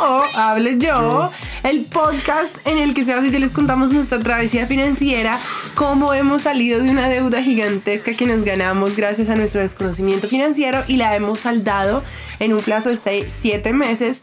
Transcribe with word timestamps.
o 0.00 0.22
Hable 0.34 0.78
Yo, 0.78 1.30
el 1.62 1.84
podcast 1.84 2.54
en 2.64 2.78
el 2.78 2.94
que 2.94 3.04
Sebas 3.04 3.24
y 3.26 3.30
yo 3.30 3.38
les 3.38 3.50
contamos 3.50 3.92
nuestra 3.92 4.18
travesía 4.18 4.66
financiera, 4.66 5.38
cómo 5.74 6.14
hemos 6.14 6.42
salido 6.42 6.82
de 6.82 6.90
una 6.90 7.08
deuda 7.08 7.42
gigantesca 7.42 8.14
que 8.14 8.24
nos 8.24 8.42
ganamos 8.42 8.96
gracias 8.96 9.28
a 9.28 9.34
nuestro 9.34 9.60
desconocimiento 9.60 10.28
financiero 10.28 10.82
y 10.88 10.96
la 10.96 11.14
hemos 11.16 11.40
saldado 11.40 12.02
en 12.38 12.54
un 12.54 12.62
plazo 12.62 12.88
de 12.88 12.96
6, 12.96 13.26
7 13.42 13.72
meses 13.74 14.22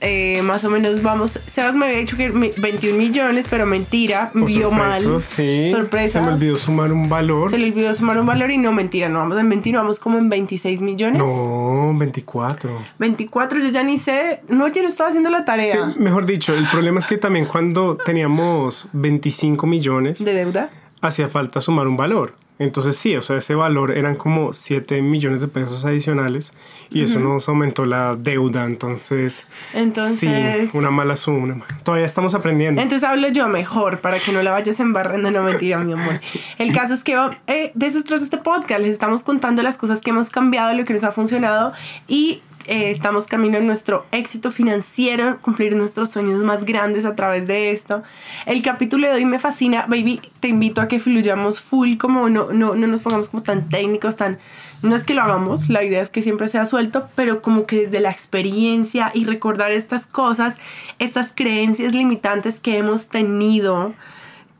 eh, 0.00 0.42
más 0.42 0.64
o 0.64 0.70
menos 0.70 1.02
vamos. 1.02 1.32
Sebas 1.32 1.74
me 1.74 1.86
había 1.86 1.98
dicho 1.98 2.16
que 2.16 2.30
21 2.30 2.96
millones, 2.96 3.46
pero 3.50 3.66
mentira, 3.66 4.30
vio 4.32 4.70
mal. 4.70 5.20
Sí, 5.22 5.70
sorpresa. 5.70 6.20
Se 6.20 6.26
me 6.26 6.34
olvidó 6.34 6.56
sumar 6.56 6.92
un 6.92 7.08
valor. 7.08 7.50
Se 7.50 7.58
le 7.58 7.66
olvidó 7.66 7.92
sumar 7.94 8.18
un 8.18 8.26
valor 8.26 8.50
y 8.50 8.58
no, 8.58 8.70
mentira, 8.72 9.08
no 9.08 9.18
vamos 9.18 9.38
en 9.38 9.48
21, 9.48 9.78
vamos 9.78 9.98
como 9.98 10.18
en 10.18 10.28
26 10.28 10.82
millones. 10.82 11.20
No, 11.20 11.92
24. 11.96 12.70
24, 12.98 13.58
yo 13.58 13.70
ya 13.70 13.82
ni 13.82 13.98
sé. 13.98 14.40
No, 14.48 14.68
yo 14.68 14.82
no 14.82 14.88
estaba 14.88 15.08
haciendo 15.08 15.30
la 15.30 15.44
tarea. 15.44 15.94
mejor 15.98 16.26
dicho, 16.26 16.54
el 16.54 16.68
problema 16.68 16.98
es 16.98 17.06
que 17.08 17.18
también 17.18 17.46
cuando 17.46 17.96
teníamos 17.96 18.88
25 18.92 19.66
millones 19.66 20.24
de 20.24 20.32
deuda, 20.32 20.70
hacía 21.00 21.28
falta 21.28 21.60
sumar 21.60 21.88
un 21.88 21.96
valor. 21.96 22.34
Entonces 22.58 22.96
sí, 22.96 23.14
o 23.16 23.22
sea, 23.22 23.36
ese 23.36 23.54
valor 23.54 23.96
eran 23.96 24.16
como 24.16 24.52
7 24.52 25.00
millones 25.02 25.40
de 25.40 25.48
pesos 25.48 25.84
adicionales 25.84 26.52
y 26.90 27.02
eso 27.02 27.20
nos 27.20 27.48
aumentó 27.48 27.86
la 27.86 28.16
deuda, 28.16 28.64
entonces... 28.64 29.46
Entonces... 29.74 30.70
Sí, 30.70 30.76
una 30.76 30.90
mala 30.90 31.16
suma. 31.16 31.64
Todavía 31.84 32.06
estamos 32.06 32.34
aprendiendo. 32.34 32.80
Entonces 32.80 33.08
hablo 33.08 33.28
yo 33.28 33.48
mejor 33.48 34.00
para 34.00 34.18
que 34.18 34.32
no 34.32 34.42
la 34.42 34.50
vayas 34.50 34.80
embarrando, 34.80 35.30
no 35.30 35.42
mentira, 35.42 35.78
mi 35.78 35.92
amor. 35.92 36.20
El 36.58 36.72
caso 36.72 36.94
es 36.94 37.04
que 37.04 37.16
eh, 37.46 37.70
de 37.74 37.86
esos 37.86 38.04
trozos 38.04 38.30
de 38.30 38.38
podcast 38.38 38.80
les 38.80 38.92
estamos 38.92 39.22
contando 39.22 39.62
las 39.62 39.76
cosas 39.76 40.00
que 40.00 40.10
hemos 40.10 40.30
cambiado, 40.30 40.74
lo 40.74 40.84
que 40.84 40.94
nos 40.94 41.04
ha 41.04 41.12
funcionado 41.12 41.72
y 42.08 42.42
eh, 42.68 42.90
estamos 42.90 43.26
camino 43.26 43.56
en 43.56 43.66
nuestro 43.66 44.06
éxito 44.12 44.50
financiero, 44.50 45.38
cumplir 45.40 45.74
nuestros 45.74 46.10
sueños 46.10 46.42
más 46.44 46.64
grandes 46.64 47.04
a 47.04 47.16
través 47.16 47.46
de 47.46 47.70
esto. 47.70 48.02
El 48.46 48.62
capítulo 48.62 49.08
de 49.08 49.14
hoy 49.14 49.24
me 49.24 49.38
fascina, 49.38 49.86
baby, 49.88 50.20
te 50.40 50.48
invito 50.48 50.80
a 50.80 50.86
que 50.86 51.00
fluyamos 51.00 51.60
full, 51.60 51.96
como 51.96 52.28
no, 52.28 52.52
no, 52.52 52.74
no 52.74 52.86
nos 52.86 53.00
pongamos 53.00 53.28
como 53.28 53.42
tan 53.42 53.68
técnicos, 53.68 54.16
tan... 54.16 54.38
No 54.82 54.94
es 54.94 55.02
que 55.02 55.14
lo 55.14 55.22
hagamos, 55.22 55.68
la 55.68 55.82
idea 55.82 56.02
es 56.02 56.10
que 56.10 56.22
siempre 56.22 56.48
sea 56.48 56.66
suelto, 56.66 57.08
pero 57.16 57.42
como 57.42 57.66
que 57.66 57.80
desde 57.80 58.00
la 58.00 58.10
experiencia 58.10 59.10
y 59.12 59.24
recordar 59.24 59.72
estas 59.72 60.06
cosas, 60.06 60.56
estas 61.00 61.32
creencias 61.34 61.94
limitantes 61.94 62.60
que 62.60 62.78
hemos 62.78 63.08
tenido, 63.08 63.94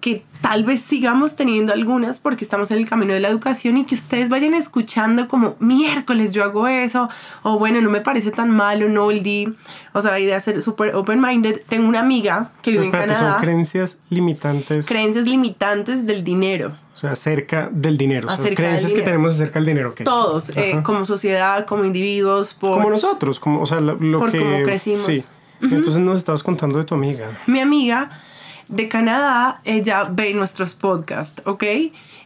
que 0.01 0.25
tal 0.41 0.63
vez 0.63 0.81
sigamos 0.81 1.35
teniendo 1.35 1.73
algunas 1.73 2.21
porque 2.21 2.45
estamos 2.45 2.71
en 2.71 2.79
el 2.79 2.89
camino 2.89 3.13
de 3.13 3.21
la 3.21 3.29
educación 3.29 3.77
y 3.77 3.85
que 3.85 3.97
ustedes 3.97 4.29
vayan 4.29 4.55
escuchando 4.55 5.27
como 5.27 5.57
miércoles 5.59 6.33
yo 6.33 6.45
hago 6.45 6.69
eso 6.69 7.09
o 7.43 7.59
bueno 7.59 7.81
no 7.81 7.91
me 7.91 8.01
parece 8.01 8.31
tan 8.31 8.51
malo 8.51 8.89
no 8.89 9.11
el 9.11 9.25
di 9.25 9.53
o 9.93 10.01
sea 10.01 10.13
la 10.13 10.21
idea 10.21 10.37
es 10.37 10.45
ser 10.45 10.63
súper 10.63 10.95
open 10.95 11.21
minded 11.21 11.63
tengo 11.69 11.89
una 11.89 11.99
amiga 11.99 12.53
que 12.63 12.71
vive 12.71 12.85
en 12.85 12.91
Canadá 12.93 13.33
son 13.33 13.41
creencias 13.41 13.99
limitantes. 14.11 14.87
Creencias 14.87 15.27
limitantes 15.27 16.07
del 16.07 16.23
dinero. 16.23 16.77
O 16.95 16.97
sea 16.97 17.13
acerca 17.13 17.69
del 17.71 17.97
dinero. 17.97 18.29
Creencias 18.55 18.93
que 18.93 19.03
tenemos 19.03 19.33
acerca 19.33 19.59
del 19.59 19.67
dinero 19.67 19.95
todos 20.05 20.51
eh, 20.57 20.81
como 20.85 21.05
sociedad 21.07 21.67
como 21.67 21.85
individuos 21.85 22.55
como 22.55 22.89
nosotros 22.89 23.41
como 23.41 23.63
o 23.63 23.67
sea 23.67 23.81
lo, 23.81 23.99
por 24.19 24.31
que 24.31 24.39
cómo 24.39 24.63
crecimos. 24.63 25.07
sí. 25.07 25.25
Entonces 25.61 25.99
nos 25.99 26.17
estabas 26.17 26.45
contando 26.45 26.79
de 26.79 26.85
tu 26.85 26.95
amiga. 26.95 27.37
Mi 27.49 27.59
amiga 27.59 28.23
de 28.69 28.89
Canadá, 28.89 29.61
ella 29.65 30.05
ve 30.11 30.35
nuestros 30.35 30.75
podcasts, 30.75 31.43
¿ok? 31.47 31.65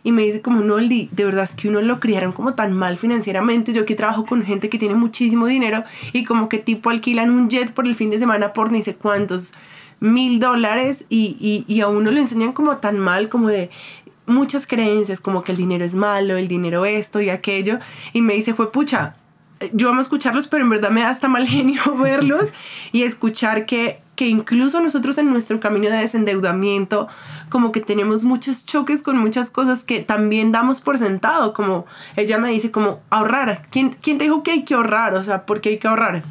Y 0.05 0.11
me 0.11 0.23
dice 0.23 0.41
como, 0.41 0.63
no, 0.63 0.77
de 0.77 1.09
verdad 1.13 1.45
es 1.45 1.55
que 1.55 1.69
uno 1.69 1.81
lo 1.81 2.01
criaron 2.01 2.33
como 2.33 2.55
tan 2.55 2.73
mal 2.73 2.99
financieramente. 2.99 3.73
Yo 3.73 3.83
aquí 3.83 3.95
trabajo 3.95 4.27
con 4.27 4.45
gente 4.45 4.69
que 4.69 4.79
tiene 4.79 4.97
muchísimo 4.97 5.47
dinero 5.47 5.85
y 6.13 6.25
como 6.25 6.49
que 6.49 6.59
tipo 6.59 6.91
alquilan 6.91 7.31
un 7.31 7.49
jet 7.49 7.73
por 7.73 7.87
el 7.87 7.95
fin 7.95 8.11
de 8.11 8.19
semana 8.19 8.53
por 8.53 8.73
ni 8.73 8.83
sé 8.83 8.97
cuántos 8.97 9.53
mil 10.01 10.41
dólares 10.41 11.05
y, 11.09 11.37
y, 11.39 11.73
y 11.73 11.81
a 11.81 11.87
uno 11.87 12.11
le 12.11 12.21
enseñan 12.21 12.53
como 12.53 12.79
tan 12.79 12.99
mal, 12.99 13.29
como 13.29 13.47
de 13.47 13.71
muchas 14.27 14.67
creencias, 14.67 15.21
como 15.21 15.45
que 15.45 15.53
el 15.53 15.59
dinero 15.59 15.85
es 15.85 15.95
malo, 15.95 16.37
el 16.37 16.49
dinero 16.49 16.85
esto 16.85 17.21
y 17.21 17.31
aquello. 17.31 17.79
Y 18.13 18.23
me 18.23 18.35
dice, 18.35 18.55
fue 18.55 18.73
pucha, 18.73 19.15
yo 19.73 19.89
amo 19.89 20.01
escucharlos, 20.01 20.49
pero 20.49 20.65
en 20.65 20.71
verdad 20.71 20.91
me 20.91 21.03
da 21.03 21.11
hasta 21.11 21.29
mal 21.29 21.47
genio 21.47 21.83
verlos 21.97 22.53
y 22.91 23.03
escuchar 23.03 23.67
que, 23.67 24.02
que 24.15 24.27
incluso 24.27 24.81
nosotros 24.81 25.17
en 25.19 25.31
nuestro 25.31 25.59
camino 25.59 25.89
de 25.89 25.97
desendeudamiento, 25.97 27.09
como 27.49 27.73
que 27.73 27.81
tenemos 27.81 28.25
muchos 28.25 28.67
choques 28.67 29.03
con 29.03 29.17
muchas 29.17 29.51
cosas 29.51 29.85
que 29.85 30.03
también 30.03 30.53
damos 30.53 30.81
por 30.81 30.99
sentado, 30.99 31.55
como 31.55 31.87
ella 32.17 32.39
me 32.39 32.51
dice, 32.51 32.71
como 32.71 33.01
ahorrar. 33.11 33.63
¿Quién, 33.71 33.97
quién 34.03 34.19
te 34.19 34.25
dijo 34.25 34.43
que 34.43 34.51
hay 34.51 34.65
que 34.65 34.75
ahorrar? 34.75 35.15
O 35.15 35.25
sea, 35.25 35.47
¿por 35.47 35.61
qué 35.61 35.71
hay 35.71 35.79
que 35.79 35.89
ahorrar? 35.89 36.23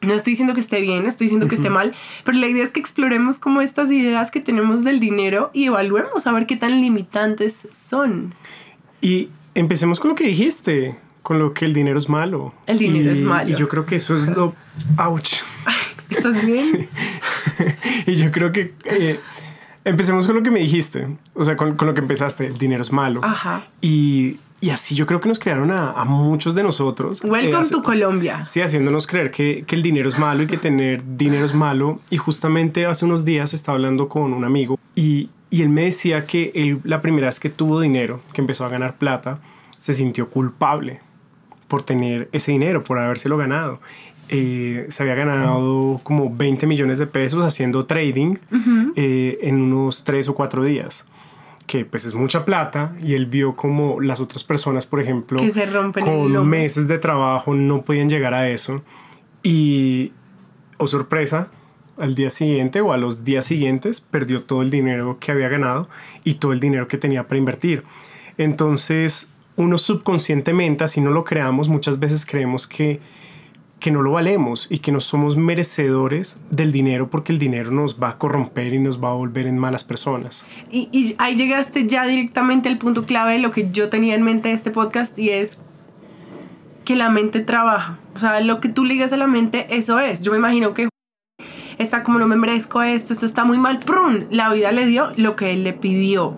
No 0.00 0.12
estoy 0.12 0.32
diciendo 0.32 0.54
que 0.54 0.60
esté 0.60 0.80
bien, 0.80 1.06
estoy 1.06 1.26
diciendo 1.26 1.48
que 1.48 1.54
esté 1.54 1.70
mal, 1.70 1.94
pero 2.24 2.36
la 2.36 2.46
idea 2.46 2.62
es 2.62 2.72
que 2.72 2.80
exploremos 2.80 3.38
como 3.38 3.62
estas 3.62 3.90
ideas 3.90 4.30
que 4.30 4.40
tenemos 4.40 4.84
del 4.84 5.00
dinero 5.00 5.50
y 5.54 5.64
evaluemos 5.64 6.26
a 6.26 6.32
ver 6.32 6.46
qué 6.46 6.56
tan 6.56 6.80
limitantes 6.82 7.68
son. 7.72 8.34
Y 9.00 9.30
empecemos 9.54 10.00
con 10.00 10.10
lo 10.10 10.14
que 10.14 10.26
dijiste 10.26 10.98
con 11.24 11.38
lo 11.38 11.54
que 11.54 11.64
el 11.64 11.72
dinero 11.72 11.98
es 11.98 12.08
malo. 12.08 12.52
El 12.66 12.78
dinero 12.78 13.10
es 13.10 13.20
malo. 13.20 13.50
Y 13.50 13.56
yo 13.56 13.66
creo 13.66 13.86
que 13.86 13.96
eso 13.96 14.14
es 14.14 14.26
lo... 14.26 14.54
¡Auch! 14.98 15.42
¿Estás 16.10 16.44
bien? 16.44 16.88
y 18.06 18.14
yo 18.16 18.30
creo 18.30 18.52
que... 18.52 18.74
Eh, 18.84 19.20
empecemos 19.84 20.26
con 20.26 20.36
lo 20.36 20.42
que 20.42 20.50
me 20.50 20.60
dijiste. 20.60 21.06
O 21.34 21.44
sea, 21.44 21.56
con, 21.56 21.76
con, 21.76 21.88
lo 21.88 21.94
que 21.94 22.00
empezaste. 22.00 22.46
El 22.46 22.58
dinero 22.58 22.82
es 22.82 22.92
malo. 22.92 23.20
Ajá. 23.22 23.66
Y, 23.80 24.38
y 24.60 24.70
así 24.70 24.94
yo 24.94 25.06
creo 25.06 25.20
que 25.20 25.28
nos 25.28 25.38
crearon 25.38 25.70
a, 25.70 25.92
a 25.92 26.04
muchos 26.04 26.54
de 26.54 26.62
nosotros. 26.62 27.22
Welcome 27.22 27.66
eh, 27.66 27.70
to 27.70 27.82
Colombia. 27.82 28.46
Sí, 28.48 28.62
haciéndonos 28.62 29.06
creer 29.06 29.30
que, 29.30 29.64
que 29.66 29.76
el 29.76 29.82
dinero 29.82 30.08
es 30.08 30.18
malo 30.18 30.42
y 30.42 30.46
que 30.46 30.56
tener 30.56 31.02
dinero 31.16 31.44
es 31.44 31.54
malo. 31.54 32.00
Y 32.10 32.16
justamente 32.16 32.86
hace 32.86 33.04
unos 33.04 33.24
días 33.24 33.52
estaba 33.52 33.76
hablando 33.76 34.08
con 34.08 34.32
un 34.32 34.44
amigo 34.44 34.78
y, 34.94 35.28
y 35.50 35.62
él 35.62 35.68
me 35.68 35.84
decía 35.84 36.26
que 36.26 36.50
él, 36.54 36.80
la 36.84 37.02
primera 37.02 37.26
vez 37.26 37.40
que 37.40 37.50
tuvo 37.50 37.80
dinero, 37.80 38.20
que 38.32 38.40
empezó 38.40 38.64
a 38.64 38.68
ganar 38.68 38.96
plata, 38.96 39.38
se 39.78 39.92
sintió 39.92 40.30
culpable 40.30 41.00
por 41.68 41.82
tener 41.82 42.28
ese 42.32 42.52
dinero, 42.52 42.82
por 42.84 42.98
habérselo 42.98 43.36
ganado. 43.36 43.80
Eh, 44.28 44.86
se 44.88 45.02
había 45.02 45.14
ganado 45.14 46.00
como 46.02 46.34
20 46.34 46.66
millones 46.66 46.98
de 46.98 47.06
pesos 47.06 47.44
haciendo 47.44 47.84
trading 47.84 48.36
eh, 48.96 49.38
en 49.42 49.60
unos 49.60 50.04
3 50.04 50.28
o 50.28 50.34
4 50.34 50.64
días 50.64 51.04
que 51.66 51.84
pues 51.84 52.04
es 52.04 52.14
mucha 52.14 52.44
plata. 52.44 52.94
Y 53.02 53.14
él 53.14 53.26
vio 53.26 53.56
como 53.56 54.00
las 54.00 54.20
otras 54.20 54.44
personas, 54.44 54.86
por 54.86 55.00
ejemplo, 55.00 55.40
que 55.40 55.50
se 55.50 55.66
rompen 55.66 56.04
con 56.04 56.48
meses 56.48 56.88
de 56.88 56.98
trabajo 56.98 57.54
no 57.54 57.82
podían 57.82 58.08
llegar 58.08 58.34
a 58.34 58.48
eso. 58.48 58.82
Y, 59.42 60.12
oh 60.78 60.86
sorpresa, 60.86 61.48
al 61.98 62.14
día 62.14 62.30
siguiente 62.30 62.80
o 62.80 62.92
a 62.92 62.96
los 62.96 63.24
días 63.24 63.44
siguientes 63.44 64.00
perdió 64.00 64.42
todo 64.42 64.62
el 64.62 64.70
dinero 64.70 65.18
que 65.20 65.32
había 65.32 65.48
ganado 65.48 65.88
y 66.24 66.34
todo 66.34 66.52
el 66.52 66.60
dinero 66.60 66.88
que 66.88 66.98
tenía 66.98 67.26
para 67.28 67.38
invertir. 67.38 67.84
Entonces, 68.36 69.30
uno 69.56 69.78
subconscientemente, 69.78 70.84
así 70.84 71.00
no 71.00 71.10
lo 71.10 71.24
creamos, 71.24 71.68
muchas 71.68 71.98
veces 71.98 72.26
creemos 72.26 72.66
que, 72.66 73.00
que 73.84 73.90
no 73.90 74.00
lo 74.00 74.12
valemos 74.12 74.66
y 74.70 74.78
que 74.78 74.92
no 74.92 75.00
somos 75.00 75.36
merecedores 75.36 76.38
del 76.48 76.72
dinero 76.72 77.10
porque 77.10 77.32
el 77.32 77.38
dinero 77.38 77.70
nos 77.70 78.02
va 78.02 78.08
a 78.08 78.16
corromper 78.16 78.72
y 78.72 78.78
nos 78.78 78.98
va 78.98 79.10
a 79.10 79.12
volver 79.12 79.46
en 79.46 79.58
malas 79.58 79.84
personas. 79.84 80.46
Y, 80.72 81.14
ahí 81.18 81.36
llegaste 81.36 81.86
ya 81.86 82.06
directamente 82.06 82.70
al 82.70 82.78
punto 82.78 83.04
clave 83.04 83.34
de 83.34 83.40
lo 83.40 83.50
que 83.50 83.70
yo 83.72 83.90
tenía 83.90 84.14
en 84.14 84.22
mente 84.22 84.48
de 84.48 84.54
este 84.54 84.70
podcast 84.70 85.18
y 85.18 85.28
es 85.28 85.58
que 86.86 86.96
la 86.96 87.10
mente 87.10 87.40
trabaja. 87.40 87.98
O 88.14 88.18
sea, 88.18 88.40
lo 88.40 88.58
que 88.58 88.70
tú 88.70 88.86
ligas 88.86 89.12
a 89.12 89.18
la 89.18 89.26
mente, 89.26 89.66
eso 89.68 90.00
es. 90.00 90.22
Yo 90.22 90.32
me 90.32 90.38
imagino 90.38 90.72
que 90.72 90.88
está 91.78 92.02
como 92.02 92.18
no 92.18 92.26
me 92.26 92.36
merezco 92.36 92.82
esto, 92.82 93.12
esto 93.12 93.26
está 93.26 93.44
muy 93.44 93.58
mal, 93.58 93.78
¡prum! 93.78 94.24
La 94.30 94.52
vida 94.52 94.72
le 94.72 94.86
dio 94.86 95.12
lo 95.16 95.36
que 95.36 95.52
él 95.52 95.64
le 95.64 95.72
pidió, 95.72 96.36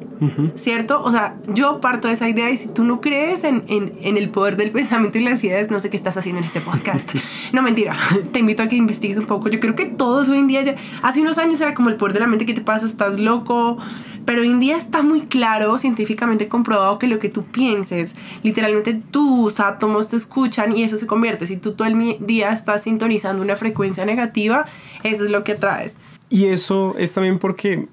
¿cierto? 0.54 1.02
O 1.02 1.10
sea, 1.10 1.36
yo 1.48 1.80
parto 1.80 2.08
de 2.08 2.14
esa 2.14 2.28
idea 2.28 2.50
y 2.50 2.56
si 2.56 2.68
tú 2.68 2.84
no 2.84 3.00
crees 3.00 3.44
en, 3.44 3.64
en, 3.68 3.94
en, 4.02 4.16
el 4.16 4.30
poder 4.30 4.56
del 4.56 4.70
pensamiento 4.70 5.18
y 5.18 5.22
las 5.22 5.42
ideas, 5.44 5.70
no 5.70 5.80
sé 5.80 5.90
qué 5.90 5.96
estás 5.96 6.16
haciendo 6.16 6.40
en 6.40 6.44
este 6.44 6.60
podcast. 6.60 7.10
no, 7.52 7.62
mentira, 7.62 7.96
te 8.32 8.38
invito 8.38 8.62
a 8.62 8.68
que 8.68 8.76
investigues 8.76 9.18
un 9.18 9.26
poco. 9.26 9.48
Yo 9.48 9.60
creo 9.60 9.74
que 9.74 9.86
todos 9.86 10.28
hoy 10.28 10.38
en 10.38 10.46
día, 10.46 10.62
ya, 10.62 10.76
hace 11.02 11.20
unos 11.20 11.38
años 11.38 11.60
era 11.60 11.74
como 11.74 11.88
el 11.88 11.96
poder 11.96 12.14
de 12.14 12.20
la 12.20 12.26
mente, 12.26 12.46
¿qué 12.46 12.54
te 12.54 12.60
pasa? 12.60 12.86
¿Estás 12.86 13.18
loco? 13.18 13.78
Pero 14.26 14.42
hoy 14.42 14.48
en 14.48 14.60
día 14.60 14.76
está 14.76 15.02
muy 15.02 15.22
claro, 15.22 15.78
científicamente 15.78 16.48
comprobado, 16.48 16.98
que 16.98 17.06
lo 17.06 17.18
que 17.18 17.28
tú 17.28 17.44
pienses, 17.44 18.14
literalmente 18.42 19.00
tus 19.10 19.60
átomos 19.60 20.08
te 20.08 20.16
escuchan 20.16 20.76
y 20.76 20.82
eso 20.82 20.96
se 20.96 21.06
convierte. 21.06 21.46
Si 21.46 21.56
tú 21.56 21.72
todo 21.72 21.88
el 21.88 22.18
día 22.20 22.52
estás 22.52 22.82
sintonizando 22.82 23.40
una 23.40 23.56
frecuencia 23.56 24.04
negativa, 24.04 24.66
eso 25.04 25.24
es 25.24 25.30
lo 25.30 25.44
que 25.44 25.52
atraes. 25.52 25.94
Y 26.28 26.46
eso 26.46 26.96
es 26.98 27.12
también 27.12 27.38
porque, 27.38 27.86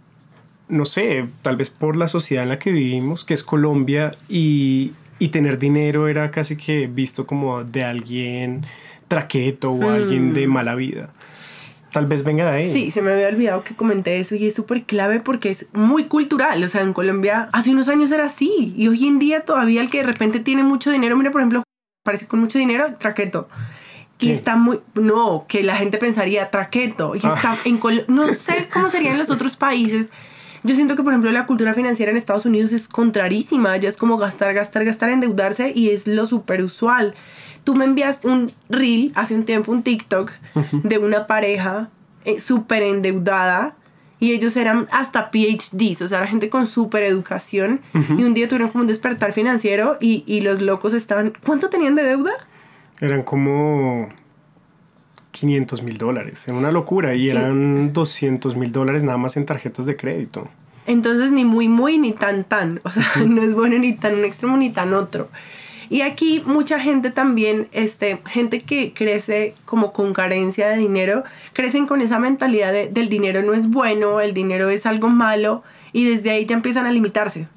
no 0.68 0.86
sé, 0.86 1.28
tal 1.44 1.56
vez 1.56 1.70
por 1.70 1.96
la 1.96 2.08
sociedad 2.08 2.44
en 2.44 2.50
la 2.50 2.60
que 2.60 2.72
vivimos, 2.72 3.24
que 3.24 3.36
es 3.36 3.44
Colombia, 3.44 4.18
y, 4.28 4.94
y 5.20 5.30
tener 5.30 5.60
dinero 5.60 6.08
era 6.08 6.32
casi 6.32 6.58
que 6.58 6.88
visto 6.88 7.28
como 7.28 7.64
de 7.64 7.84
alguien 7.84 8.66
traqueto 9.08 9.72
o 9.72 9.92
alguien 9.92 10.34
de 10.34 10.48
mm. 10.48 10.52
mala 10.52 10.74
vida. 10.74 11.14
Tal 11.94 12.08
vez 12.08 12.24
venga 12.24 12.44
de 12.52 12.58
ahí. 12.58 12.74
Sí, 12.74 12.92
se 12.92 13.02
me 13.02 13.12
había 13.12 13.28
olvidado 13.30 13.64
que 13.64 13.76
comenté 13.76 14.20
eso 14.20 14.36
y 14.36 14.46
es 14.48 14.54
súper 14.54 14.84
clave 14.84 15.20
porque 15.22 15.50
es 15.52 15.68
muy 15.74 16.06
cultural. 16.06 16.62
O 16.64 16.68
sea, 16.68 16.82
en 16.82 16.92
Colombia 16.92 17.48
hace 17.54 17.72
unos 17.72 17.88
años 17.88 18.12
era 18.12 18.26
así 18.26 18.74
y 18.76 18.88
hoy 18.90 19.08
en 19.08 19.20
día 19.20 19.42
todavía 19.42 19.80
el 19.82 19.90
que 19.90 20.00
de 20.00 20.04
repente 20.04 20.40
tiene 20.42 20.64
mucho 20.64 20.92
dinero, 20.92 21.16
mira, 21.16 21.32
por 21.32 21.40
ejemplo, 21.42 21.64
parece 22.04 22.28
con 22.28 22.40
mucho 22.42 22.60
dinero, 22.60 22.96
traqueto. 23.00 23.48
Y 24.20 24.32
está 24.32 24.56
muy. 24.56 24.80
No, 24.96 25.46
que 25.50 25.64
la 25.64 25.76
gente 25.76 25.98
pensaría 25.98 26.50
traqueto. 26.50 27.14
Y 27.16 27.20
Ah. 27.24 27.34
está 27.36 27.58
en. 27.66 27.78
Col- 27.78 28.06
No 28.08 28.34
sé 28.34 28.70
cómo 28.72 28.88
sería 28.90 29.12
en 29.12 29.18
los 29.18 29.30
otros 29.30 29.56
países. 29.58 30.12
Yo 30.64 30.76
siento 30.76 30.96
que, 30.96 31.04
por 31.04 31.12
ejemplo, 31.12 31.30
la 31.32 31.46
cultura 31.46 31.74
financiera 31.74 32.10
en 32.10 32.16
Estados 32.18 32.46
Unidos 32.46 32.72
es 32.72 32.88
contrarísima. 32.88 33.76
Ya 33.78 33.90
es 33.90 33.98
como 33.98 34.18
gastar, 34.18 34.54
gastar, 34.54 34.86
gastar, 34.86 35.10
endeudarse 35.10 35.74
y 35.76 35.90
es 35.90 36.08
lo 36.08 36.26
súper 36.26 36.64
usual. 36.64 37.16
Tú 37.64 37.76
me 37.76 37.86
enviaste 37.86 38.28
un 38.28 38.52
reel 38.70 39.12
hace 39.16 39.36
un 39.36 39.46
tiempo, 39.46 39.72
un 39.72 39.84
TikTok 39.84 40.32
de 40.84 40.98
una 40.98 41.28
pareja 41.28 41.90
eh, 42.26 42.40
súper 42.40 42.84
endeudada 42.84 43.76
y 44.20 44.32
ellos 44.32 44.56
eran 44.56 44.88
hasta 44.92 45.32
PhDs, 45.32 46.02
o 46.02 46.08
sea, 46.08 46.20
era 46.20 46.28
gente 46.28 46.50
con 46.50 46.68
súper 46.68 47.04
educación 47.04 47.82
y 47.94 48.24
un 48.24 48.34
día 48.34 48.48
tuvieron 48.48 48.70
como 48.70 48.84
un 48.84 48.88
despertar 48.88 49.34
financiero 49.34 49.98
y, 50.00 50.24
y 50.26 50.42
los 50.42 50.62
locos 50.62 50.94
estaban... 50.94 51.34
¿Cuánto 51.46 51.70
tenían 51.70 51.96
de 51.96 52.04
deuda? 52.04 52.32
Eran 53.02 53.24
como 53.24 54.10
500 55.34 55.84
mil 55.84 55.98
dólares. 55.98 56.48
Era 56.48 56.58
una 56.58 56.72
locura. 56.72 57.16
Y 57.16 57.30
eran 57.30 57.92
200 57.92 58.56
mil 58.56 58.72
dólares 58.72 59.04
nada 59.04 59.18
más 59.18 59.36
en 59.36 59.46
tarjetas 59.46 59.86
de 59.86 59.98
crédito. 59.98 60.48
Entonces 60.86 61.32
ni 61.32 61.44
muy 61.44 61.68
muy 61.68 61.98
ni 61.98 62.14
tan 62.14 62.44
tan, 62.44 62.80
o 62.84 62.90
sea, 62.90 63.06
no 63.28 63.42
es 63.42 63.54
bueno 63.54 63.78
ni 63.78 63.94
tan 63.94 64.16
un 64.16 64.26
extremo 64.26 64.56
ni 64.58 64.70
tan 64.70 64.94
otro. 64.94 65.30
Y 65.90 66.02
aquí 66.02 66.42
mucha 66.46 66.80
gente 66.80 67.12
también, 67.12 67.68
este, 67.72 68.20
gente 68.28 68.62
que 68.62 68.94
crece 68.94 69.56
como 69.66 69.94
con 69.94 70.14
carencia 70.14 70.70
de 70.70 70.78
dinero, 70.78 71.24
crecen 71.54 71.86
con 71.88 72.02
esa 72.02 72.20
mentalidad 72.20 72.72
de, 72.72 72.88
del 72.90 73.10
dinero 73.10 73.42
no 73.44 73.54
es 73.54 73.70
bueno, 73.70 74.22
el 74.22 74.34
dinero 74.34 74.70
es 74.70 74.86
algo 74.86 75.10
malo 75.10 75.64
y 75.92 76.06
desde 76.06 76.32
ahí 76.32 76.46
ya 76.46 76.56
empiezan 76.56 76.86
a 76.86 76.92
limitarse. 76.92 77.48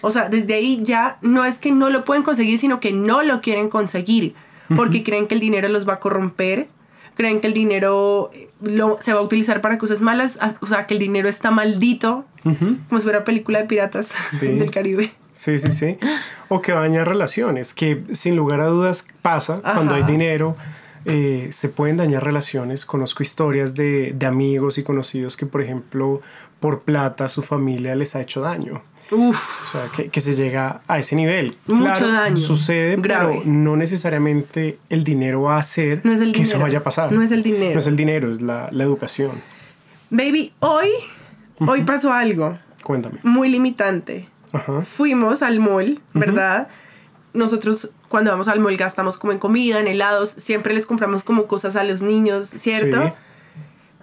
O 0.00 0.10
sea, 0.10 0.28
desde 0.28 0.54
ahí 0.54 0.80
ya 0.82 1.18
no 1.22 1.44
es 1.44 1.58
que 1.58 1.70
no 1.72 1.88
lo 1.90 2.04
pueden 2.04 2.22
conseguir, 2.22 2.58
sino 2.58 2.80
que 2.80 2.92
no 2.92 3.22
lo 3.22 3.40
quieren 3.40 3.68
conseguir 3.68 4.34
porque 4.74 5.02
creen 5.04 5.26
que 5.26 5.34
el 5.34 5.40
dinero 5.40 5.68
los 5.68 5.86
va 5.86 5.94
a 5.94 5.98
corromper, 6.00 6.66
creen 7.14 7.40
que 7.40 7.46
el 7.46 7.52
dinero 7.52 8.30
eh, 8.32 8.48
lo, 8.62 8.96
se 9.00 9.12
va 9.12 9.20
a 9.20 9.22
utilizar 9.22 9.60
para 9.60 9.76
cosas 9.76 10.00
malas, 10.00 10.38
o 10.60 10.66
sea, 10.66 10.86
que 10.86 10.94
el 10.94 11.00
dinero 11.00 11.28
está 11.28 11.50
maldito, 11.50 12.24
como 12.42 12.98
si 12.98 13.02
fuera 13.02 13.22
película 13.24 13.60
de 13.60 13.66
piratas 13.66 14.08
Sí. 14.28 14.46
del 14.58 14.70
Caribe. 14.70 15.12
Sí, 15.42 15.58
sí, 15.58 15.72
sí. 15.72 15.98
O 16.48 16.60
que 16.62 16.72
va 16.72 16.78
a 16.78 16.82
dañar 16.82 17.08
relaciones, 17.08 17.74
que 17.74 18.02
sin 18.12 18.36
lugar 18.36 18.60
a 18.60 18.66
dudas 18.66 19.06
pasa 19.22 19.60
Ajá. 19.64 19.74
cuando 19.74 19.94
hay 19.94 20.04
dinero. 20.04 20.56
eh, 21.04 21.48
se 21.50 21.68
pueden 21.68 21.96
dañar 21.96 22.22
relaciones. 22.24 22.84
Conozco 22.86 23.24
historias 23.24 23.74
de, 23.74 24.12
de 24.16 24.26
amigos 24.26 24.78
y 24.78 24.84
conocidos 24.84 25.36
que, 25.36 25.46
por 25.46 25.60
ejemplo, 25.60 26.20
por 26.60 26.82
plata 26.82 27.28
su 27.28 27.42
familia 27.42 27.96
les 27.96 28.14
ha 28.14 28.20
hecho 28.20 28.40
daño. 28.40 28.82
Uf, 29.10 29.66
O 29.66 29.72
sea, 29.72 29.88
que, 29.96 30.10
que 30.10 30.20
se 30.20 30.36
llega 30.36 30.80
a 30.86 30.98
ese 31.00 31.16
nivel. 31.16 31.56
Mucho 31.66 31.82
Claro, 31.82 32.12
daño. 32.12 32.36
Sucede, 32.36 32.94
Grave. 33.00 33.40
pero 33.40 33.50
no 33.50 33.76
necesariamente 33.76 34.78
el 34.90 35.02
dinero 35.02 35.42
va 35.42 35.56
a 35.56 35.58
hacer 35.58 36.02
no 36.04 36.12
es 36.12 36.20
el 36.20 36.28
que 36.32 36.38
dinero. 36.38 36.56
eso 36.56 36.58
vaya 36.64 36.78
a 36.78 36.82
pasar. 36.84 37.10
No 37.10 37.20
es 37.20 37.32
el 37.32 37.42
dinero. 37.42 37.72
No 37.72 37.78
es 37.80 37.86
el 37.88 37.96
dinero, 37.96 38.30
es 38.30 38.40
la, 38.40 38.68
la 38.70 38.84
educación. 38.84 39.32
Baby, 40.10 40.52
hoy, 40.60 40.88
hoy 41.58 41.82
pasó 41.82 42.12
algo 42.12 42.56
Cuéntame. 42.84 43.18
muy 43.24 43.48
limitante. 43.50 44.28
Ajá. 44.52 44.82
Fuimos 44.82 45.42
al 45.42 45.60
mall, 45.60 46.00
¿verdad? 46.14 46.68
Nosotros 47.32 47.90
cuando 48.08 48.30
vamos 48.30 48.48
al 48.48 48.60
mall 48.60 48.76
gastamos 48.76 49.16
como 49.16 49.32
en 49.32 49.38
comida, 49.38 49.80
en 49.80 49.86
helados, 49.86 50.30
siempre 50.30 50.74
les 50.74 50.86
compramos 50.86 51.24
como 51.24 51.46
cosas 51.46 51.76
a 51.76 51.84
los 51.84 52.02
niños, 52.02 52.48
¿cierto? 52.48 53.02
Sí. 53.06 53.12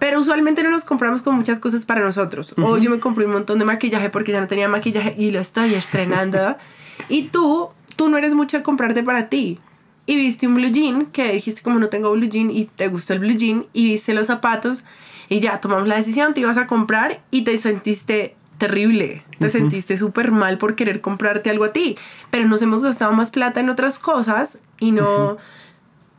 Pero 0.00 0.18
usualmente 0.18 0.62
no 0.62 0.70
nos 0.70 0.84
compramos 0.84 1.22
con 1.22 1.36
muchas 1.36 1.60
cosas 1.60 1.84
para 1.84 2.00
nosotros. 2.00 2.54
O 2.56 2.78
yo 2.78 2.90
me 2.90 2.98
compré 3.00 3.26
un 3.26 3.32
montón 3.32 3.58
de 3.58 3.66
maquillaje 3.66 4.08
porque 4.08 4.32
ya 4.32 4.40
no 4.40 4.48
tenía 4.48 4.66
maquillaje 4.66 5.14
y 5.16 5.30
lo 5.30 5.40
estoy 5.40 5.74
estrenando. 5.74 6.56
y 7.08 7.28
tú, 7.28 7.68
tú 7.96 8.08
no 8.08 8.16
eres 8.16 8.34
mucho 8.34 8.56
de 8.56 8.62
comprarte 8.62 9.02
para 9.02 9.28
ti. 9.28 9.60
Y 10.06 10.16
viste 10.16 10.46
un 10.46 10.54
blue 10.54 10.72
jean 10.72 11.06
que 11.06 11.30
dijiste 11.32 11.60
como 11.60 11.78
no 11.78 11.88
tengo 11.88 12.10
blue 12.12 12.28
jean 12.28 12.50
y 12.50 12.64
te 12.64 12.88
gustó 12.88 13.12
el 13.12 13.20
blue 13.20 13.36
jean 13.36 13.66
y 13.74 13.84
viste 13.84 14.14
los 14.14 14.26
zapatos 14.26 14.84
y 15.28 15.38
ya 15.38 15.60
tomamos 15.60 15.86
la 15.86 15.96
decisión, 15.96 16.34
te 16.34 16.40
ibas 16.40 16.56
a 16.56 16.66
comprar 16.66 17.20
y 17.30 17.44
te 17.44 17.56
sentiste 17.58 18.34
terrible. 18.60 19.24
Te 19.40 19.50
sentiste 19.50 19.96
súper 19.96 20.30
mal 20.30 20.58
por 20.58 20.76
querer 20.76 21.00
comprarte 21.00 21.50
algo 21.50 21.64
a 21.64 21.72
ti. 21.72 21.98
Pero 22.30 22.46
nos 22.46 22.62
hemos 22.62 22.84
gastado 22.84 23.10
más 23.10 23.32
plata 23.32 23.58
en 23.58 23.68
otras 23.68 23.98
cosas 23.98 24.58
y 24.78 24.92
no... 24.92 25.38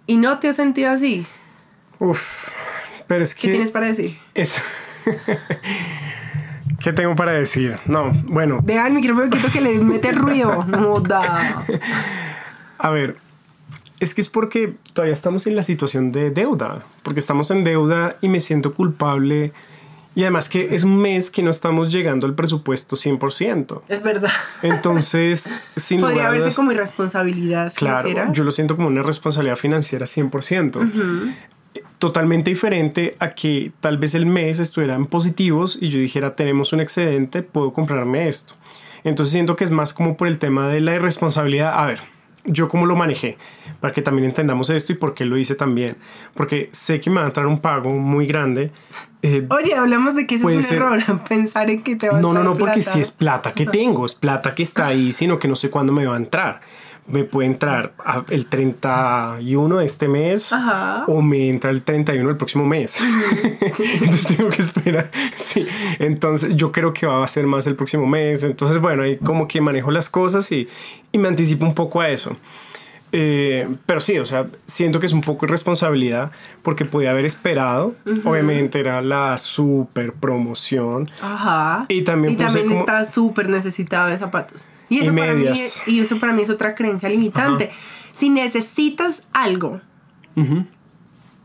Y 0.07 0.17
no 0.17 0.39
te 0.39 0.49
has 0.49 0.57
sentido 0.57 0.91
así. 0.91 1.25
Uf. 1.99 2.49
Pero 3.07 3.23
es 3.23 3.33
¿Qué 3.35 3.43
que... 3.43 3.49
tienes 3.51 3.71
para 3.71 3.85
decir? 3.85 4.17
Es... 4.33 4.61
¿Qué 6.83 6.91
tengo 6.91 7.15
para 7.15 7.33
decir? 7.33 7.77
No, 7.85 8.11
bueno, 8.25 8.59
Deja 8.63 8.87
el 8.87 8.93
micrófono 8.93 9.29
que 9.53 9.61
le 9.61 9.77
mete 9.77 10.11
ruido. 10.11 10.65
No 10.65 10.99
da. 10.99 11.63
a 12.79 12.89
ver, 12.89 13.17
es 13.99 14.15
que 14.15 14.21
es 14.21 14.27
porque 14.27 14.73
todavía 14.93 15.13
estamos 15.13 15.45
en 15.45 15.55
la 15.55 15.61
situación 15.61 16.11
de 16.11 16.31
deuda, 16.31 16.79
porque 17.03 17.19
estamos 17.19 17.51
en 17.51 17.63
deuda 17.63 18.17
y 18.19 18.29
me 18.29 18.39
siento 18.39 18.73
culpable. 18.73 19.53
Y 20.13 20.23
además 20.23 20.49
que 20.49 20.75
es 20.75 20.83
un 20.83 20.97
mes 21.01 21.31
que 21.31 21.41
no 21.41 21.51
estamos 21.51 21.91
llegando 21.91 22.25
al 22.27 22.35
presupuesto 22.35 22.97
100%. 22.97 23.83
Es 23.87 24.03
verdad. 24.03 24.31
Entonces, 24.61 25.53
sin 25.77 26.01
Podría 26.01 26.23
lugar 26.23 26.39
verse 26.39 26.55
como 26.55 26.71
irresponsabilidad 26.71 27.73
claro, 27.73 27.99
financiera. 27.99 28.33
yo 28.33 28.43
lo 28.43 28.51
siento 28.51 28.75
como 28.75 28.89
una 28.89 29.03
responsabilidad 29.03 29.55
financiera 29.55 30.05
100%. 30.05 31.33
Totalmente 31.97 32.49
diferente 32.49 33.15
a 33.19 33.29
que 33.29 33.71
tal 33.79 33.97
vez 33.97 34.15
el 34.15 34.25
mes 34.25 34.59
estuvieran 34.59 35.05
positivos 35.05 35.77
y 35.79 35.89
yo 35.89 35.99
dijera, 35.99 36.35
tenemos 36.35 36.73
un 36.73 36.81
excedente, 36.81 37.43
puedo 37.43 37.71
comprarme 37.71 38.27
esto. 38.27 38.55
Entonces 39.03 39.31
siento 39.31 39.55
que 39.55 39.63
es 39.63 39.71
más 39.71 39.93
como 39.93 40.17
por 40.17 40.27
el 40.27 40.39
tema 40.39 40.67
de 40.67 40.81
la 40.81 40.95
irresponsabilidad. 40.95 41.73
A 41.73 41.85
ver, 41.85 42.01
yo 42.45 42.67
cómo 42.67 42.85
lo 42.85 42.95
manejé, 42.95 43.37
para 43.79 43.93
que 43.93 44.01
también 44.01 44.25
entendamos 44.29 44.69
esto 44.69 44.91
y 44.93 44.95
por 44.95 45.13
qué 45.13 45.25
lo 45.25 45.37
hice 45.37 45.55
también. 45.55 45.97
Porque 46.33 46.69
sé 46.71 46.99
que 46.99 47.09
me 47.09 47.17
va 47.17 47.23
a 47.23 47.27
entrar 47.27 47.45
un 47.47 47.59
pago 47.59 47.89
muy 47.91 48.25
grande. 48.27 48.71
eh, 49.21 49.45
Oye, 49.49 49.75
hablamos 49.75 50.15
de 50.15 50.25
que 50.25 50.35
eso 50.35 50.49
es 50.49 50.55
un 50.55 50.63
ser- 50.63 50.77
error, 50.77 50.99
pensar 51.29 51.69
en 51.69 51.83
que 51.83 51.95
te 51.95 52.09
va 52.09 52.17
a 52.17 52.21
no, 52.21 52.33
no, 52.33 52.43
no, 52.43 52.55
porque 52.57 52.81
si 52.81 52.99
es 52.99 53.11
plata 53.11 53.51
que 53.51 53.65
tengo, 53.65 54.05
es 54.05 54.15
plata 54.15 54.55
que 54.55 54.63
está 54.63 54.87
ahí, 54.87 55.11
sino 55.11 55.37
que 55.39 55.47
no 55.47 55.55
sé 55.55 55.69
cuándo 55.69 55.93
me 55.93 56.05
va 56.05 56.15
a 56.15 56.17
entrar. 56.17 56.61
Me 57.07 57.23
puede 57.23 57.47
entrar 57.47 57.93
el 58.29 58.45
31 58.45 59.77
de 59.77 59.85
este 59.85 60.07
mes 60.07 60.53
Ajá. 60.53 61.03
o 61.07 61.21
me 61.21 61.49
entra 61.49 61.71
el 61.71 61.81
31 61.81 62.27
del 62.27 62.37
próximo 62.37 62.65
mes. 62.65 62.95
entonces 63.61 64.27
tengo 64.27 64.49
que 64.49 64.61
esperar. 64.61 65.09
Sí, 65.35 65.65
entonces 65.99 66.55
yo 66.55 66.71
creo 66.71 66.93
que 66.93 67.07
va 67.07 67.23
a 67.23 67.27
ser 67.27 67.47
más 67.47 67.65
el 67.67 67.75
próximo 67.75 68.05
mes. 68.07 68.43
Entonces, 68.43 68.79
bueno, 68.79 69.03
ahí 69.03 69.17
como 69.17 69.47
que 69.47 69.59
manejo 69.61 69.91
las 69.91 70.09
cosas 70.09 70.51
y, 70.51 70.67
y 71.11 71.17
me 71.17 71.27
anticipo 71.27 71.65
un 71.65 71.73
poco 71.73 72.01
a 72.01 72.09
eso. 72.09 72.37
Eh, 73.13 73.67
pero 73.85 73.99
sí, 73.99 74.17
o 74.19 74.25
sea, 74.25 74.47
siento 74.67 75.01
que 75.01 75.05
es 75.05 75.11
un 75.11 75.19
poco 75.19 75.45
irresponsabilidad 75.45 76.31
porque 76.61 76.85
podía 76.85 77.11
haber 77.11 77.25
esperado. 77.25 77.93
Obviamente 78.23 78.79
era 78.79 79.01
la 79.01 79.37
super 79.37 80.13
promoción. 80.13 81.09
Ajá. 81.21 81.85
Y 81.89 82.03
también 82.03 82.33
y 82.33 82.37
también 82.37 82.67
como- 82.67 82.79
está 82.81 83.03
súper 83.03 83.49
necesitado 83.49 84.07
de 84.09 84.17
zapatos. 84.17 84.65
Y 84.91 84.97
Y 84.97 84.99
eso, 85.03 85.15
para 85.15 85.33
mí, 85.33 85.43
medias. 85.45 85.81
y 85.87 85.99
eso 86.01 86.19
para 86.19 86.33
mí 86.33 86.41
es 86.43 86.49
otra 86.49 86.75
creencia 86.75 87.07
limitante. 87.09 87.71
Si 88.11 88.29
necesitas 88.29 89.23
algo, 89.33 89.79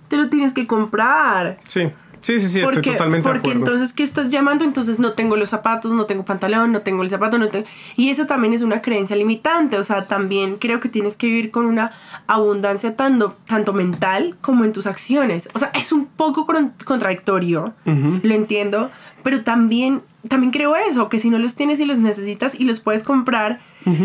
te 0.09 0.17
lo 0.17 0.29
tienes 0.29 0.53
que 0.53 0.67
comprar. 0.67 1.59
Sí, 1.67 1.83
sí, 2.21 2.39
sí, 2.41 2.47
sí, 2.47 2.59
estoy 2.61 2.75
Porque, 2.75 2.91
totalmente 2.93 3.29
de 3.29 3.35
porque 3.35 3.51
acuerdo. 3.51 3.59
entonces, 3.73 3.93
¿qué 3.93 4.03
estás 4.03 4.29
llamando? 4.31 4.65
Entonces 4.65 4.99
no 4.99 5.13
tengo 5.13 5.37
los 5.37 5.49
zapatos, 5.51 5.93
no 5.93 6.07
tengo 6.07 6.25
pantalón, 6.25 6.73
no 6.73 6.81
tengo 6.83 7.03
el 7.03 7.11
zapato, 7.11 7.39
no 7.39 7.49
tengo... 7.49 7.67
Y 7.97 8.11
eso 8.11 8.27
también 8.27 8.53
es 8.53 8.63
una 8.63 8.83
creencia 8.83 9.17
limitante. 9.17 9.79
O 9.79 9.83
sea, 9.85 10.07
también 10.07 10.57
creo 10.57 10.81
que 10.81 10.89
tienes 10.89 11.17
que 11.17 11.27
vivir 11.29 11.51
con 11.51 11.67
una 11.67 11.93
abundancia 12.27 12.97
tanto, 12.97 13.37
tanto 13.47 13.73
mental 13.73 14.37
como 14.41 14.65
en 14.65 14.73
tus 14.73 14.87
acciones. 14.87 15.49
O 15.55 15.59
sea, 15.59 15.71
es 15.75 15.93
un 15.93 16.07
poco 16.07 16.47
con- 16.47 16.73
contradictorio, 16.85 17.75
lo 17.85 18.35
entiendo, 18.35 18.91
pero 19.23 19.43
también, 19.43 20.03
también 20.29 20.51
creo 20.53 20.75
eso, 20.77 21.09
que 21.09 21.19
si 21.19 21.31
no 21.31 21.39
los 21.39 21.55
tienes 21.55 21.81
y 21.81 21.85
los 21.85 21.99
necesitas 21.99 22.55
y 22.59 22.65
los 22.65 22.81
puedes 22.81 23.03
comprar, 23.03 23.61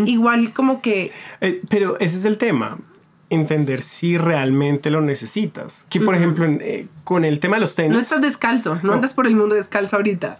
igual 0.05 0.53
como 0.53 0.81
que... 0.81 1.11
Eh, 1.41 1.61
pero 1.69 1.99
ese 1.99 2.17
es 2.17 2.25
el 2.25 2.37
tema. 2.37 2.77
Entender 3.29 3.81
si 3.81 4.17
realmente 4.17 4.89
lo 4.91 4.99
necesitas. 5.01 5.85
Que, 5.89 6.01
por 6.01 6.15
ejemplo, 6.15 6.43
en, 6.45 6.59
eh, 6.61 6.87
con 7.05 7.23
el 7.23 7.39
tema 7.39 7.55
de 7.55 7.61
los 7.61 7.75
tenis. 7.75 7.93
No 7.93 7.99
estás 7.99 8.21
descalzo, 8.21 8.75
no, 8.75 8.81
No. 8.83 8.93
andas 8.93 9.13
por 9.13 9.25
el 9.25 9.35
mundo 9.35 9.55
descalzo 9.55 9.95
ahorita. 9.95 10.37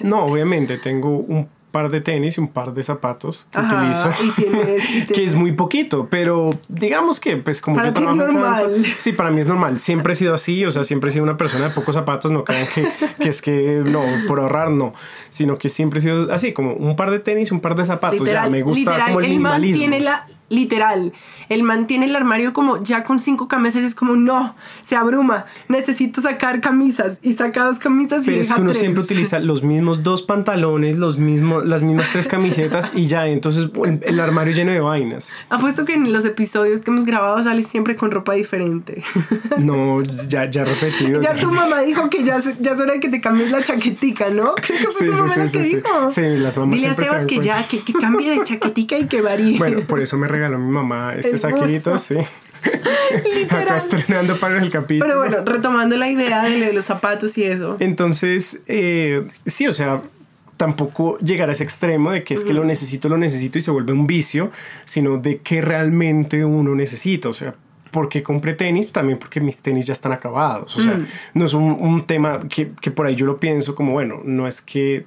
No, 0.00 0.24
obviamente, 0.26 0.76
tengo 0.78 1.18
un 1.18 1.48
par 1.74 1.90
de 1.90 2.00
tenis 2.00 2.38
y 2.38 2.40
un 2.40 2.48
par 2.48 2.72
de 2.72 2.82
zapatos 2.84 3.46
que 3.50 3.58
Ajá, 3.58 3.76
utilizo. 3.82 4.10
y 4.22 4.30
tienes- 4.40 4.90
y 4.90 5.04
que 5.12 5.24
es 5.24 5.34
muy 5.34 5.52
poquito, 5.52 6.06
pero 6.08 6.50
digamos 6.68 7.18
que, 7.18 7.36
pues, 7.36 7.60
como 7.60 7.76
Para 7.76 7.88
yo 7.88 7.94
ti 7.94 8.00
es 8.00 8.06
trabajo 8.06 8.30
en 8.30 8.36
casa- 8.42 8.62
normal. 8.62 8.84
sí, 8.98 9.12
para 9.12 9.30
mí 9.30 9.40
es 9.40 9.46
normal. 9.46 9.80
Siempre 9.80 10.12
he 10.12 10.16
sido 10.16 10.34
así, 10.34 10.64
o 10.64 10.70
sea, 10.70 10.84
siempre 10.84 11.10
he 11.10 11.12
sido 11.12 11.24
una 11.24 11.36
persona 11.36 11.64
de 11.64 11.70
pocos 11.74 11.94
zapatos. 11.96 12.30
No 12.30 12.44
crean 12.44 12.68
que, 12.72 12.88
que 13.20 13.28
es 13.28 13.42
que, 13.42 13.82
no, 13.84 14.02
por 14.28 14.38
ahorrar, 14.40 14.70
no. 14.70 14.94
Sino 15.30 15.58
que 15.58 15.68
siempre 15.68 15.98
he 15.98 16.02
sido 16.02 16.32
así, 16.32 16.52
como 16.52 16.74
un 16.74 16.94
par 16.96 17.10
de 17.10 17.18
tenis, 17.18 17.50
un 17.50 17.60
par 17.60 17.74
de 17.74 17.84
zapatos. 17.84 18.26
ya, 18.26 18.48
me 18.48 18.62
gusta 18.62 18.78
literal, 18.92 19.06
como 19.08 19.20
el 19.20 19.32
el 19.32 19.40
man 19.40 19.60
tiene 19.62 19.98
la, 20.00 20.26
literal. 20.48 21.12
Él 21.48 21.62
mantiene 21.62 22.06
el 22.06 22.14
armario 22.16 22.52
como 22.52 22.82
ya 22.82 23.02
con 23.02 23.18
cinco 23.18 23.48
camisas, 23.48 23.82
es 23.82 23.94
como 23.94 24.16
no, 24.16 24.54
se 24.82 24.96
abruma, 24.96 25.46
necesito 25.68 26.20
sacar 26.20 26.60
camisas 26.60 27.18
y 27.22 27.32
saca 27.34 27.64
dos 27.64 27.78
camisas 27.78 28.22
y 28.22 28.26
Pero 28.26 28.40
es 28.40 28.46
deja 28.48 28.54
que 28.56 28.60
uno 28.62 28.70
tres. 28.70 28.80
siempre 28.80 29.02
utiliza 29.02 29.38
los 29.40 29.62
mismos 29.62 30.02
dos 30.02 30.22
pantalones, 30.22 30.96
los 30.96 31.18
mismos, 31.18 31.66
las 31.66 31.82
mismas 31.82 32.10
tres 32.12 32.28
camisetas 32.28 32.92
y 32.94 33.06
ya, 33.06 33.26
entonces 33.26 33.68
el, 33.84 34.00
el 34.04 34.20
armario 34.20 34.52
lleno 34.54 34.72
de 34.72 34.80
vainas. 34.80 35.32
Apuesto 35.50 35.84
que 35.84 35.94
en 35.94 36.12
los 36.12 36.24
episodios 36.24 36.82
que 36.82 36.90
hemos 36.90 37.04
grabado 37.04 37.42
sale 37.42 37.62
siempre 37.62 37.96
con 37.96 38.10
ropa 38.10 38.34
diferente. 38.34 39.02
No, 39.58 40.02
ya, 40.02 40.48
ya 40.50 40.64
repetido. 40.64 41.20
ya 41.20 41.34
tu 41.34 41.50
mamá 41.50 41.80
dijo 41.80 42.08
que 42.10 42.22
ya, 42.24 42.40
ya 42.60 42.72
es 42.72 42.80
hora 42.80 42.94
de 42.94 43.00
que 43.00 43.08
te 43.08 43.20
cambies 43.20 43.50
la 43.50 43.62
chaquetica, 43.62 44.30
¿no? 44.30 44.54
Creo 44.56 44.78
que 44.78 44.90
fue 44.90 44.90
Sí, 44.90 45.06
tu 45.06 45.14
sí, 45.14 45.20
mamá 45.20 45.28
sí, 45.34 45.40
la 45.40 45.48
sí, 45.48 45.58
que 45.58 45.64
sí. 45.64 45.76
dijo. 45.76 46.10
Sí, 46.10 46.20
las 46.38 46.56
mamás 46.56 46.76
Dile 46.80 46.88
a 46.88 46.94
Sebas 46.94 47.26
que 47.26 47.36
cuenta. 47.36 47.60
ya, 47.60 47.68
que, 47.68 47.80
que 47.80 47.92
cambie 47.92 48.30
de 48.30 48.44
chaquetica 48.44 48.98
y 48.98 49.06
que 49.06 49.20
varíe. 49.20 49.58
Bueno, 49.58 49.80
por 49.86 50.00
eso 50.00 50.16
me 50.16 50.28
regaló 50.34 50.58
mi 50.58 50.70
mamá 50.70 51.14
este 51.16 51.30
El 51.32 51.38
saquito, 51.38 51.92
buzo. 51.92 51.98
sí. 51.98 52.16
Acá 53.50 53.76
estrenando 53.76 54.38
para 54.38 54.58
el 54.62 54.70
capítulo. 54.70 55.06
Pero 55.06 55.18
bueno, 55.20 55.44
retomando 55.44 55.96
la 55.96 56.08
idea 56.10 56.44
de 56.44 56.72
los 56.72 56.84
zapatos 56.84 57.36
y 57.38 57.44
eso. 57.44 57.76
Entonces, 57.80 58.60
eh, 58.66 59.26
sí, 59.46 59.66
o 59.66 59.72
sea, 59.72 60.02
tampoco 60.56 61.18
llegar 61.18 61.48
a 61.48 61.52
ese 61.52 61.64
extremo 61.64 62.10
de 62.12 62.22
que 62.24 62.34
es 62.34 62.44
que 62.44 62.54
lo 62.54 62.64
necesito, 62.64 63.08
lo 63.08 63.18
necesito 63.18 63.58
y 63.58 63.60
se 63.62 63.70
vuelve 63.70 63.92
un 63.92 64.06
vicio, 64.06 64.50
sino 64.84 65.18
de 65.18 65.38
que 65.38 65.60
realmente 65.60 66.44
uno 66.44 66.74
necesita. 66.74 67.28
O 67.28 67.34
sea, 67.34 67.54
¿por 67.90 68.08
qué 68.08 68.22
compré 68.22 68.54
tenis? 68.54 68.90
También 68.92 69.18
porque 69.18 69.40
mis 69.40 69.58
tenis 69.58 69.86
ya 69.86 69.92
están 69.92 70.12
acabados. 70.12 70.76
O 70.76 70.80
sea, 70.80 70.94
Mm. 70.94 71.06
no 71.34 71.44
es 71.44 71.52
un, 71.54 71.64
un 71.64 72.04
tema 72.04 72.40
que, 72.48 72.70
que 72.80 72.90
por 72.90 73.06
ahí 73.06 73.14
yo 73.14 73.26
lo 73.26 73.38
pienso 73.38 73.74
como, 73.74 73.92
bueno, 73.92 74.20
no 74.24 74.46
es 74.48 74.62
que 74.62 75.04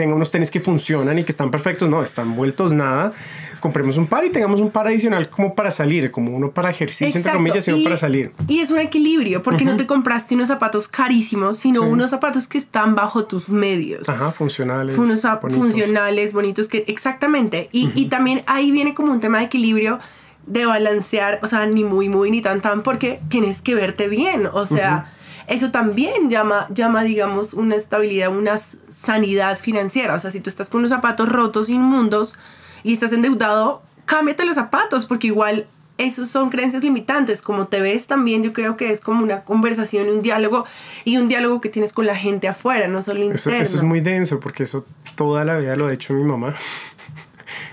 tenga 0.00 0.14
unos 0.14 0.30
tenis 0.30 0.50
que 0.50 0.60
funcionan 0.60 1.18
y 1.18 1.24
que 1.24 1.30
están 1.30 1.50
perfectos, 1.50 1.86
no, 1.90 2.02
están 2.02 2.34
vueltos 2.34 2.72
nada. 2.72 3.12
Compremos 3.60 3.98
un 3.98 4.06
par 4.06 4.24
y 4.24 4.30
tengamos 4.30 4.62
un 4.62 4.70
par 4.70 4.86
adicional 4.86 5.28
como 5.28 5.54
para 5.54 5.70
salir, 5.70 6.10
como 6.10 6.34
uno 6.34 6.50
para 6.52 6.70
ejercicio, 6.70 7.18
entre 7.18 7.32
comillas, 7.34 7.68
y 7.68 7.72
uno 7.72 7.80
y- 7.80 7.84
para 7.84 7.98
salir. 7.98 8.32
Y 8.48 8.60
es 8.60 8.70
un 8.70 8.78
equilibrio, 8.78 9.42
porque 9.42 9.66
no 9.66 9.76
te 9.76 9.86
compraste 9.86 10.34
unos 10.34 10.48
zapatos 10.48 10.88
carísimos, 10.88 11.58
sino 11.58 11.82
Sí. 11.82 11.86
unos 11.86 12.08
zapatos 12.08 12.48
que 12.48 12.56
están 12.56 12.94
bajo 12.94 13.26
tus 13.26 13.50
medios. 13.50 14.08
Ajá, 14.08 14.32
funcionales. 14.32 14.96
unos 14.96 15.20
bonitos. 15.22 15.52
funcionales, 15.58 16.32
bonitos, 16.32 16.68
que 16.68 16.84
exactamente. 16.88 17.68
Y, 17.72 17.90
y 17.94 18.06
también 18.06 18.42
ahí 18.46 18.70
viene 18.70 18.94
como 18.94 19.12
un 19.12 19.20
tema 19.20 19.40
de 19.40 19.44
equilibrio 19.44 19.98
de 20.46 20.64
balancear, 20.64 21.38
o 21.42 21.46
sea, 21.46 21.66
ni 21.66 21.84
muy, 21.84 22.08
muy, 22.08 22.30
ni 22.30 22.40
tan, 22.40 22.62
tan, 22.62 22.82
porque 22.82 23.20
tienes 23.28 23.60
que 23.60 23.74
verte 23.74 24.08
bien. 24.08 24.46
O 24.50 24.64
sea, 24.64 25.12
eso 25.50 25.70
también 25.70 26.30
llama, 26.30 26.66
llama, 26.70 27.02
digamos, 27.02 27.52
una 27.52 27.76
estabilidad, 27.76 28.34
una 28.34 28.56
sanidad 28.56 29.58
financiera. 29.58 30.14
O 30.14 30.18
sea, 30.18 30.30
si 30.30 30.40
tú 30.40 30.48
estás 30.48 30.68
con 30.70 30.78
unos 30.78 30.90
zapatos 30.90 31.28
rotos, 31.28 31.68
inmundos, 31.68 32.34
y 32.82 32.92
estás 32.94 33.12
endeudado, 33.12 33.82
cámbiate 34.06 34.46
los 34.46 34.54
zapatos, 34.54 35.04
porque 35.06 35.26
igual 35.26 35.66
esos 35.98 36.28
son 36.30 36.48
creencias 36.48 36.82
limitantes. 36.82 37.42
Como 37.42 37.66
te 37.66 37.80
ves 37.82 38.06
también, 38.06 38.42
yo 38.42 38.54
creo 38.54 38.76
que 38.78 38.90
es 38.90 39.02
como 39.02 39.22
una 39.22 39.42
conversación 39.44 40.06
y 40.06 40.10
un 40.10 40.22
diálogo, 40.22 40.64
y 41.04 41.18
un 41.18 41.28
diálogo 41.28 41.60
que 41.60 41.68
tienes 41.68 41.92
con 41.92 42.06
la 42.06 42.16
gente 42.16 42.48
afuera, 42.48 42.88
no 42.88 43.02
solo 43.02 43.22
interno. 43.22 43.60
eso 43.60 43.76
es 43.76 43.82
muy 43.82 44.00
denso 44.00 44.40
porque 44.40 44.62
eso 44.62 44.86
toda 45.14 45.44
la 45.44 45.58
vida 45.58 45.76
lo 45.76 45.88
ha 45.88 45.92
hecho 45.92 46.14
mi 46.14 46.24
mamá. 46.24 46.54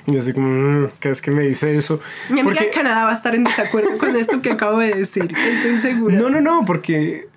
Y 0.07 0.13
yo 0.13 0.21
soy 0.21 0.33
como, 0.33 0.47
"Mm", 0.47 0.87
cada 0.99 1.11
vez 1.11 1.21
que 1.21 1.31
me 1.31 1.43
dice 1.43 1.77
eso. 1.77 1.99
Mi 2.29 2.39
amiga 2.39 2.55
Porque- 2.55 2.65
de 2.69 2.71
Canadá 2.71 3.03
va 3.05 3.11
a 3.11 3.15
estar 3.15 3.35
en 3.35 3.43
desacuerdo 3.43 3.97
con 3.99 4.15
esto 4.15 4.41
que 4.41 4.51
acabo 4.51 4.79
de 4.79 4.93
decir, 4.93 5.31
estoy 5.37 5.77
segura. 5.81 6.15
No, 6.15 6.29
no, 6.29 6.39
no, 6.41 6.63
porque 6.65 7.27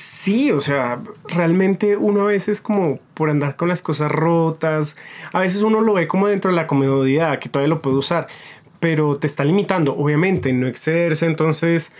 sí, 0.00 0.50
o 0.50 0.60
sea, 0.60 1.00
realmente 1.28 1.96
uno 1.96 2.22
a 2.22 2.26
veces 2.26 2.60
como 2.60 2.98
por 3.14 3.30
andar 3.30 3.56
con 3.56 3.68
las 3.68 3.82
cosas 3.82 4.10
rotas, 4.10 4.96
a 5.32 5.40
veces 5.40 5.62
uno 5.62 5.80
lo 5.80 5.94
ve 5.94 6.08
como 6.08 6.28
dentro 6.28 6.50
de 6.50 6.56
la 6.56 6.66
comodidad, 6.66 7.38
que 7.38 7.48
todavía 7.48 7.74
lo 7.74 7.82
puede 7.82 7.96
usar, 7.96 8.28
pero 8.80 9.16
te 9.18 9.26
está 9.26 9.44
limitando, 9.44 9.96
obviamente, 9.96 10.52
no 10.52 10.66
excederse, 10.66 11.26
entonces 11.26 11.92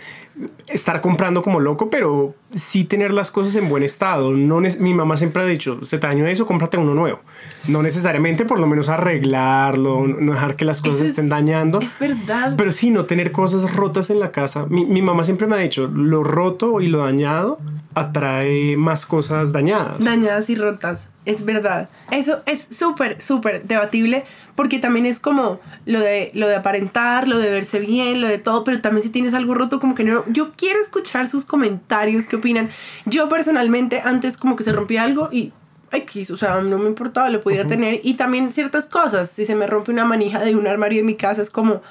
estar 0.67 1.01
comprando 1.01 1.41
como 1.41 1.59
loco, 1.59 1.89
pero 1.89 2.33
sí 2.51 2.85
tener 2.85 3.11
las 3.13 3.29
cosas 3.31 3.55
en 3.55 3.67
buen 3.67 3.83
estado. 3.83 4.31
No 4.33 4.59
mi 4.79 4.93
mamá 4.93 5.17
siempre 5.17 5.43
ha 5.43 5.45
dicho, 5.45 5.83
se 5.83 5.97
te 5.97 6.07
dañó 6.07 6.27
eso, 6.27 6.45
cómprate 6.45 6.77
uno 6.77 6.93
nuevo. 6.93 7.19
No 7.67 7.81
necesariamente 7.83 8.45
por 8.45 8.59
lo 8.59 8.67
menos 8.67 8.87
arreglarlo, 8.89 10.07
no 10.07 10.31
dejar 10.33 10.55
que 10.55 10.65
las 10.65 10.81
cosas 10.81 11.01
es- 11.01 11.09
estén 11.09 11.29
dañando. 11.29 11.79
Es 11.81 11.97
verdad. 11.99 12.53
Pero 12.57 12.71
sí, 12.71 12.89
no 12.91 13.05
tener 13.05 13.31
cosas 13.31 13.73
rotas 13.75 14.09
en 14.09 14.19
la 14.19 14.31
casa. 14.31 14.65
Mi, 14.69 14.85
mi 14.85 15.01
mamá 15.01 15.23
siempre 15.23 15.47
me 15.47 15.55
ha 15.55 15.59
dicho, 15.59 15.87
lo 15.87 16.23
roto 16.23 16.79
y 16.81 16.87
lo 16.87 16.99
dañado 17.03 17.59
atrae 17.95 18.77
más 18.77 19.05
cosas 19.05 19.51
dañadas. 19.51 20.03
Dañadas 20.03 20.49
y 20.49 20.55
rotas, 20.55 21.07
es 21.25 21.43
verdad. 21.43 21.89
Eso 22.11 22.39
es 22.45 22.67
súper, 22.71 23.21
súper 23.21 23.63
debatible 23.63 24.23
porque 24.59 24.77
también 24.77 25.05
es 25.05 25.21
como 25.21 25.61
lo 25.85 26.01
de, 26.01 26.31
lo 26.33 26.49
de 26.49 26.57
aparentar, 26.57 27.29
lo 27.29 27.37
de 27.37 27.49
verse 27.49 27.79
bien, 27.79 28.19
lo 28.19 28.27
de 28.27 28.39
todo, 28.39 28.65
pero 28.65 28.81
también 28.81 29.03
si 29.03 29.09
tienes 29.09 29.33
algo 29.33 29.53
roto 29.53 29.79
como 29.79 29.95
que 29.95 30.03
no. 30.03 30.25
Yo 30.27 30.51
quiero 30.51 30.81
escuchar 30.81 31.29
sus 31.29 31.45
comentarios, 31.45 32.27
qué 32.27 32.35
opinan. 32.35 32.69
Yo 33.05 33.29
personalmente 33.29 34.01
antes 34.03 34.35
como 34.35 34.57
que 34.57 34.65
se 34.65 34.73
rompía 34.73 35.03
algo 35.03 35.29
y... 35.31 35.53
X, 35.93 36.31
o 36.31 36.35
sea, 36.35 36.59
no 36.59 36.77
me 36.77 36.87
importaba, 36.87 37.29
lo 37.29 37.39
podía 37.39 37.65
tener. 37.65 38.01
Y 38.03 38.15
también 38.15 38.51
ciertas 38.51 38.85
cosas. 38.85 39.31
Si 39.31 39.45
se 39.45 39.55
me 39.55 39.65
rompe 39.65 39.93
una 39.93 40.03
manija 40.03 40.41
de 40.41 40.53
un 40.57 40.67
armario 40.67 40.97
de 40.97 41.05
mi 41.05 41.15
casa, 41.15 41.41
es 41.41 41.49
como, 41.49 41.81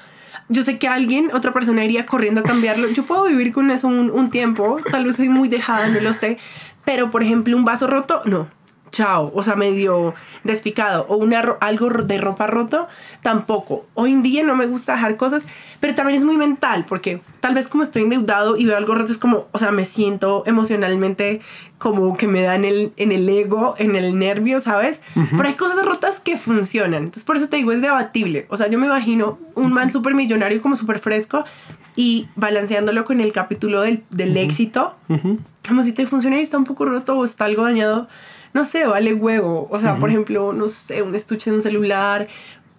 yo 0.47 0.61
sé 0.61 0.77
que 0.77 0.87
alguien, 0.87 1.31
otra 1.33 1.51
persona 1.53 1.83
iría 1.83 2.05
corriendo 2.05 2.41
a 2.41 2.43
cambiarlo. 2.43 2.87
Yo 2.89 3.03
puedo 3.03 3.23
vivir 3.23 3.51
con 3.51 3.71
eso 3.71 3.87
un, 3.87 4.11
un 4.11 4.29
tiempo, 4.29 4.77
tal 4.91 5.05
vez 5.05 5.15
soy 5.15 5.27
muy 5.27 5.49
dejada, 5.49 5.87
no 5.87 5.99
lo 6.01 6.13
sé. 6.13 6.37
Pero, 6.85 7.09
por 7.09 7.23
ejemplo, 7.23 7.57
un 7.57 7.65
vaso 7.65 7.87
roto, 7.87 8.21
no. 8.25 8.47
Chao, 8.91 9.31
o 9.33 9.43
sea, 9.43 9.55
medio 9.55 10.13
despicado. 10.43 11.05
O 11.09 11.17
una, 11.17 11.39
algo 11.59 11.89
de 11.89 12.17
ropa 12.17 12.47
roto, 12.47 12.87
tampoco. 13.21 13.85
Hoy 13.93 14.11
en 14.11 14.23
día 14.23 14.43
no 14.43 14.55
me 14.55 14.65
gusta 14.65 14.93
dejar 14.93 15.17
cosas, 15.17 15.45
pero 15.79 15.95
también 15.95 16.17
es 16.17 16.25
muy 16.25 16.37
mental, 16.37 16.85
porque 16.87 17.21
tal 17.39 17.53
vez 17.53 17.67
como 17.67 17.83
estoy 17.83 18.03
endeudado 18.03 18.57
y 18.57 18.65
veo 18.65 18.77
algo 18.77 18.95
roto, 18.95 19.11
es 19.11 19.17
como, 19.17 19.47
o 19.51 19.57
sea, 19.59 19.71
me 19.71 19.85
siento 19.85 20.43
emocionalmente 20.45 21.41
como 21.77 22.17
que 22.17 22.27
me 22.27 22.41
da 22.41 22.55
en 22.55 22.65
el, 22.65 22.93
en 22.97 23.11
el 23.11 23.27
ego, 23.29 23.75
en 23.77 23.95
el 23.95 24.19
nervio, 24.19 24.59
¿sabes? 24.59 24.99
Pero 25.13 25.47
hay 25.47 25.53
cosas 25.53 25.83
rotas 25.85 26.19
que 26.19 26.37
funcionan. 26.37 27.03
Entonces, 27.03 27.23
por 27.23 27.37
eso 27.37 27.47
te 27.47 27.57
digo, 27.57 27.71
es 27.71 27.81
debatible. 27.81 28.47
O 28.49 28.57
sea, 28.57 28.67
yo 28.67 28.77
me 28.77 28.85
imagino 28.85 29.39
un 29.55 29.71
man 29.71 29.89
súper 29.89 30.13
millonario, 30.13 30.61
como 30.61 30.75
súper 30.75 30.99
fresco, 30.99 31.45
y 31.95 32.27
balanceándolo 32.35 33.05
con 33.05 33.21
el 33.21 33.31
capítulo 33.31 33.81
del, 33.81 34.03
del 34.09 34.35
éxito. 34.37 34.95
Como 35.67 35.83
si 35.83 35.93
te 35.93 36.05
funciona 36.05 36.39
y 36.39 36.41
está 36.41 36.57
un 36.57 36.65
poco 36.65 36.85
roto 36.85 37.17
o 37.17 37.25
está 37.25 37.45
algo 37.45 37.63
dañado. 37.63 38.07
No 38.53 38.65
sé, 38.65 38.85
vale 38.85 39.13
huevo. 39.13 39.67
O 39.69 39.79
sea, 39.79 39.97
por 39.97 40.09
ejemplo, 40.09 40.53
no 40.53 40.69
sé, 40.69 41.01
un 41.01 41.13
estuche 41.15 41.49
de 41.51 41.57
un 41.57 41.61
celular 41.61 42.27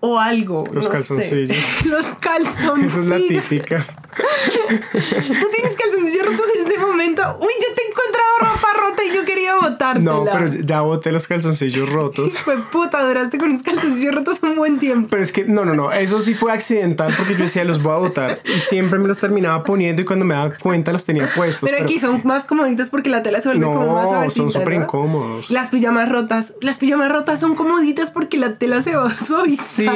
o 0.01 0.19
algo. 0.19 0.65
Los 0.73 0.75
no 0.75 0.83
sé. 0.83 0.89
calzoncillos. 0.91 1.57
Los 1.87 2.07
calzoncillos. 2.21 2.93
Esa 2.93 3.01
es 3.01 3.07
la 3.07 3.17
típica. 3.17 3.87
Tú 4.17 5.47
tienes 5.53 5.77
calzoncillos 5.77 6.27
rotos 6.27 6.47
en 6.55 6.63
este 6.67 6.79
momento. 6.79 7.23
Uy, 7.41 7.53
yo 7.61 7.75
te 7.75 7.83
he 7.83 7.87
encontrado 7.87 8.31
ropa 8.41 8.69
rota 8.81 9.05
y 9.05 9.15
yo 9.15 9.25
quería 9.25 9.57
botártela. 9.57 10.13
No, 10.13 10.25
pero 10.25 10.47
ya 10.47 10.81
boté 10.81 11.13
los 11.13 11.27
calzoncillos 11.27 11.89
rotos. 11.91 12.39
Fue 12.39 12.59
puta, 12.59 13.03
duraste 13.07 13.39
con 13.39 13.51
los 13.51 13.63
calzoncillos 13.63 14.15
rotos 14.15 14.41
un 14.43 14.57
buen 14.57 14.79
tiempo. 14.79 15.09
Pero 15.11 15.23
es 15.23 15.33
que, 15.33 15.45
no, 15.45 15.65
no, 15.65 15.75
no, 15.75 15.93
eso 15.93 16.19
sí 16.19 16.35
fue 16.35 16.53
accidental 16.53 17.15
porque 17.17 17.35
yo 17.35 17.41
decía, 17.41 17.65
los 17.65 17.83
voy 17.83 17.93
a 17.93 17.99
botar. 17.99 18.41
Y 18.45 18.61
siempre 18.61 18.99
me 18.99 19.09
los 19.09 19.19
terminaba 19.19 19.63
poniendo 19.65 20.03
y 20.03 20.05
cuando 20.05 20.25
me 20.25 20.35
daba 20.35 20.55
cuenta 20.57 20.93
los 20.93 21.05
tenía 21.05 21.33
puestos. 21.35 21.69
Pero 21.69 21.83
aquí 21.83 21.99
son 21.99 22.23
más 22.25 22.45
comoditos 22.45 22.91
porque 22.91 23.11
la 23.11 23.23
tela 23.23 23.41
se 23.41 23.49
vuelve 23.49 23.65
como 23.65 23.95
más 23.95 24.05
no, 24.05 24.11
suavecita, 24.11 24.43
son 24.43 24.51
súper 24.51 24.77
¿no? 24.77 24.85
incómodos. 24.85 25.51
Las 25.51 25.69
pijamas 25.69 26.09
rotas. 26.09 26.55
Las 26.61 26.79
pijamas 26.79 27.11
rotas 27.11 27.41
son 27.41 27.55
comoditas 27.55 28.11
porque 28.11 28.39
la 28.39 28.57
tela 28.57 28.83
se 28.83 28.97
va 28.97 29.11
Sí, 29.61 29.87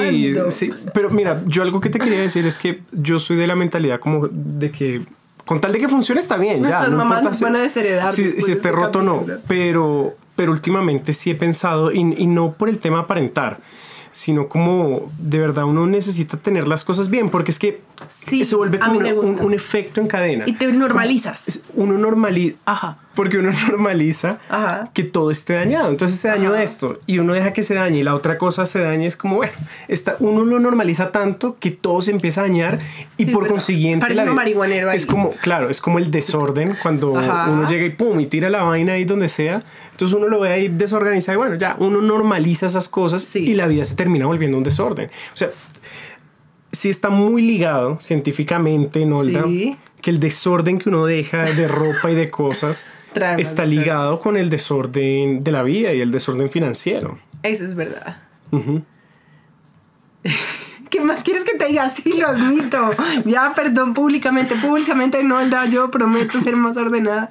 sí, 0.50 0.70
pero 0.92 1.10
mira, 1.10 1.42
yo 1.46 1.62
algo 1.62 1.80
que 1.80 1.90
te 1.90 1.98
quería 1.98 2.20
decir 2.20 2.46
es 2.46 2.58
que 2.58 2.80
yo 2.92 3.18
soy 3.18 3.36
de 3.36 3.46
la 3.46 3.54
mentalidad 3.56 4.00
como 4.00 4.28
de 4.30 4.70
que 4.70 5.02
con 5.44 5.60
tal 5.60 5.72
de 5.72 5.78
que 5.78 5.88
funcione 5.88 6.20
está 6.20 6.36
bien, 6.38 6.54
ya. 6.56 6.60
Nuestras 6.62 6.90
no 6.90 6.96
mamás 6.96 7.22
nos 7.22 7.36
si- 7.38 7.44
van 7.44 7.56
a 7.56 7.60
desheredar 7.60 8.12
Si, 8.12 8.30
si 8.30 8.38
esté 8.38 8.52
este 8.52 8.72
roto 8.72 9.02
no, 9.02 9.14
capítulo. 9.16 9.38
pero, 9.46 10.14
pero 10.36 10.52
últimamente 10.52 11.12
sí 11.12 11.30
he 11.30 11.34
pensado, 11.34 11.92
y, 11.92 11.98
y 12.00 12.26
no 12.26 12.52
por 12.54 12.68
el 12.70 12.78
tema 12.78 13.00
aparentar, 13.00 13.58
sino 14.12 14.48
como 14.48 15.10
de 15.18 15.40
verdad 15.40 15.64
uno 15.64 15.86
necesita 15.86 16.36
tener 16.38 16.66
las 16.68 16.84
cosas 16.84 17.10
bien, 17.10 17.28
porque 17.30 17.50
es 17.50 17.58
que 17.58 17.80
Sí, 18.08 18.44
se 18.44 18.56
vuelve 18.56 18.78
como 18.78 18.98
una- 19.00 19.12
un, 19.14 19.52
efecto 19.54 20.00
en 20.00 20.06
cadena. 20.06 20.44
Y 20.46 20.52
te 20.54 20.66
normalizas. 20.72 21.40
Uno 21.74 21.98
normaliza, 21.98 22.56
Ajá. 22.64 22.98
Porque 23.14 23.38
uno 23.38 23.50
normaliza 23.70 24.38
Ajá. 24.48 24.90
que 24.92 25.04
todo 25.04 25.30
esté 25.30 25.54
dañado. 25.54 25.88
Entonces 25.90 26.18
se 26.18 26.28
dañó 26.28 26.52
Ajá. 26.52 26.62
esto 26.62 27.00
y 27.06 27.18
uno 27.18 27.34
deja 27.34 27.52
que 27.52 27.62
se 27.62 27.74
dañe 27.74 27.98
y 27.98 28.02
la 28.02 28.14
otra 28.14 28.38
cosa 28.38 28.66
se 28.66 28.80
dañe. 28.80 29.06
Es 29.06 29.16
como, 29.16 29.36
bueno, 29.36 29.52
está, 29.88 30.16
uno 30.20 30.44
lo 30.44 30.58
normaliza 30.60 31.12
tanto 31.12 31.56
que 31.60 31.70
todo 31.70 32.00
se 32.00 32.10
empieza 32.10 32.40
a 32.40 32.44
dañar 32.44 32.78
y 33.16 33.26
Sí, 33.26 33.30
por 33.32 33.46
consiguiente... 33.46 34.00
Parece 34.04 34.24
la 34.24 34.30
un 34.30 34.36
marihuanero 34.36 34.90
ahí. 34.90 34.96
Es 34.96 35.06
como, 35.06 35.30
claro, 35.32 35.70
es 35.70 35.80
como 35.80 35.98
el 35.98 36.10
desorden 36.10 36.76
cuando 36.82 37.16
Ajá. 37.18 37.50
uno 37.50 37.68
llega 37.68 37.84
y 37.86 37.90
pum, 37.90 38.20
y 38.20 38.26
tira 38.26 38.48
la 38.50 38.62
vaina 38.62 38.94
ahí 38.94 39.04
donde 39.04 39.28
sea. 39.28 39.62
Entonces 39.92 40.16
uno 40.16 40.28
lo 40.28 40.40
ve 40.40 40.48
ahí 40.50 40.68
desorganizado 40.68 41.34
y 41.34 41.38
bueno, 41.38 41.54
ya 41.56 41.76
uno 41.78 42.00
normaliza 42.02 42.66
esas 42.66 42.88
cosas 42.88 43.22
Sí. 43.22 43.38
y 43.40 43.54
la 43.54 43.66
vida 43.66 43.84
se 43.84 43.94
termina 43.94 44.26
volviendo 44.26 44.56
un 44.58 44.64
desorden. 44.64 45.08
O 45.32 45.36
sea, 45.36 45.50
sí 46.72 46.88
está 46.90 47.10
muy 47.10 47.42
ligado 47.42 47.98
científicamente, 48.00 49.06
Nolda, 49.06 49.44
Sí. 49.44 49.76
que 50.02 50.10
el 50.10 50.18
desorden 50.20 50.78
que 50.78 50.88
uno 50.88 51.06
deja 51.06 51.42
de 51.44 51.68
ropa 51.68 52.10
y 52.10 52.14
de 52.14 52.30
cosas 52.30 52.84
Trae 53.14 53.40
está 53.40 53.64
ligado 53.64 54.20
con 54.20 54.36
el 54.36 54.50
desorden 54.50 55.42
de 55.42 55.52
la 55.52 55.62
vida 55.62 55.94
y 55.94 56.00
el 56.00 56.10
desorden 56.10 56.50
financiero. 56.50 57.18
Eso 57.42 57.64
es 57.64 57.74
verdad. 57.74 58.18
¿Qué 60.90 61.00
más 61.00 61.22
quieres 61.24 61.44
que 61.44 61.58
te 61.58 61.66
diga? 61.66 61.90
Sí, 61.90 62.14
lo 62.18 62.28
admito. 62.28 62.90
Ya, 63.24 63.52
perdón, 63.54 63.94
públicamente, 63.94 64.54
públicamente 64.54 65.24
no, 65.24 65.38
anda, 65.38 65.64
yo 65.66 65.90
prometo 65.90 66.40
ser 66.40 66.54
más 66.56 66.76
ordenada. 66.76 67.30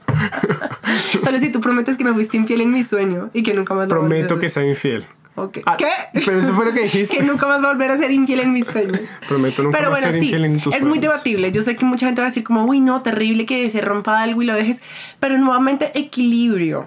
Solo 1.23 1.37
si 1.37 1.49
tú 1.49 1.61
prometes 1.61 1.97
que 1.97 2.03
me 2.03 2.13
fuiste 2.13 2.35
infiel 2.35 2.61
en 2.61 2.71
mi 2.71 2.83
sueño 2.83 3.29
y 3.33 3.43
que 3.43 3.53
nunca 3.53 3.73
más 3.73 3.83
lo 3.83 3.89
Prometo 3.89 4.35
volverás 4.35 4.39
que 4.41 4.49
sea 4.49 4.65
infiel. 4.65 5.05
Ok. 5.35 5.59
Ah, 5.65 5.77
¿Qué? 5.77 5.87
Pero 6.25 6.39
eso 6.39 6.53
fue 6.53 6.65
lo 6.65 6.73
que 6.73 6.81
dijiste. 6.83 7.17
que 7.17 7.23
nunca 7.23 7.47
más 7.47 7.61
volver 7.61 7.89
a 7.91 7.97
ser 7.97 8.11
infiel 8.11 8.41
en 8.41 8.53
mis 8.53 8.65
sueños. 8.65 8.99
Prometo 9.27 9.63
nunca 9.63 9.77
Pero 9.79 9.89
más 9.89 9.99
bueno, 9.99 10.11
ser 10.11 10.19
sí, 10.21 10.27
infiel 10.27 10.45
en 10.45 10.59
tus 10.61 10.73
es 10.75 10.81
muy 10.81 10.89
sueños. 10.91 11.01
debatible. 11.01 11.51
Yo 11.51 11.61
sé 11.63 11.75
que 11.75 11.85
mucha 11.85 12.05
gente 12.05 12.21
va 12.21 12.27
a 12.27 12.29
decir 12.29 12.43
como, 12.43 12.65
uy, 12.65 12.79
no, 12.79 13.01
terrible 13.01 13.45
que 13.45 13.69
se 13.71 13.81
rompa 13.81 14.21
algo 14.21 14.41
y 14.41 14.45
lo 14.45 14.53
dejes. 14.53 14.81
Pero 15.19 15.37
nuevamente, 15.37 15.91
equilibrio. 15.97 16.85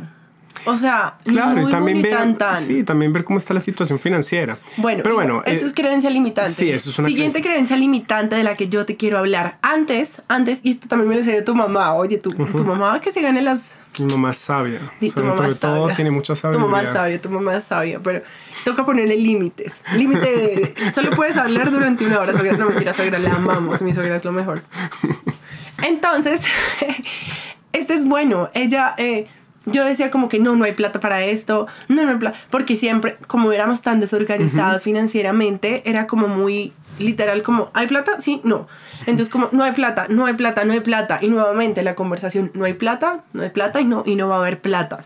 O 0.65 0.77
sea, 0.77 1.15
Claro, 1.25 1.61
muy 1.61 1.69
y 1.69 1.71
también 1.71 2.03
ver, 2.03 2.13
tan, 2.13 2.39
tan. 2.39 2.57
sí, 2.57 2.83
también 2.83 3.13
ver 3.13 3.23
cómo 3.25 3.39
está 3.39 3.55
la 3.55 3.61
situación 3.61 4.01
financiera. 4.01 4.59
Bueno, 4.79 5.03
pero 5.05 5.15
bueno, 5.15 5.43
eso 5.45 5.65
eh, 5.65 5.69
es 5.69 5.73
creencia 5.73 6.11
limitante. 6.11 6.51
sí, 6.51 6.71
eso 6.71 6.91
es 6.91 6.99
una 6.99 7.07
Siguiente 7.09 7.41
creencia. 7.41 7.77
limitante 7.77 8.35
de 8.35 8.43
la 8.43 8.55
que 8.57 8.69
yo 8.69 8.85
te 8.85 8.97
quiero 8.97 9.19
hablar. 9.19 9.59
Antes, 9.63 10.21
antes, 10.29 10.61
y 10.65 10.71
esto 10.71 10.89
también 10.89 11.09
me 11.09 11.15
lo 11.15 11.21
enseñó 11.21 11.45
tu 11.45 11.55
mamá. 11.55 11.95
Oye, 11.95 12.19
tu, 12.19 12.31
tu 12.33 12.65
mamá 12.65 13.01
que 13.01 13.13
se 13.13 13.21
gane 13.23 13.43
las 13.43 13.73
mi 14.01 14.07
mamá 14.13 14.31
es 14.31 14.37
sabia. 14.37 14.81
O 14.81 15.01
sea, 15.01 15.11
tu 15.15 15.23
mamá 15.25 15.49
es 15.49 15.61
todo 15.61 15.81
sabia. 15.83 15.95
tiene 15.97 16.11
mucha 16.11 16.35
Tu 16.35 16.41
sabiduría. 16.41 16.67
mamá 16.67 16.83
es 16.83 16.89
sabia, 16.91 17.21
tu 17.21 17.31
mamá 17.31 17.57
es 17.57 17.65
sabia, 17.65 18.01
pero 18.01 18.23
toca 18.65 18.85
ponerle 18.85 19.17
límites. 19.17 19.83
Límite 19.95 20.29
de... 20.31 20.75
Solo 20.95 21.11
puedes 21.13 21.37
hablar 21.37 21.71
durante 21.71 22.05
una 22.07 22.21
hora. 22.21 22.33
No, 22.33 22.67
mentira, 22.69 22.93
suegra, 22.93 23.19
la 23.19 23.35
amamos. 23.35 23.83
Mi 23.83 23.93
suegra 23.95 24.17
es 24.17 24.25
lo 24.25 24.33
mejor. 24.33 24.63
Entonces, 25.83 26.43
este 27.73 27.95
es 27.95 28.05
bueno. 28.05 28.51
Ella... 28.55 28.95
eh, 28.99 29.29
yo 29.69 29.85
decía 29.85 30.13
como 30.13 30.29
que 30.29 30.39
no, 30.39 30.55
no 30.55 30.65
hay 30.65 30.75
plata 30.75 31.01
para 31.01 31.25
esto, 31.25 31.67
no, 31.89 32.05
no 32.05 32.11
hay 32.13 32.17
plata, 32.19 32.39
porque 32.51 32.77
siempre, 32.77 33.17
como 33.27 33.51
éramos 33.51 33.83
tan 33.83 33.99
desorganizados 33.99 34.85
financieramente, 34.85 35.83
era 35.91 36.07
como 36.07 36.29
muy 36.29 36.73
literal, 36.99 37.43
como, 37.43 37.71
¿hay 37.75 37.87
plata? 37.87 38.21
Sí, 38.21 38.41
no. 38.45 38.67
Entonces 39.01 39.29
como, 39.29 39.49
no 39.53 39.65
hay 39.65 39.73
plata, 39.73 40.07
no 40.09 40.27
hay 40.27 40.35
plata, 40.35 40.65
no 40.65 40.73
hay 40.73 40.81
plata, 40.81 41.19
y 41.21 41.29
nuevamente 41.29 41.83
la 41.83 41.95
conversación, 41.95 42.51
no 42.55 42.65
hay 42.65 42.75
plata, 42.75 43.25
no 43.33 43.43
hay 43.43 43.51
plata 43.51 43.81
y 43.81 43.85
no, 43.85 44.03
y 44.07 44.17
no 44.17 44.29
va 44.29 44.37
a 44.37 44.39
haber 44.39 44.61
plata. 44.61 45.05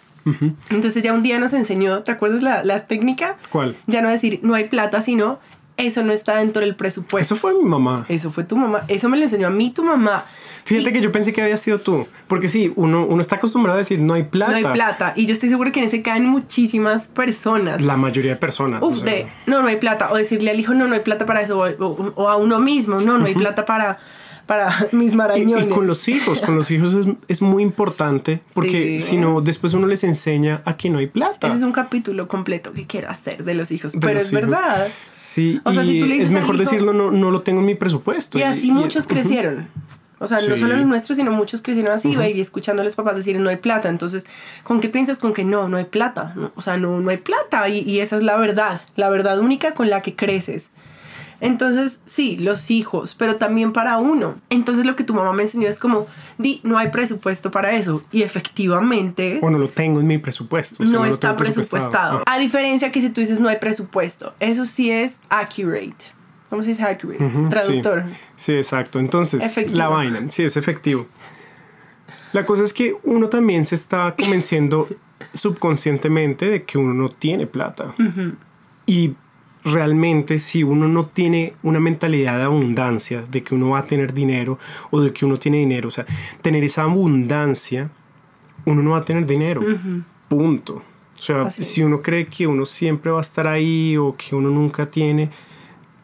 Entonces 0.68 1.02
ya 1.02 1.12
un 1.12 1.22
día 1.22 1.38
nos 1.40 1.54
enseñó, 1.54 2.02
¿te 2.02 2.12
acuerdas 2.12 2.42
la, 2.42 2.62
la 2.62 2.86
técnica? 2.86 3.36
¿Cuál? 3.50 3.76
Ya 3.86 4.02
no 4.02 4.10
decir, 4.10 4.40
no 4.42 4.54
hay 4.54 4.68
plata, 4.68 5.02
sino, 5.02 5.40
eso 5.80 6.02
no 6.02 6.12
está 6.12 6.36
dentro 6.38 6.62
del 6.62 6.74
presupuesto. 6.76 7.34
Eso 7.34 7.36
fue 7.40 7.54
mi 7.54 7.64
mamá. 7.64 8.06
Eso 8.08 8.30
fue 8.30 8.44
tu 8.44 8.56
mamá, 8.56 8.82
eso 8.88 9.08
me 9.08 9.16
lo 9.16 9.24
enseñó 9.24 9.46
a 9.48 9.50
mí 9.50 9.70
tu 9.70 9.82
mamá. 9.84 10.24
Fíjate 10.64 10.90
Y- 10.90 10.92
que 10.92 11.00
yo 11.00 11.10
pensé 11.10 11.32
que 11.32 11.40
había 11.42 11.56
sido 11.56 11.80
tú. 11.80 12.06
Porque 12.28 12.46
sí, 12.48 12.72
uno, 12.76 13.06
uno 13.06 13.20
está 13.22 13.36
acostumbrado 13.36 13.76
a 13.76 13.78
decir 13.78 13.98
no 13.98 14.14
hay 14.14 14.24
plata. 14.24 14.50
No 14.52 14.56
hay 14.58 14.64
plata. 14.74 15.12
Y 15.16 15.26
yo 15.26 15.32
estoy 15.32 15.48
segura 15.48 15.72
que 15.72 15.80
en 15.80 15.86
ese 15.86 16.02
caen 16.02 16.26
muchísimas 16.26 17.08
personas. 17.08 17.80
La 17.82 17.96
mayoría 17.96 18.32
de 18.32 18.36
personas. 18.36 18.82
Uf, 18.82 18.96
o 18.96 18.98
sea, 18.98 19.04
de, 19.14 19.26
no, 19.46 19.62
no 19.62 19.68
hay 19.68 19.76
plata. 19.76 20.10
O 20.12 20.16
decirle 20.16 20.50
al 20.50 20.60
hijo, 20.60 20.74
no, 20.74 20.86
no 20.86 20.94
hay 20.94 21.00
plata 21.00 21.24
para 21.26 21.40
eso. 21.40 21.58
O, 21.58 21.66
o- 21.66 22.12
o 22.14 22.28
a 22.28 22.36
uno 22.36 22.58
mismo, 22.60 23.00
no, 23.00 23.16
no 23.18 23.24
hay 23.26 23.34
plata 23.34 23.64
para, 23.64 23.98
para 24.50 24.88
mis 24.92 25.14
marañones. 25.14 25.66
y 25.66 25.68
con 25.68 25.86
los 25.86 26.08
hijos, 26.08 26.40
con 26.40 26.56
los 26.56 26.72
hijos 26.72 26.94
es, 26.94 27.06
es 27.28 27.40
muy 27.40 27.62
importante 27.62 28.40
porque 28.52 28.98
Sí. 28.98 29.10
si 29.10 29.16
no, 29.16 29.40
después 29.40 29.74
uno 29.74 29.86
les 29.86 30.02
enseña 30.02 30.60
a 30.64 30.76
que 30.76 30.90
no 30.90 30.98
hay 30.98 31.06
plata. 31.06 31.46
Ese 31.46 31.58
es 31.58 31.62
un 31.62 31.70
capítulo 31.70 32.26
completo 32.26 32.72
que 32.72 32.84
quiero 32.84 33.08
hacer 33.10 33.44
de 33.44 33.54
los 33.54 33.70
hijos. 33.70 33.92
De 33.92 34.00
pero 34.00 34.14
los 34.14 34.24
es 34.24 34.32
hijos. 34.32 34.42
verdad. 34.50 34.88
Sí, 35.12 35.60
O 35.62 35.72
sea, 35.72 35.84
y 35.84 35.86
si 35.92 36.00
tú 36.00 36.06
le 36.06 36.14
dices 36.14 36.30
es 36.30 36.34
mejor 36.34 36.56
hijo- 36.56 36.64
decirlo, 36.64 36.92
no, 36.92 37.12
no 37.12 37.30
lo 37.30 37.42
tengo 37.42 37.60
en 37.60 37.66
mi 37.66 37.76
presupuesto. 37.76 38.40
Y 38.40 38.42
así 38.42 38.72
muchos 38.72 39.06
crecieron. 39.06 39.68
O 40.18 40.26
sea, 40.26 40.38
no 40.38 40.54
Sí. 40.56 40.60
solo 40.60 40.76
los 40.76 40.86
nuestros, 40.88 41.16
sino 41.16 41.30
muchos 41.30 41.62
crecieron 41.62 41.92
así, 41.92 42.16
baby, 42.16 42.40
escuchando 42.40 42.82
a 42.82 42.84
los 42.84 42.96
papás 42.96 43.14
decir 43.14 43.38
no 43.38 43.50
hay 43.50 43.56
plata. 43.56 43.88
Entonces, 43.88 44.26
¿con 44.64 44.80
qué 44.80 44.88
piensas? 44.88 45.18
Con 45.18 45.32
que 45.32 45.44
no, 45.44 45.68
no 45.68 45.76
hay 45.76 45.84
plata. 45.84 46.32
No, 46.34 46.50
O 46.56 46.60
sea, 46.62 46.76
no, 46.76 47.00
no 47.00 47.08
hay 47.10 47.18
plata. 47.18 47.68
Y, 47.68 47.78
y 47.88 48.00
esa 48.00 48.16
es 48.16 48.24
la 48.24 48.36
verdad, 48.36 48.82
la 48.96 49.08
verdad 49.10 49.38
única 49.38 49.74
con 49.74 49.88
la 49.88 50.02
que 50.02 50.16
creces. 50.16 50.70
Entonces, 51.40 52.00
sí, 52.04 52.36
los 52.36 52.70
hijos, 52.70 53.14
pero 53.18 53.36
también 53.36 53.72
para 53.72 53.98
uno. 53.98 54.34
Entonces, 54.50 54.84
lo 54.84 54.94
que 54.96 55.04
tu 55.04 55.14
mamá 55.14 55.32
me 55.32 55.42
enseñó 55.44 55.68
es 55.68 55.78
como, 55.78 56.06
di, 56.38 56.60
no 56.64 56.76
hay 56.78 56.88
presupuesto 56.90 57.50
para 57.50 57.72
eso. 57.72 58.02
Y 58.12 58.22
efectivamente, 58.22 59.38
O 59.42 59.50
no 59.50 59.58
lo 59.58 59.68
tengo 59.68 60.00
en 60.00 60.06
mi 60.06 60.18
presupuesto. 60.18 60.82
o 60.82 60.86
sea, 60.86 60.98
no, 60.98 61.04
está 61.06 61.36
presupuestado. 61.36 62.22
A 62.26 62.38
diferencia 62.38 62.92
que 62.92 63.00
si 63.00 63.10
tú 63.10 63.20
dices 63.20 63.40
no 63.40 63.48
hay 63.48 63.56
presupuesto, 63.56 64.34
eso 64.40 64.66
sí 64.66 64.90
es 64.90 65.18
accurate. 65.30 65.96
¿Cómo 66.50 66.62
se 66.62 66.70
dice 66.70 66.82
accurate? 66.82 67.24
ujú, 67.24 67.44
sí. 67.44 67.50
Traductor. 67.50 68.04
Sí, 68.36 68.52
exacto. 68.52 68.98
Entonces, 68.98 69.44
Efectivo. 69.44 69.78
la 69.78 69.88
vaina, 69.88 70.30
sí, 70.30 70.42
es 70.42 70.56
efectivo. 70.56 71.06
La 72.32 72.44
cosa 72.46 72.62
es 72.64 72.72
que 72.72 72.96
uno 73.04 73.28
también 73.28 73.64
se 73.66 73.74
está 73.74 74.14
convenciendo 74.16 74.88
subconscientemente 75.34 76.48
de 76.48 76.62
que 76.64 76.78
uno 76.78 76.94
no 76.94 77.08
tiene 77.08 77.46
plata. 77.46 77.94
Y 78.86 79.14
realmente 79.64 80.38
si 80.38 80.62
uno 80.62 80.88
no 80.88 81.04
tiene 81.04 81.54
una 81.62 81.80
mentalidad 81.80 82.38
de 82.38 82.44
abundancia, 82.44 83.22
de 83.30 83.42
que 83.42 83.54
uno 83.54 83.70
va 83.70 83.80
a 83.80 83.84
tener 83.84 84.14
dinero 84.14 84.58
o 84.90 85.00
de 85.00 85.12
que 85.12 85.24
uno 85.24 85.36
tiene 85.36 85.58
dinero, 85.58 85.88
o 85.88 85.90
sea, 85.90 86.06
tener 86.40 86.64
esa 86.64 86.82
abundancia, 86.82 87.90
uno 88.64 88.82
no 88.82 88.90
va 88.90 88.98
a 88.98 89.04
tener 89.04 89.26
dinero. 89.26 89.62
Punto. 90.28 90.82
O 91.18 91.22
sea, 91.22 91.42
Así 91.42 91.62
si 91.62 91.82
uno 91.82 92.00
cree 92.00 92.26
que 92.26 92.46
uno 92.46 92.64
siempre 92.64 93.10
va 93.10 93.18
a 93.18 93.22
estar 93.22 93.46
ahí 93.46 93.96
o 93.96 94.16
que 94.16 94.34
uno 94.34 94.48
nunca 94.48 94.86
tiene, 94.86 95.30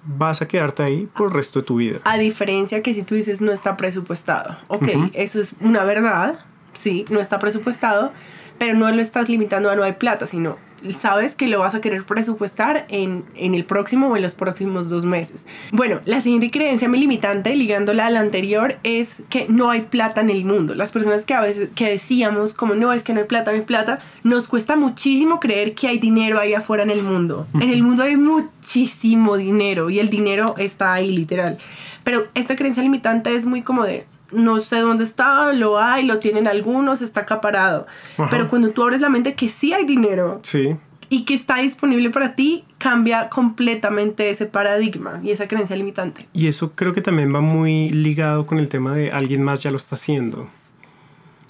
vas 0.05 0.43
a 0.43 0.49
quedarte 0.49 0.83
ahí 0.83 1.09
por 1.17 1.29
el 1.29 1.35
resto 1.35 1.61
de 1.61 1.67
tu 1.67 1.77
vida. 1.77 2.01
A 2.05 2.19
diferencia 2.19 2.83
que 2.83 2.93
si 2.93 3.03
tú 3.03 3.15
dices 3.15 3.41
no 3.41 3.53
está 3.53 3.77
presupuestado. 3.77 4.59
Ok, 4.69 4.89
eso 5.15 5.41
es 5.41 5.57
una 5.61 5.85
verdad. 5.85 6.41
Sí, 6.75 7.07
no 7.09 7.21
está 7.21 7.39
presupuestado, 7.39 8.13
pero 8.59 8.75
no 8.75 8.91
lo 8.93 9.01
estás 9.01 9.31
limitando 9.31 9.71
a 9.71 9.77
no 9.77 9.83
hay 9.83 9.95
plata, 9.95 10.27
sino 10.27 10.59
sabes 10.99 11.35
que 11.35 11.49
lo 11.49 11.61
vas 11.61 11.75
a 11.75 11.81
querer 11.81 12.05
presupuestar 12.05 12.87
en, 12.89 13.25
en 13.35 13.55
el 13.55 13.65
próximo 13.65 14.09
o 14.09 14.17
en 14.17 14.23
los 14.23 14.35
próximos 14.35 14.89
dos 14.89 15.05
meses. 15.05 15.47
Bueno, 15.73 16.01
la 16.05 16.21
siguiente 16.21 16.51
creencia 16.51 16.89
mi 16.89 16.99
limitante, 16.99 17.55
ligándola 17.57 18.07
a 18.07 18.11
la 18.11 18.21
anterior, 18.21 18.79
es 18.83 19.23
que 19.29 19.47
no 19.49 19.71
hay 19.71 19.83
plata 19.83 20.21
en 20.21 20.31
el 20.31 20.45
mundo. 20.45 20.75
Las 20.75 20.93
personas 20.93 21.25
que 21.25 21.35
a 21.35 21.41
veces 21.41 21.71
que 21.75 21.91
decíamos 21.91 22.55
como 22.55 22.75
no 22.75 22.93
es 22.93 23.03
que 23.03 23.13
no 23.13 23.21
hay 23.21 23.27
plata, 23.27 23.51
no 23.51 23.59
hay 23.59 23.65
plata, 23.65 24.01
nos 24.23 24.49
cuesta 24.49 24.77
muchísimo 24.77 25.41
creer 25.41 25.75
que 25.75 25.89
hay 25.89 25.99
dinero 25.99 26.39
ahí 26.39 26.55
afuera 26.55 26.83
en 26.83 26.91
el 26.91 27.03
mundo. 27.03 27.47
En 27.67 27.71
el 27.73 27.83
mundo 27.83 28.05
hay 28.05 28.17
muchísimo 28.17 29.37
dinero 29.37 29.91
y 29.91 29.99
el 29.99 30.09
dinero 30.09 30.55
está 30.57 30.93
ahí 30.93 31.11
literal. 31.11 31.59
Pero 32.05 32.29
esta 32.35 32.55
creencia 32.55 32.83
limitante 32.83 33.35
es 33.35 33.45
muy 33.45 33.63
como 33.63 33.83
de 33.83 34.07
no 34.33 34.61
sé 34.61 34.77
dónde 34.79 35.05
está, 35.05 35.53
lo 35.53 35.79
hay, 35.79 36.05
lo 36.05 36.19
tienen 36.19 36.47
algunos, 36.47 37.03
está 37.03 37.21
acaparado. 37.23 37.87
Ajá. 38.17 38.29
Pero 38.31 38.49
cuando 38.49 38.71
tú 38.71 38.83
abres 38.83 39.01
la 39.01 39.09
mente 39.09 39.35
que 39.35 39.49
sí 39.49 39.73
hay 39.73 39.85
dinero 39.85 40.41
Sí, 40.43 40.77
y 41.09 41.25
que 41.25 41.35
está 41.35 41.59
disponible 41.59 42.11
para 42.11 42.35
ti, 42.35 42.65
cambia 42.79 43.29
completamente 43.29 44.29
ese 44.29 44.47
paradigma 44.47 45.21
y 45.23 45.31
esa 45.31 45.47
creencia 45.47 45.77
limitante. 45.77 46.27
y 46.33 46.49
eso 46.49 46.73
creo 46.75 46.93
que 46.93 47.01
también 47.01 47.33
va 47.33 47.41
muy 47.41 47.91
ligado 47.91 48.47
con 48.47 48.59
el 48.59 48.69
tema 48.69 48.93
de 48.93 49.13
alguien 49.13 49.43
más 49.43 49.63
ya 49.63 49.71
lo 49.71 49.77
está 49.77 49.95
haciendo. 49.95 50.49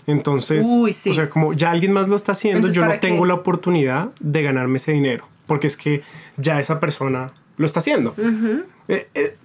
Entonces, 0.07 0.67
Uy, 0.71 0.93
sí. 0.93 1.11
o 1.11 1.15
sea, 1.15 1.29
como 1.29 1.53
ya 1.53 1.71
alguien 1.71 1.93
más 1.93 2.07
lo 2.07 2.15
está 2.15 2.33
haciendo, 2.33 2.59
Entonces, 2.69 2.77
yo 2.77 2.87
no 2.87 2.99
tengo 3.01 3.25
la 3.27 3.35
oportunidad 3.35 4.11
de 4.21 4.43
ganarme 4.43 4.77
ese 4.77 4.93
dinero, 4.93 5.27
porque 5.47 5.67
es 5.67 5.77
que 5.77 6.03
ya 6.37 6.61
esa 6.61 6.79
persona 6.79 7.33
lo 7.57 7.67
está 7.67 7.81
haciendo. 7.81 8.15
Eh, 8.89 9.09
eh, 9.15 9.37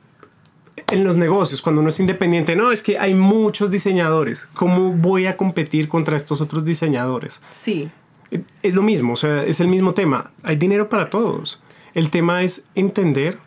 en 0.89 1.03
los 1.03 1.17
negocios, 1.17 1.61
cuando 1.61 1.81
uno 1.81 1.89
es 1.89 1.99
independiente, 1.99 2.55
no, 2.55 2.71
es 2.71 2.83
que 2.83 2.97
hay 2.97 3.13
muchos 3.13 3.71
diseñadores. 3.71 4.47
¿Cómo 4.53 4.91
voy 4.91 5.25
a 5.25 5.37
competir 5.37 5.87
contra 5.87 6.15
estos 6.17 6.41
otros 6.41 6.65
diseñadores? 6.65 7.41
Sí. 7.51 7.89
Eh, 8.31 8.41
Es 8.61 8.73
lo 8.75 8.81
mismo, 8.81 9.13
o 9.13 9.15
sea, 9.17 9.43
es 9.43 9.59
el 9.59 9.67
mismo 9.67 9.93
tema. 9.93 10.31
Hay 10.43 10.55
dinero 10.55 10.89
para 10.89 11.09
todos. 11.09 11.61
El 11.93 12.09
tema 12.09 12.43
es 12.43 12.63
entender 12.75 13.37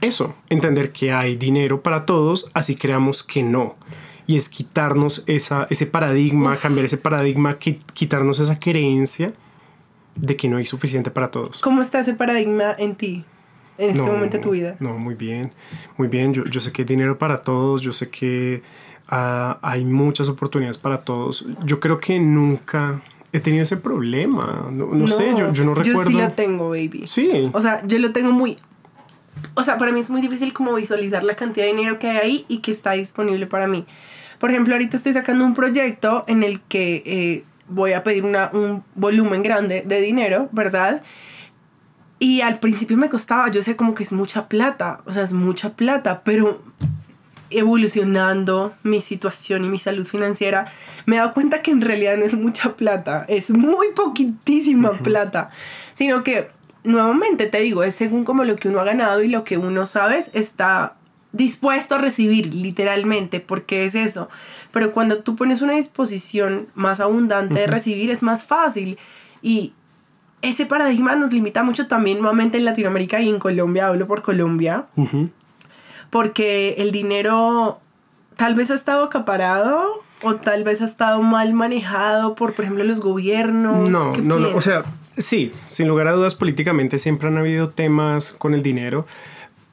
eso, 0.00 0.34
entender 0.50 0.90
que 0.92 1.12
hay 1.12 1.36
dinero 1.36 1.80
para 1.82 2.04
todos, 2.06 2.50
así 2.54 2.74
creamos 2.74 3.22
que 3.22 3.42
no. 3.42 3.76
Y 4.26 4.36
es 4.36 4.48
quitarnos 4.48 5.22
esa, 5.26 5.66
ese 5.70 5.86
paradigma, 5.86 6.56
cambiar 6.56 6.86
ese 6.86 6.96
paradigma, 6.98 7.58
qui- 7.58 7.78
quitarnos 7.92 8.38
esa 8.40 8.58
creencia 8.58 9.32
de 10.16 10.36
que 10.36 10.48
no 10.48 10.56
hay 10.56 10.64
suficiente 10.64 11.10
para 11.10 11.30
todos. 11.30 11.60
¿Cómo 11.60 11.82
está 11.82 12.00
ese 12.00 12.14
paradigma 12.14 12.74
en 12.78 12.94
ti, 12.96 13.24
en 13.78 13.90
este 13.90 14.02
No, 14.02 14.06
momento 14.06 14.36
de 14.36 14.42
tu 14.42 14.50
vida? 14.50 14.76
No, 14.80 14.98
muy 14.98 15.14
bien, 15.14 15.52
muy 15.96 16.08
bien. 16.08 16.32
Yo, 16.34 16.44
yo 16.44 16.60
sé 16.60 16.72
que 16.72 16.82
hay 16.82 16.86
dinero 16.86 17.18
para 17.18 17.38
todos, 17.38 17.82
yo 17.82 17.92
sé 17.92 18.10
que 18.10 18.62
ah, 19.08 19.58
hay 19.62 19.84
muchas 19.84 20.28
oportunidades 20.28 20.78
para 20.78 21.02
todos. 21.02 21.44
Yo 21.64 21.80
creo 21.80 21.98
que 21.98 22.18
nunca 22.18 23.00
he 23.32 23.40
tenido 23.40 23.62
ese 23.64 23.76
problema. 23.76 24.68
No, 24.70 24.86
no 24.86 25.08
sé, 25.08 25.34
yo, 25.36 25.52
yo 25.52 25.64
no 25.64 25.74
recuerdo. 25.74 26.10
Yo 26.10 26.18
sí 26.18 26.22
la 26.22 26.30
tengo, 26.30 26.70
baby. 26.70 27.02
Sí, 27.06 27.50
O 27.52 27.60
sea, 27.60 27.84
yo 27.86 27.98
lo 27.98 28.12
tengo 28.12 28.30
muy... 28.30 28.56
O 29.54 29.64
sea, 29.64 29.76
para 29.76 29.90
mí 29.90 30.00
es 30.00 30.08
muy 30.08 30.20
difícil 30.20 30.52
como 30.52 30.72
visualizar 30.74 31.24
la 31.24 31.34
cantidad 31.34 31.66
de 31.66 31.72
dinero 31.72 31.98
que 31.98 32.08
hay 32.08 32.16
ahí 32.18 32.44
y 32.48 32.58
que 32.58 32.70
está 32.70 32.92
disponible 32.92 33.46
para 33.46 33.66
mí. 33.66 33.84
Por 34.38 34.50
ejemplo, 34.50 34.74
ahorita 34.74 34.96
estoy 34.96 35.12
sacando 35.12 35.44
un 35.44 35.54
proyecto 35.54 36.24
en 36.28 36.44
el 36.44 36.60
que 36.60 37.02
eh, 37.04 37.44
voy 37.68 37.92
a 37.92 38.04
pedir 38.04 38.24
una, 38.24 38.50
un 38.52 38.84
volumen 38.94 39.42
grande 39.42 39.82
de 39.84 40.00
dinero, 40.00 40.48
¿verdad? 40.52 41.02
Y 42.18 42.40
al 42.40 42.60
principio 42.60 42.96
me 42.96 43.08
costaba, 43.08 43.50
yo 43.50 43.62
sé 43.62 43.76
como 43.76 43.94
que 43.94 44.04
es 44.04 44.12
mucha 44.12 44.48
plata, 44.48 45.00
o 45.04 45.12
sea, 45.12 45.24
es 45.24 45.32
mucha 45.32 45.70
plata, 45.70 46.22
pero 46.24 46.62
evolucionando 47.50 48.74
mi 48.82 49.00
situación 49.00 49.64
y 49.64 49.68
mi 49.68 49.78
salud 49.78 50.06
financiera, 50.06 50.66
me 51.06 51.16
he 51.16 51.18
dado 51.18 51.34
cuenta 51.34 51.62
que 51.62 51.70
en 51.70 51.80
realidad 51.80 52.16
no 52.16 52.24
es 52.24 52.34
mucha 52.34 52.74
plata, 52.76 53.24
es 53.28 53.50
muy 53.50 53.88
poquitísima 53.94 54.98
plata, 54.98 55.50
sino 55.94 56.24
que 56.24 56.48
nuevamente 56.84 57.46
te 57.46 57.60
digo, 57.60 57.82
es 57.82 57.94
según 57.94 58.24
como 58.24 58.44
lo 58.44 58.56
que 58.56 58.68
uno 58.68 58.80
ha 58.80 58.84
ganado 58.84 59.22
y 59.22 59.28
lo 59.28 59.44
que 59.44 59.58
uno, 59.58 59.86
sabes, 59.86 60.30
está 60.32 60.94
dispuesto 61.32 61.96
a 61.96 61.98
recibir, 61.98 62.54
literalmente, 62.54 63.40
porque 63.40 63.84
es 63.84 63.94
eso. 63.94 64.28
Pero 64.70 64.92
cuando 64.92 65.18
tú 65.22 65.34
pones 65.34 65.62
una 65.62 65.74
disposición 65.74 66.68
más 66.74 67.00
abundante 67.00 67.58
de 67.58 67.66
recibir, 67.66 68.10
es 68.10 68.22
más 68.22 68.44
fácil. 68.44 68.98
Y 69.42 69.72
ese 70.44 70.66
paradigma 70.66 71.16
nos 71.16 71.32
limita 71.32 71.62
mucho 71.62 71.86
también, 71.86 72.18
nuevamente 72.18 72.58
en 72.58 72.64
Latinoamérica 72.64 73.20
y 73.20 73.28
en 73.28 73.38
Colombia, 73.38 73.88
hablo 73.88 74.06
por 74.06 74.22
Colombia, 74.22 74.86
porque 76.10 76.76
el 76.78 76.92
dinero 76.92 77.80
tal 78.36 78.54
vez 78.54 78.70
ha 78.70 78.74
estado 78.74 79.04
acaparado 79.04 80.02
o 80.22 80.36
tal 80.36 80.64
vez 80.64 80.80
ha 80.80 80.84
estado 80.84 81.22
mal 81.22 81.52
manejado 81.54 82.34
por, 82.34 82.52
por 82.52 82.64
ejemplo, 82.64 82.84
los 82.84 83.00
gobiernos. 83.00 83.88
No, 83.88 84.16
no, 84.16 84.38
no, 84.38 84.56
o 84.56 84.60
sea, 84.60 84.82
sí, 85.16 85.52
sin 85.68 85.88
lugar 85.88 86.08
a 86.08 86.12
dudas, 86.12 86.34
políticamente 86.34 86.98
siempre 86.98 87.28
han 87.28 87.38
habido 87.38 87.70
temas 87.70 88.32
con 88.32 88.54
el 88.54 88.62
dinero 88.62 89.06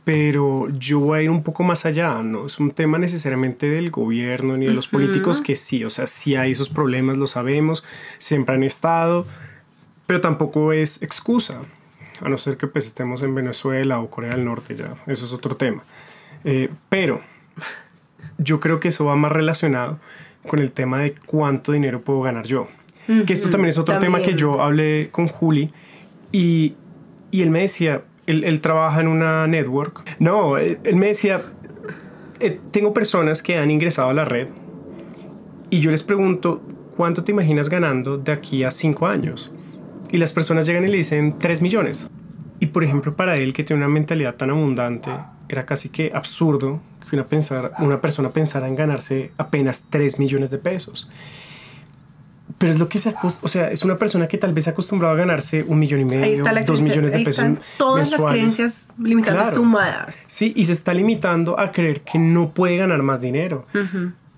pero 0.04 0.68
yo 0.80 1.00
voy 1.00 1.20
a 1.20 1.22
ir 1.22 1.30
un 1.30 1.44
poco 1.44 1.64
más 1.64 1.86
allá, 1.86 2.24
no 2.24 2.48
es 2.48 2.60
un 2.60 2.72
tema 2.72 2.98
necesariamente 2.98 3.70
del 3.70 3.92
gobierno 3.92 4.58
ni 4.58 4.66
de 4.66 4.74
los 4.74 4.88
políticos 4.88 5.42
que 5.42 5.56
sí, 5.56 5.84
o 5.86 5.90
sea, 5.90 6.08
sí 6.08 6.36
hay 6.36 6.52
esos 6.52 6.70
problemas, 6.70 7.18
lo 7.18 7.28
sabemos, 7.28 7.84
siempre 8.18 8.56
han 8.56 8.64
estado, 8.64 9.28
pero 10.12 10.20
tampoco 10.20 10.74
es 10.74 11.02
excusa, 11.02 11.62
a 12.20 12.28
no 12.28 12.38
ser 12.38 12.58
que 12.58 12.68
pues 12.68 12.86
estemos 12.86 13.24
en 13.24 13.34
Venezuela 13.34 14.02
o 14.02 14.10
Corea 14.10 14.32
del 14.32 14.44
Norte, 14.44 14.76
ya, 14.76 14.96
eso 15.08 15.24
es 15.24 15.32
otro 15.32 15.56
tema. 15.56 15.86
Eh, 16.44 16.68
pero 16.90 17.22
yo 18.38 18.60
creo 18.60 18.82
que 18.82 18.90
eso 18.90 19.06
va 19.06 19.16
más 19.16 19.32
relacionado 19.32 20.00
con 20.46 20.60
el 20.60 20.74
tema 20.74 21.00
de 21.00 21.16
cuánto 21.26 21.72
dinero 21.72 22.02
puedo 22.02 22.24
ganar 22.24 22.46
yo. 22.46 22.68
Que 23.26 23.32
esto 23.32 23.50
también 23.50 23.70
es 23.70 23.78
otro 23.78 24.00
tema 24.00 24.22
que 24.22 24.36
yo 24.36 24.62
hablé 24.62 25.08
con 25.14 25.30
Juli 25.30 25.72
y, 26.34 26.74
y 27.32 27.42
él 27.42 27.50
me 27.50 27.62
decía, 27.62 28.04
él, 28.28 28.60
trabaja 28.60 29.00
en 29.00 29.08
una 29.08 29.48
network. 29.48 30.04
No, 30.20 30.58
él, 30.58 30.78
me 30.94 31.08
decía, 31.08 31.42
eh, 32.42 32.60
tengo 32.72 32.94
personas 32.94 33.42
que 33.42 33.58
han 33.58 33.72
ingresado 33.72 34.10
a 34.10 34.14
la 34.14 34.26
red 34.26 34.50
y 35.70 35.80
yo 35.80 35.90
les 35.90 36.04
pregunto, 36.04 36.62
¿cuánto 36.98 37.24
te 37.24 37.32
imaginas 37.32 37.70
ganando 37.70 38.18
de 38.18 38.34
aquí 38.34 38.66
a 38.66 38.72
cinco 38.72 39.08
años? 39.08 39.54
Y 40.12 40.18
las 40.18 40.34
personas 40.34 40.66
llegan 40.66 40.84
y 40.84 40.88
le 40.88 40.98
dicen 40.98 41.40
3 41.40 41.62
millones. 41.62 42.10
Y 42.60 42.68
por 42.68 42.84
ejemplo, 42.84 43.16
para 43.16 43.38
él 43.38 43.54
que 43.54 43.64
tiene 43.64 43.84
una 43.84 43.92
mentalidad 43.92 44.36
tan 44.36 44.52
abundante, 44.52 45.10
era 45.50 45.66
casi 45.66 45.90
que 45.90 46.12
absurdo 46.14 46.82
que 47.10 47.16
una, 47.16 47.26
pensar, 47.26 47.74
una 47.80 48.02
persona 48.02 48.30
pensara 48.30 48.68
en 48.68 48.76
ganarse 48.76 49.32
apenas 49.38 49.86
3 49.90 50.20
millones 50.20 50.52
de 50.52 50.58
pesos. 50.58 51.10
Pero 52.58 52.72
es 52.72 52.80
lo 52.80 52.90
que 52.90 53.00
se 53.00 53.16
o 53.24 53.48
sea, 53.48 53.72
es 53.72 53.84
una 53.84 53.98
persona 53.98 54.28
que 54.28 54.38
tal 54.38 54.54
vez 54.54 54.66
se 54.66 54.70
ha 54.70 54.74
acostumbrado 54.74 55.16
a 55.16 55.18
ganarse 55.18 55.64
un 55.68 55.80
millón 55.80 56.02
y 56.02 56.06
medio, 56.06 56.44
dos 56.66 56.82
millones 56.82 57.12
de 57.12 57.18
ahí 57.18 57.26
pesos. 57.26 57.44
Están 57.44 57.60
todas 57.78 58.12
las 58.12 58.22
creencias 58.22 58.86
limitadas 59.00 59.56
sumadas. 59.56 60.20
Sí, 60.28 60.54
y 60.56 60.66
se 60.66 60.74
está 60.74 60.94
limitando 60.94 61.60
a 61.60 61.72
creer 61.72 62.02
que 62.02 62.20
no 62.20 62.52
puede 62.52 62.78
ganar 62.78 63.02
más 63.02 63.22
dinero. 63.22 63.66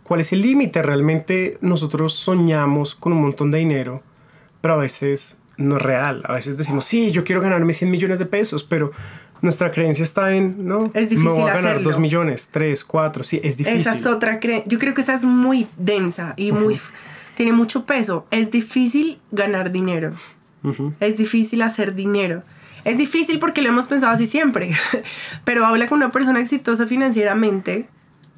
¿Cuál 0.04 0.20
es 0.20 0.32
el 0.32 0.42
límite? 0.42 0.82
Realmente 0.82 1.58
nosotros 1.62 2.14
soñamos 2.14 2.96
con 2.96 3.14
un 3.14 3.22
montón 3.22 3.52
de 3.52 3.58
dinero, 3.58 4.04
pero 4.62 4.76
a 4.76 4.78
veces 4.78 5.38
no 5.58 5.78
es 5.78 5.82
real. 5.82 6.24
A 6.26 6.34
veces 6.34 6.58
decimos, 6.58 6.86
sí, 6.86 7.12
yo 7.12 7.24
quiero 7.24 7.42
ganarme 7.42 7.74
100 7.74 7.90
millones 7.92 8.20
de 8.20 8.26
pesos, 8.26 8.64
pero 8.64 8.92
nuestra 9.42 9.72
creencia 9.72 10.04
está 10.04 10.34
en, 10.34 10.66
¿no? 10.66 10.86
Es 10.94 11.10
difícil. 11.10 11.24
Me 11.24 11.32
voy 11.32 11.50
a 11.50 11.54
ganar 11.54 11.84
2 11.84 12.00
millones, 12.00 12.50
3, 12.52 12.84
4, 12.84 13.24
sí, 13.24 13.42
es 13.44 13.58
difícil. 13.58 13.82
Esa 13.82 13.96
es 13.96 14.06
otra 14.06 14.40
creencia. 14.40 14.68
Yo 14.68 14.80
creo 14.80 14.94
que 14.94 15.02
esa 15.02 15.14
es 15.14 15.26
muy 15.26 15.68
densa 15.78 16.34
y 16.38 16.52
muy 16.52 16.80
tiene 17.36 17.52
mucho 17.52 17.86
peso. 17.86 18.26
Es 18.32 18.52
difícil 18.52 19.20
ganar 19.32 19.72
dinero. 19.72 20.14
Es 21.00 21.18
difícil 21.18 21.62
hacer 21.62 21.94
dinero. 21.94 22.44
Es 22.86 22.98
difícil 22.98 23.40
porque 23.40 23.62
lo 23.62 23.70
hemos 23.70 23.88
pensado 23.88 24.14
así 24.14 24.28
siempre. 24.28 24.72
Pero 25.44 25.66
habla 25.66 25.88
con 25.88 25.98
una 25.98 26.12
persona 26.12 26.40
exitosa 26.40 26.88
financieramente 26.88 27.88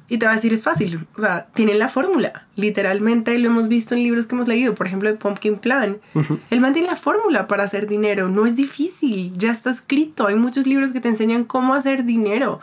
y 0.08 0.18
te 0.18 0.26
va 0.26 0.32
a 0.32 0.34
decir 0.36 0.52
es 0.52 0.62
fácil. 0.62 1.06
O 1.16 1.20
sea, 1.20 1.46
tienen 1.54 1.78
la 1.78 1.88
fórmula. 1.88 2.46
Literalmente 2.54 3.38
lo 3.38 3.48
hemos 3.48 3.68
visto 3.68 3.94
en 3.94 4.02
libros 4.02 4.26
que 4.26 4.34
hemos 4.34 4.48
leído. 4.48 4.74
Por 4.74 4.86
ejemplo, 4.86 5.08
de 5.08 5.16
Pumpkin 5.16 5.56
Plan. 5.56 5.98
Él 6.50 6.60
mantiene 6.60 6.88
la 6.88 6.96
fórmula 6.96 7.46
para 7.46 7.64
hacer 7.64 7.86
dinero. 7.86 8.28
No 8.28 8.46
es 8.46 8.56
difícil. 8.56 9.32
Ya 9.36 9.50
está 9.50 9.70
escrito. 9.70 10.26
Hay 10.26 10.36
muchos 10.36 10.66
libros 10.66 10.92
que 10.92 11.00
te 11.00 11.08
enseñan 11.08 11.44
cómo 11.44 11.74
hacer 11.74 12.04
dinero. 12.04 12.60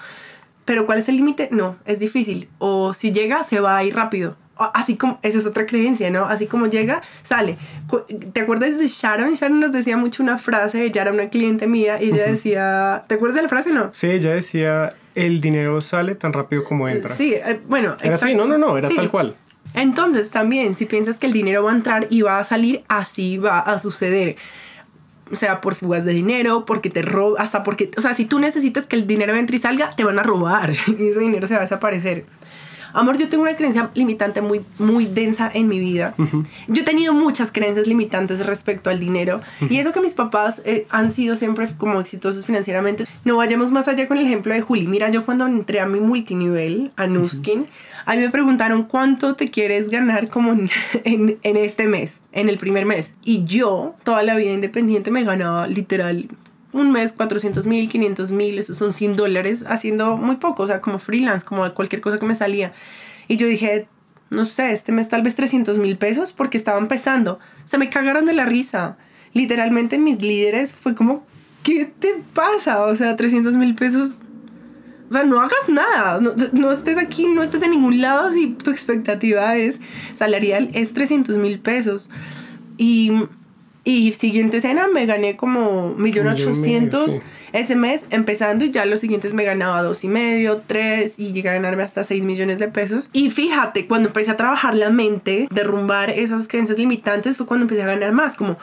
Pero 0.65 0.86
¿cuál 0.86 0.99
es 0.99 1.10
el 1.10 1.17
límite? 1.17 1.49
No, 1.51 1.75
es 1.86 1.99
difícil. 1.99 2.47
O 2.58 2.93
si 2.93 3.12
llega, 3.12 3.43
se 3.43 3.60
va 3.60 3.77
a 3.77 3.84
ir 3.84 3.95
rápido 3.95 4.38
así 4.73 4.95
como, 4.95 5.19
esa 5.21 5.38
es 5.38 5.45
otra 5.45 5.65
creencia, 5.65 6.10
¿no? 6.12 6.25
Así 6.25 6.47
como 6.47 6.67
llega, 6.67 7.01
sale. 7.23 7.58
¿Te 8.34 8.41
acuerdas 8.41 8.77
de 8.77 8.88
Sharon? 8.88 9.34
Sharon 9.34 9.60
nos 9.60 9.71
decía 9.71 9.97
mucho 9.97 10.23
una 10.23 10.38
frase, 10.38 10.86
ella 10.86 11.01
era 11.01 11.12
una 11.12 11.29
cliente 11.29 11.67
mía 11.67 12.01
y 12.01 12.12
ella 12.12 12.27
decía, 12.27 13.03
¿te 13.08 13.15
acuerdas 13.15 13.38
de 13.38 13.43
la 13.43 13.49
frase 13.49 13.71
no? 13.71 13.89
Sí, 13.93 14.08
ella 14.08 14.32
decía, 14.32 14.89
el 15.15 15.41
dinero 15.41 15.80
sale 15.82 16.15
tan 16.15 16.34
rápido 16.34 16.63
como 16.63 16.88
entra. 16.88 17.15
Sí, 17.15 17.34
eh, 17.34 17.62
bueno. 17.67 17.95
Era 18.02 18.15
así, 18.15 18.34
no, 18.36 18.45
no, 18.45 18.58
no, 18.58 18.78
era 18.78 18.89
tal 18.89 19.10
cual. 19.10 19.36
Entonces, 19.73 20.30
también, 20.30 20.76
si 20.76 20.86
piensas 20.86 21.19
que 21.19 21.28
el 21.28 21.34
dinero 21.34 21.63
va 21.63 21.71
a 21.71 21.76
entrar 21.76 22.08
y 22.10 22.21
va 22.21 22.39
a 22.39 22.43
salir, 22.43 22.84
así 22.88 23.38
va 23.38 23.60
a 23.60 23.80
suceder. 23.80 24.36
O 25.32 25.36
sea, 25.36 25.62
por 25.62 25.73
fugas 25.76 26.06
de 26.06 26.13
dinero, 26.13 26.65
porque 26.65 26.89
te 26.89 27.02
roban, 27.02 27.41
hasta 27.41 27.63
porque, 27.63 27.89
o 27.97 28.02
sea, 28.02 28.13
si 28.13 28.26
tú 28.26 28.39
necesitas 28.39 28.86
que 28.86 28.95
el 28.95 29.08
dinero 29.08 29.34
entre 29.34 29.56
y 29.56 29.60
salga, 29.60 29.91
te 29.95 30.04
van 30.04 30.19
a 30.19 30.23
robar 30.23 30.71
y 30.88 31.08
ese 31.10 31.19
dinero 31.19 31.47
se 31.47 31.54
va 31.54 31.62
a 31.62 31.63
desaparecer. 31.63 32.26
Amor, 32.93 33.17
yo 33.17 33.27
tengo 33.27 33.43
una 33.43 33.56
creencia 33.56 33.89
limitante 33.95 34.41
muy, 34.41 34.62
muy 34.77 35.06
densa 35.06 35.49
en 35.53 35.67
mi 35.67 35.79
vida. 35.79 36.13
Yo 36.67 36.82
he 36.82 36.86
tenido 36.86 37.13
muchas 37.13 37.51
creencias 37.51 37.88
limitantes 37.88 38.45
respecto 38.45 38.89
al 38.89 38.99
dinero. 38.99 39.41
Y 39.69 39.77
eso 39.77 39.91
que 39.91 39.99
mis 39.99 40.13
papás 40.13 40.62
eh, 40.63 40.86
han 40.89 41.10
sido 41.10 41.36
siempre 41.36 41.67
como 41.77 41.99
exitosos 41.99 42.45
financieramente. 42.45 43.06
No 43.25 43.38
vayamos 43.38 43.71
más 43.71 43.88
allá 43.88 44.08
con 44.08 44.17
el 44.17 44.25
ejemplo 44.25 44.53
de 44.53 44.62
Juli. 44.62 44.88
Mira, 44.88 45.10
yo 45.10 45.25
cuando 45.25 45.47
entré 45.47 45.79
a 45.79 45.88
mi 45.88 45.99
multinivel, 45.99 46.91
a 46.95 47.08
Nuskin, 47.08 47.67
a 48.06 48.15
mí 48.15 48.21
me 48.21 48.29
preguntaron 48.29 48.84
cuánto 48.84 49.36
te 49.36 49.49
quieres 49.49 49.89
ganar 49.89 50.29
como 50.29 50.53
en, 51.03 51.38
en 51.41 51.58
este 51.58 51.88
mes, 51.88 52.19
en 52.32 52.47
el 52.47 52.58
primer 52.58 52.86
mes. 52.86 53.13
Y 53.23 53.45
yo, 53.45 53.95
toda 54.03 54.23
la 54.23 54.36
vida 54.36 54.51
independiente, 54.51 55.10
me 55.10 55.23
ganaba 55.23 55.67
literal 55.67 56.27
un 56.74 56.92
mes 56.92 57.14
400 57.14 57.66
mil, 57.68 57.88
500 57.88 58.32
mil, 58.32 58.58
esos 58.58 58.78
son 58.78 58.94
100 58.94 59.16
dólares, 59.16 59.64
haciendo 59.68 60.18
muy 60.18 60.38
poco, 60.38 60.64
o 60.64 60.68
sea, 60.68 60.82
como 60.82 61.00
freelance, 61.00 61.46
como 61.46 61.72
cualquier 61.74 62.02
cosa 62.02 62.18
que 62.18 62.26
me 62.26 62.36
salía. 62.36 62.74
Y 63.28 63.38
yo 63.38 63.48
dije, 63.48 63.88
no 64.30 64.46
sé, 64.46 64.72
este 64.72 64.92
mes 64.92 65.08
tal 65.08 65.22
vez 65.22 65.36
300 65.36 65.78
mil 65.78 65.98
pesos 65.98 66.34
porque 66.34 66.58
estaba 66.58 66.80
empezando. 66.80 67.40
Se 67.66 67.78
me 67.78 67.90
cagaron 67.90 68.26
de 68.26 68.34
la 68.34 68.46
risa. 68.46 68.98
Literalmente 69.34 69.98
mis 69.98 70.22
líderes 70.22 70.74
fue 70.74 70.96
como, 70.96 71.26
¿qué 71.64 71.86
te 71.86 72.22
pasa? 72.34 72.84
O 72.86 72.96
sea, 72.96 73.16
300 73.16 73.56
mil 73.58 73.76
pesos. 73.76 74.16
O 75.10 75.14
sea, 75.14 75.24
no 75.24 75.40
hagas 75.40 75.70
nada, 75.70 76.20
no, 76.20 76.34
no, 76.54 76.72
estés 76.72 76.98
aquí, 76.98 77.28
no 77.28 77.44
estés 77.44 77.62
en 77.62 77.72
ningún 77.72 78.02
lado 78.02 78.32
si 78.32 78.48
tu 78.48 78.72
expectativa 78.72 79.56
es 79.58 79.80
salarial, 80.16 80.72
es 80.74 80.94
300 80.94 81.38
mil 81.38 81.60
pesos. 81.60 82.10
Y 82.78 83.12
y 83.86 84.13
siguiente 84.13 84.58
escena 84.58 84.88
me 84.88 85.06
gané 85.06 85.36
como 85.36 85.93
millón 85.96 86.28
ochocientos 86.28 87.19
ese 87.52 87.76
mes 87.76 88.06
empezando 88.10 88.63
y 88.63 88.72
ya 88.72 88.86
los 88.86 89.02
siguientes 89.02 89.34
me 89.34 89.43
ganaba 89.43 89.84
dos 89.84 90.04
y 90.04 90.08
medio, 90.08 90.62
tres 90.65 91.19
y 91.19 91.34
llegué 91.34 91.50
a 91.50 91.54
ganarme 91.54 91.84
hasta 91.84 92.04
seis 92.04 92.24
millones 92.24 92.60
de 92.60 92.69
pesos. 92.69 93.10
Y 93.12 93.30
fíjate, 93.30 93.86
cuando 93.86 94.10
empecé 94.10 94.32
a 94.32 94.38
trabajar 94.38 94.74
la 94.74 94.89
mente, 94.89 95.48
derrumbar 95.52 96.10
esas 96.10 96.48
creencias 96.48 96.80
limitantes 96.80 97.38
fue 97.38 97.46
cuando 97.46 97.65
empecé 97.65 97.84
a 97.84 97.88
ganar 97.88 98.13
más. 98.13 98.36
Como 98.36 98.58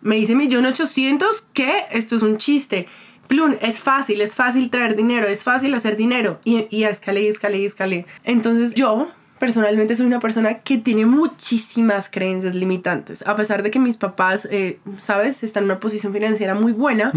me 0.00 0.16
dice 0.16 0.34
millón 0.34 0.66
ochocientos, 0.66 1.46
¿qué? 1.52 1.84
Esto 1.90 2.16
es 2.16 2.22
un 2.22 2.38
chiste. 2.38 2.86
Plum, 3.28 3.56
es 3.60 3.78
fácil, 3.78 4.20
es 4.20 4.34
fácil 4.34 4.68
traer 4.70 4.96
dinero, 4.96 5.26
es 5.26 5.44
fácil 5.44 5.74
hacer 5.74 5.96
dinero. 5.96 6.40
Y, 6.44 6.66
y 6.70 6.84
escalé, 6.84 7.22
y 7.22 7.28
escalé, 7.28 7.58
y 7.58 7.64
escalé. 7.66 8.06
Entonces 8.24 8.74
yo 8.74 9.10
personalmente 9.38 9.96
soy 9.96 10.06
una 10.06 10.20
persona 10.20 10.60
que 10.60 10.78
tiene 10.78 11.06
muchísimas 11.06 12.08
creencias 12.08 12.54
limitantes. 12.54 13.26
A 13.26 13.36
pesar 13.36 13.62
de 13.62 13.70
que 13.70 13.78
mis 13.78 13.96
papás, 13.96 14.46
eh, 14.50 14.78
¿sabes?, 14.98 15.42
están 15.42 15.64
en 15.64 15.70
una 15.70 15.80
posición 15.80 16.12
financiera 16.12 16.54
muy 16.54 16.72
buena. 16.72 17.12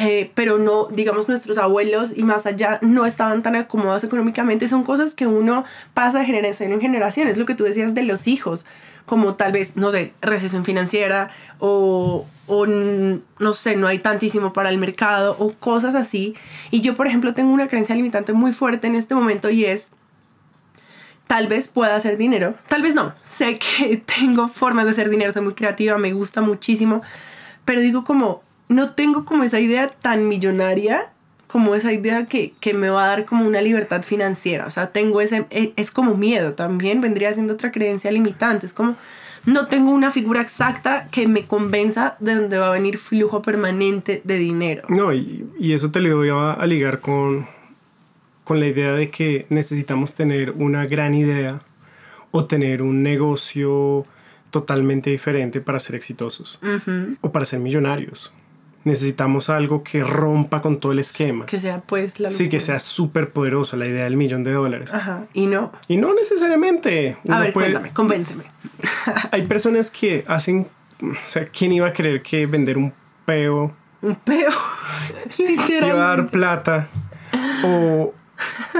Eh, 0.00 0.30
pero 0.36 0.58
no, 0.58 0.86
digamos, 0.86 1.26
nuestros 1.26 1.58
abuelos 1.58 2.16
y 2.16 2.22
más 2.22 2.46
allá 2.46 2.78
no 2.82 3.04
estaban 3.04 3.42
tan 3.42 3.56
acomodados 3.56 4.04
económicamente. 4.04 4.68
Son 4.68 4.84
cosas 4.84 5.12
que 5.12 5.26
uno 5.26 5.64
pasa 5.92 6.20
de 6.20 6.24
generación 6.24 6.70
en 6.70 6.80
generación. 6.80 7.26
Es 7.26 7.36
lo 7.36 7.46
que 7.46 7.56
tú 7.56 7.64
decías 7.64 7.94
de 7.94 8.04
los 8.04 8.28
hijos, 8.28 8.64
como 9.06 9.34
tal 9.34 9.50
vez, 9.50 9.74
no 9.74 9.90
sé, 9.90 10.12
recesión 10.20 10.64
financiera 10.64 11.30
o, 11.58 12.26
o 12.46 12.66
no 12.66 13.54
sé, 13.54 13.74
no 13.74 13.88
hay 13.88 13.98
tantísimo 13.98 14.52
para 14.52 14.68
el 14.68 14.78
mercado 14.78 15.34
o 15.40 15.52
cosas 15.54 15.96
así. 15.96 16.36
Y 16.70 16.80
yo, 16.80 16.94
por 16.94 17.08
ejemplo, 17.08 17.34
tengo 17.34 17.52
una 17.52 17.66
creencia 17.66 17.96
limitante 17.96 18.32
muy 18.32 18.52
fuerte 18.52 18.86
en 18.86 18.94
este 18.94 19.16
momento 19.16 19.50
y 19.50 19.64
es 19.64 19.90
tal 21.28 21.46
vez 21.46 21.68
pueda 21.68 21.94
hacer 21.94 22.16
dinero, 22.16 22.54
tal 22.68 22.82
vez 22.82 22.96
no, 22.96 23.14
sé 23.24 23.58
que 23.60 24.02
tengo 24.18 24.48
formas 24.48 24.86
de 24.86 24.90
hacer 24.90 25.10
dinero, 25.10 25.32
soy 25.32 25.42
muy 25.42 25.54
creativa, 25.54 25.96
me 25.98 26.12
gusta 26.12 26.40
muchísimo, 26.40 27.02
pero 27.64 27.80
digo 27.80 28.02
como, 28.02 28.42
no 28.68 28.94
tengo 28.94 29.24
como 29.24 29.44
esa 29.44 29.60
idea 29.60 29.86
tan 29.88 30.26
millonaria 30.26 31.10
como 31.46 31.74
esa 31.74 31.92
idea 31.92 32.26
que, 32.26 32.52
que 32.60 32.74
me 32.74 32.90
va 32.90 33.04
a 33.04 33.08
dar 33.08 33.24
como 33.24 33.46
una 33.46 33.60
libertad 33.60 34.02
financiera. 34.02 34.66
O 34.66 34.70
sea, 34.70 34.88
tengo 34.90 35.22
ese, 35.22 35.46
e- 35.50 35.72
es 35.76 35.90
como 35.90 36.14
miedo 36.14 36.52
también, 36.52 37.00
vendría 37.00 37.32
siendo 37.32 37.54
otra 37.54 37.72
creencia 37.72 38.12
limitante. 38.12 38.66
Es 38.66 38.74
como, 38.74 38.96
no 39.46 39.66
tengo 39.66 39.90
una 39.90 40.10
figura 40.10 40.42
exacta 40.42 41.08
que 41.10 41.26
me 41.26 41.46
convenza 41.46 42.16
de 42.20 42.34
dónde 42.34 42.58
va 42.58 42.68
a 42.68 42.72
venir 42.72 42.98
flujo 42.98 43.40
permanente 43.40 44.20
de 44.24 44.38
dinero. 44.38 44.82
No, 44.88 45.12
y, 45.14 45.46
y 45.58 45.72
eso 45.72 45.90
te 45.90 46.00
lo 46.00 46.18
voy 46.18 46.28
a, 46.28 46.52
a 46.52 46.66
ligar 46.66 47.00
con, 47.00 47.48
con 48.48 48.58
la 48.60 48.66
idea 48.66 48.92
de 48.92 49.10
que 49.10 49.46
necesitamos 49.50 50.14
tener 50.14 50.52
una 50.52 50.86
gran 50.86 51.14
idea 51.14 51.60
o 52.32 52.46
tener 52.46 52.82
un 52.82 53.02
negocio 53.02 54.06
totalmente 54.50 55.10
diferente 55.10 55.60
para 55.60 55.78
ser 55.78 55.94
exitosos 55.94 56.58
o 57.20 57.30
para 57.30 57.44
ser 57.44 57.60
millonarios. 57.60 58.32
Necesitamos 58.84 59.50
algo 59.50 59.82
que 59.82 60.02
rompa 60.02 60.62
con 60.62 60.80
todo 60.80 60.92
el 60.92 60.98
esquema. 60.98 61.44
Que 61.46 61.58
sea 61.58 61.80
pues 61.82 62.20
la 62.20 62.30
Sí, 62.30 62.48
que 62.48 62.58
sea 62.60 62.78
súper 62.80 63.30
poderoso 63.30 63.76
la 63.76 63.86
idea 63.86 64.04
del 64.04 64.16
millón 64.16 64.44
de 64.44 64.52
dólares. 64.52 64.94
Ajá, 64.94 65.26
y 65.34 65.46
no. 65.46 65.72
Y 65.88 65.98
no 65.98 66.14
necesariamente. 66.14 67.12
A 67.12 67.18
Uno 67.24 67.40
ver, 67.40 67.52
puede- 67.52 67.66
cuéntame, 67.72 67.92
convénceme. 67.92 68.44
Hay 69.32 69.42
personas 69.46 69.90
que 69.90 70.24
hacen, 70.26 70.68
o 71.02 71.06
sea, 71.26 71.46
¿quién 71.48 71.72
iba 71.72 71.86
a 71.88 71.92
creer 71.92 72.22
que 72.22 72.46
vender 72.46 72.78
un 72.78 72.92
peo 73.26 73.74
Un 74.00 74.14
peo. 74.14 74.50
Literal. 75.38 75.88
iba 75.94 76.04
a 76.12 76.16
dar 76.16 76.28
plata? 76.30 76.88
O, 77.64 78.14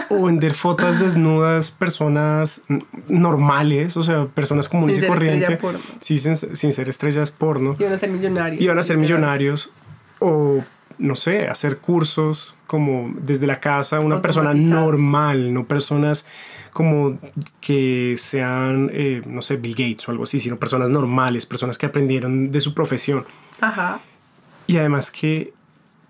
o 0.09 0.25
vender 0.25 0.55
fotos 0.55 0.99
desnudas, 0.99 1.71
personas 1.71 2.61
normales, 3.09 3.97
o 3.97 4.03
sea, 4.03 4.27
personas 4.27 4.69
comunes 4.69 4.97
Sin 4.97 5.05
y 5.05 5.09
corrientes, 5.09 5.59
sí, 6.01 6.19
sin, 6.19 6.37
sin 6.37 6.73
ser 6.73 6.89
estrellas 6.89 7.31
porno, 7.31 7.75
Iban 7.79 7.93
a 7.93 7.99
ser 7.99 8.11
millonarios. 8.11 8.61
iban 8.61 8.79
a 8.79 8.83
ser 8.83 8.97
millonarios 8.97 9.71
o, 10.21 10.65
no 10.99 11.15
sé, 11.15 11.49
hacer 11.49 11.79
cursos 11.79 12.55
como 12.67 13.13
desde 13.21 13.47
la 13.47 13.61
casa, 13.61 13.99
una 14.01 14.21
persona 14.21 14.53
normal, 14.53 15.53
no 15.53 15.67
personas 15.67 16.27
como 16.73 17.19
que 17.61 18.15
sean, 18.17 18.91
eh, 18.93 19.23
no 19.27 19.43
sé, 19.43 19.57
Bill 19.57 19.73
Gates 19.75 20.07
o 20.09 20.13
algo 20.13 20.25
así, 20.25 20.39
sino 20.39 20.59
personas 20.59 20.91
normales, 20.91 21.47
personas 21.47 21.79
que 21.79 21.87
aprendieron 21.87 22.53
de 22.53 22.61
su 22.61 22.75
profesión. 22.75 23.25
Ajá. 23.61 24.01
Y 24.67 24.77
además 24.77 25.11
que, 25.11 25.55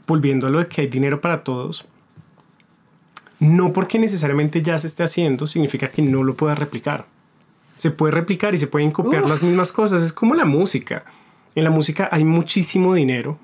volviendo 0.07 0.47
a 0.47 0.51
lo 0.51 0.59
de 0.59 0.67
que 0.67 0.83
hay 0.83 0.87
dinero 0.89 1.21
para 1.21 1.43
todos, 1.45 1.87
no 3.41 3.73
porque 3.73 3.99
necesariamente 3.99 4.63
ya 4.63 4.79
se 4.79 4.87
esté 4.89 5.03
haciendo 5.05 5.47
significa 5.47 5.91
que 5.91 6.03
no 6.03 6.23
lo 6.25 6.35
pueda 6.35 6.55
replicar. 6.55 7.07
Se 7.77 7.91
puede 7.93 8.13
replicar 8.13 8.55
y 8.55 8.59
se 8.59 8.67
pueden 8.67 8.91
copiar 8.91 9.23
Uf. 9.23 9.31
las 9.31 9.43
mismas 9.43 9.73
cosas. 9.73 10.03
Es 10.03 10.13
como 10.13 10.35
la 10.35 10.45
música. 10.45 11.05
En 11.55 11.65
la 11.65 11.71
música 11.71 12.09
hay 12.13 12.25
muchísimo 12.25 12.95
dinero, 12.95 13.39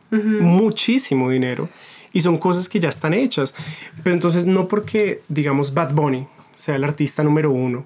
muchísimo 0.44 1.30
dinero, 1.30 1.68
y 2.12 2.20
son 2.20 2.38
cosas 2.38 2.68
que 2.68 2.78
ya 2.80 2.88
están 2.88 3.14
hechas. 3.14 3.54
Pero 4.02 4.14
entonces 4.14 4.46
no 4.46 4.68
porque, 4.68 5.22
digamos, 5.28 5.74
Bad 5.74 5.92
Bunny 5.94 6.26
sea 6.54 6.76
el 6.76 6.84
artista 6.84 7.22
número 7.24 7.50
uno, 7.50 7.84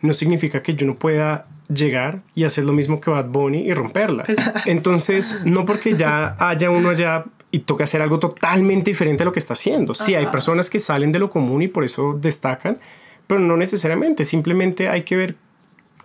no 0.00 0.12
significa 0.12 0.62
que 0.62 0.74
yo 0.74 0.86
no 0.86 0.94
pueda 0.96 1.46
llegar 1.72 2.22
y 2.34 2.44
hacer 2.44 2.64
lo 2.64 2.72
mismo 2.72 3.00
que 3.00 3.10
Bad 3.10 3.26
Bunny 3.26 3.58
y 3.68 3.74
romperla. 3.74 4.24
Pues- 4.24 4.38
Entonces, 4.66 5.38
no 5.44 5.64
porque 5.64 5.96
ya 5.96 6.36
haya 6.38 6.70
uno 6.70 6.90
allá 6.90 7.24
y 7.50 7.60
toque 7.60 7.82
hacer 7.82 8.00
algo 8.02 8.18
totalmente 8.18 8.90
diferente 8.90 9.22
a 9.22 9.26
lo 9.26 9.32
que 9.32 9.40
está 9.40 9.54
haciendo. 9.54 9.94
Sí, 9.94 10.14
hay 10.14 10.24
Ajá. 10.24 10.32
personas 10.32 10.70
que 10.70 10.78
salen 10.78 11.12
de 11.12 11.18
lo 11.18 11.30
común 11.30 11.62
y 11.62 11.68
por 11.68 11.84
eso 11.84 12.16
destacan, 12.20 12.78
pero 13.26 13.40
no 13.40 13.56
necesariamente. 13.56 14.24
Simplemente 14.24 14.88
hay 14.88 15.02
que 15.02 15.16
ver 15.16 15.36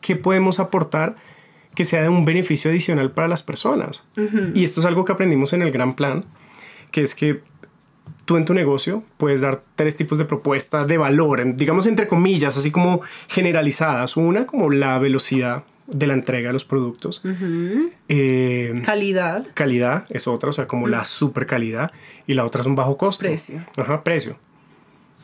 qué 0.02 0.16
podemos 0.16 0.60
aportar 0.60 1.16
que 1.76 1.86
sea 1.86 2.02
de 2.02 2.10
un 2.10 2.26
beneficio 2.26 2.72
adicional 2.72 3.12
para 3.12 3.28
las 3.28 3.44
personas. 3.44 4.04
Y 4.54 4.64
esto 4.64 4.80
es 4.80 4.86
algo 4.86 5.06
que 5.06 5.12
aprendimos 5.12 5.54
en 5.54 5.62
el 5.62 5.72
gran 5.72 5.96
plan, 5.96 6.24
que 6.92 7.02
es 7.02 7.14
que 7.14 7.42
tú 8.24 8.38
en 8.38 8.46
tu 8.46 8.54
negocio 8.54 9.04
puedes 9.18 9.42
dar 9.42 9.62
tres 9.76 9.98
tipos 9.98 10.18
de 10.18 10.26
propuesta 10.26 10.86
de 10.86 10.98
valor, 10.98 11.56
digamos 11.56 11.86
entre 11.86 12.08
comillas, 12.08 12.58
así 12.58 12.72
como 12.72 13.02
generalizadas. 13.28 14.16
Una 14.18 14.48
como 14.48 14.70
la 14.72 14.98
velocidad 15.00 15.64
de 15.88 16.08
la 16.08 16.14
entrega 16.14 16.50
de 16.50 16.54
los 16.54 16.66
productos. 16.66 17.22
Eh, 18.10 18.82
Calidad. 18.86 19.46
calidad 19.54 20.06
es 20.10 20.28
otra, 20.28 20.50
o 20.50 20.54
sea, 20.54 20.68
como 20.68 20.88
la 20.88 21.06
super 21.06 21.46
calidad. 21.46 21.92
Y 22.28 22.34
la 22.34 22.46
otra 22.46 22.62
es 22.62 22.68
un 22.68 22.76
bajo 22.76 22.98
costo. 22.98 23.24
Precio. 23.26 23.64
Ajá, 23.78 24.04
precio. 24.04 24.38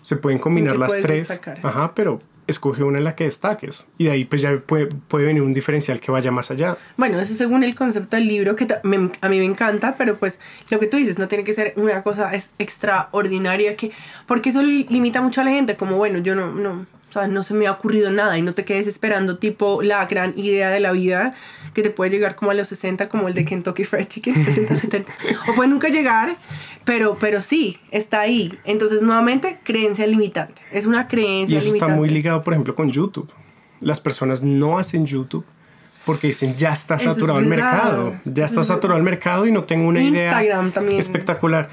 Se 0.02 0.16
pueden 0.16 0.40
combinar 0.40 0.76
¿En 0.76 0.82
qué 0.82 0.88
las 0.88 1.02
tres. 1.02 1.28
destacar? 1.30 1.60
Ajá, 1.64 1.94
pero 1.96 2.22
escoge 2.48 2.84
una 2.84 2.98
en 2.98 3.04
la 3.06 3.16
que 3.16 3.24
destaques. 3.26 3.88
Y 3.98 4.06
de 4.06 4.12
ahí 4.12 4.26
pues 4.26 4.42
ya 4.42 4.58
puede, 4.60 4.88
puede 4.88 5.26
venir 5.28 5.42
un 5.44 5.54
diferencial 5.54 6.00
que 6.02 6.12
vaya 6.12 6.32
más 6.32 6.52
allá. 6.52 6.78
Bueno, 6.98 7.20
eso 7.20 7.34
según 7.36 7.64
el 7.64 7.76
concepto 7.76 8.18
del 8.18 8.28
libro, 8.28 8.56
que 8.56 8.68
me- 8.84 9.12
a 9.22 9.30
mí 9.30 9.38
me 9.40 9.46
encanta, 9.46 9.96
pero 9.98 10.18
pues 10.18 10.40
lo 10.70 10.80
que 10.80 10.88
tú 10.88 10.98
dices, 10.98 11.18
no 11.20 11.28
tiene 11.28 11.44
que 11.44 11.54
ser 11.54 11.74
una 11.78 12.02
cosa 12.04 12.34
es 12.34 12.50
extraordinaria, 12.60 13.76
que, 13.76 13.92
porque 14.28 14.50
eso 14.50 14.64
li- 14.64 14.86
limita 14.90 15.22
mucho 15.22 15.42
a 15.42 15.44
la 15.44 15.52
gente, 15.52 15.76
como 15.76 15.98
bueno, 15.98 16.18
yo 16.20 16.36
no, 16.36 16.52
no, 16.52 16.86
o 17.12 17.14
sea, 17.14 17.28
no 17.28 17.44
se 17.44 17.54
me 17.54 17.68
ha 17.68 17.74
ocurrido 17.74 18.10
nada 18.10 18.38
y 18.38 18.42
no 18.42 18.54
te 18.54 18.64
quedes 18.64 18.88
esperando 18.88 19.38
tipo 19.38 19.82
la 19.82 20.06
gran 20.06 20.34
idea 20.38 20.70
de 20.70 20.80
la 20.80 20.94
vida 20.94 21.34
que 21.74 21.84
te 21.84 21.90
puede 21.90 22.10
llegar 22.10 22.36
como 22.36 22.52
a 22.52 22.54
los 22.54 22.70
60, 22.70 23.10
como 23.10 23.28
el 23.28 23.34
de 23.34 23.44
Kentucky 23.44 23.84
Fried 23.84 24.08
Chicken, 24.08 24.36
60, 24.44 24.78
70, 24.78 25.12
o 25.50 25.54
puede 25.56 25.70
nunca 25.70 25.90
llegar, 25.90 26.38
pero, 26.86 27.18
pero 27.20 27.42
sí, 27.42 27.80
está 27.92 28.22
ahí. 28.22 28.58
Entonces, 28.64 29.02
nuevamente, 29.02 29.60
creencia 29.64 30.08
limitante. 30.08 30.62
Es 30.72 30.86
una 30.86 31.10
creencia 31.10 31.56
Y 31.56 31.58
eso 31.58 31.68
limitante. 31.68 31.92
está 31.92 32.00
muy 32.00 32.10
ligado, 32.10 32.44
por 32.44 32.54
ejemplo, 32.54 32.76
con 32.76 32.90
YouTube. 32.90 33.30
Las 33.82 34.00
personas 34.00 34.42
no 34.42 34.78
hacen 34.80 35.06
YouTube 35.06 35.46
porque 36.06 36.28
dicen 36.28 36.56
ya 36.56 36.72
está 36.72 36.96
Eso 36.96 37.10
es 37.10 37.16
saturado 37.16 37.40
el 37.40 37.48
mercado. 37.48 38.16
Ya 38.24 38.46
está 38.46 38.62
es 38.62 38.68
saturado 38.68 38.98
el 38.98 39.04
mercado 39.04 39.46
y 39.46 39.52
no 39.52 39.66
tengo 39.66 39.88
una 39.88 40.02
idea 40.02 40.30
Instagram 40.32 40.72
también. 40.72 41.00
espectacular. 41.00 41.70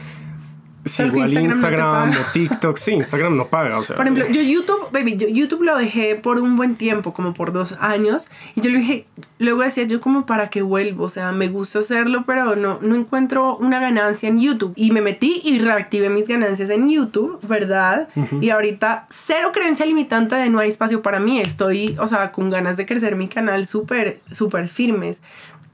Sí, 0.88 1.02
que 1.02 1.08
igual 1.08 1.32
Instagram 1.32 1.52
Instagram, 1.52 2.10
no 2.10 2.20
o 2.20 2.32
TikTok, 2.32 2.76
sí, 2.76 2.92
Instagram 2.92 3.36
no 3.36 3.46
paga. 3.48 3.78
O 3.78 3.82
sea, 3.82 3.96
Por 3.96 4.06
ejemplo, 4.06 4.26
yo 4.28 4.42
YouTube, 4.42 4.88
baby, 4.92 5.16
yo 5.16 5.28
YouTube 5.28 5.62
lo 5.62 5.76
dejé 5.76 6.14
por 6.16 6.38
un 6.38 6.56
buen 6.56 6.76
tiempo, 6.76 7.12
como 7.12 7.34
por 7.34 7.52
dos 7.52 7.76
años, 7.80 8.28
y 8.54 8.60
yo 8.60 8.70
le 8.70 8.78
dije, 8.78 9.06
luego 9.38 9.62
decía 9.62 9.84
yo 9.84 10.00
como 10.00 10.26
para 10.26 10.50
qué 10.50 10.62
vuelvo, 10.62 11.04
o 11.04 11.08
sea, 11.08 11.32
me 11.32 11.48
gusta 11.48 11.80
hacerlo, 11.80 12.24
pero 12.26 12.56
no, 12.56 12.78
no 12.80 12.94
encuentro 12.94 13.56
una 13.56 13.80
ganancia 13.80 14.28
en 14.28 14.40
YouTube. 14.40 14.72
Y 14.76 14.90
me 14.90 15.00
metí 15.00 15.40
y 15.44 15.58
reactivé 15.58 16.08
mis 16.08 16.28
ganancias 16.28 16.70
en 16.70 16.88
YouTube, 16.88 17.38
¿verdad? 17.46 18.08
Y 18.40 18.50
ahorita 18.50 19.06
cero 19.08 19.50
creencia 19.52 19.86
limitante 19.86 20.34
de 20.34 20.50
no 20.50 20.58
hay 20.58 20.68
espacio 20.68 21.02
para 21.02 21.20
mí, 21.20 21.40
estoy, 21.40 21.96
o 21.98 22.06
sea, 22.06 22.32
con 22.32 22.50
ganas 22.50 22.76
de 22.76 22.86
crecer 22.86 23.16
mi 23.16 23.28
canal 23.28 23.66
súper, 23.66 24.20
súper 24.30 24.68
firmes. 24.68 25.20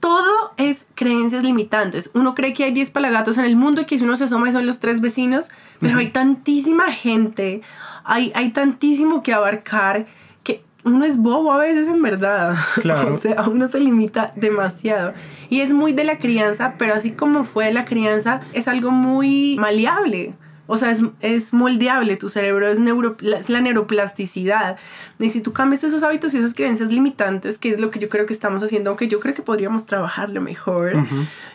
Todo 0.04 0.52
es 0.58 0.84
creencias 0.94 1.42
limitantes. 1.44 2.10
Uno 2.12 2.34
cree 2.34 2.52
que 2.52 2.64
hay 2.64 2.72
10 2.72 2.90
palagatos 2.90 3.38
en 3.38 3.46
el 3.46 3.56
mundo 3.56 3.80
y 3.80 3.84
que 3.86 3.96
si 3.96 4.04
uno 4.04 4.18
se 4.18 4.24
asoma 4.24 4.52
son 4.52 4.66
los 4.66 4.78
tres 4.78 5.00
vecinos, 5.00 5.48
pero 5.80 5.96
hay 5.96 6.08
tantísima 6.08 6.92
gente, 6.92 7.62
hay, 8.04 8.30
hay 8.34 8.50
tantísimo 8.50 9.22
que 9.22 9.32
abarcar 9.32 10.04
que 10.42 10.62
uno 10.84 11.06
es 11.06 11.16
bobo 11.16 11.50
a 11.52 11.56
veces 11.56 11.88
en 11.88 12.02
verdad. 12.02 12.54
Claro. 12.82 13.14
o 13.14 13.18
sea, 13.18 13.48
uno 13.48 13.66
se 13.66 13.80
limita 13.80 14.34
demasiado. 14.36 15.14
Y 15.48 15.60
es 15.60 15.72
muy 15.72 15.94
de 15.94 16.04
la 16.04 16.18
crianza, 16.18 16.74
pero 16.76 16.92
así 16.92 17.12
como 17.12 17.44
fue 17.44 17.64
de 17.64 17.72
la 17.72 17.86
crianza, 17.86 18.42
es 18.52 18.68
algo 18.68 18.90
muy 18.90 19.56
maleable. 19.58 20.34
O 20.66 20.78
sea, 20.78 20.90
es, 20.90 21.02
es 21.20 21.52
moldeable, 21.52 22.16
tu 22.16 22.28
cerebro 22.28 22.68
es, 22.68 22.80
neuro, 22.80 23.16
es 23.20 23.48
la 23.48 23.60
neuroplasticidad. 23.60 24.76
Y 25.18 25.30
si 25.30 25.40
tú 25.40 25.52
cambias 25.52 25.84
esos 25.84 26.02
hábitos 26.02 26.32
y 26.34 26.38
esas 26.38 26.54
creencias 26.54 26.90
limitantes, 26.90 27.58
que 27.58 27.70
es 27.70 27.80
lo 27.80 27.90
que 27.90 27.98
yo 27.98 28.08
creo 28.08 28.24
que 28.26 28.32
estamos 28.32 28.62
haciendo, 28.62 28.90
aunque 28.90 29.08
yo 29.08 29.20
creo 29.20 29.34
que 29.34 29.42
podríamos 29.42 29.84
trabajarlo 29.84 30.40
mejor, 30.40 30.94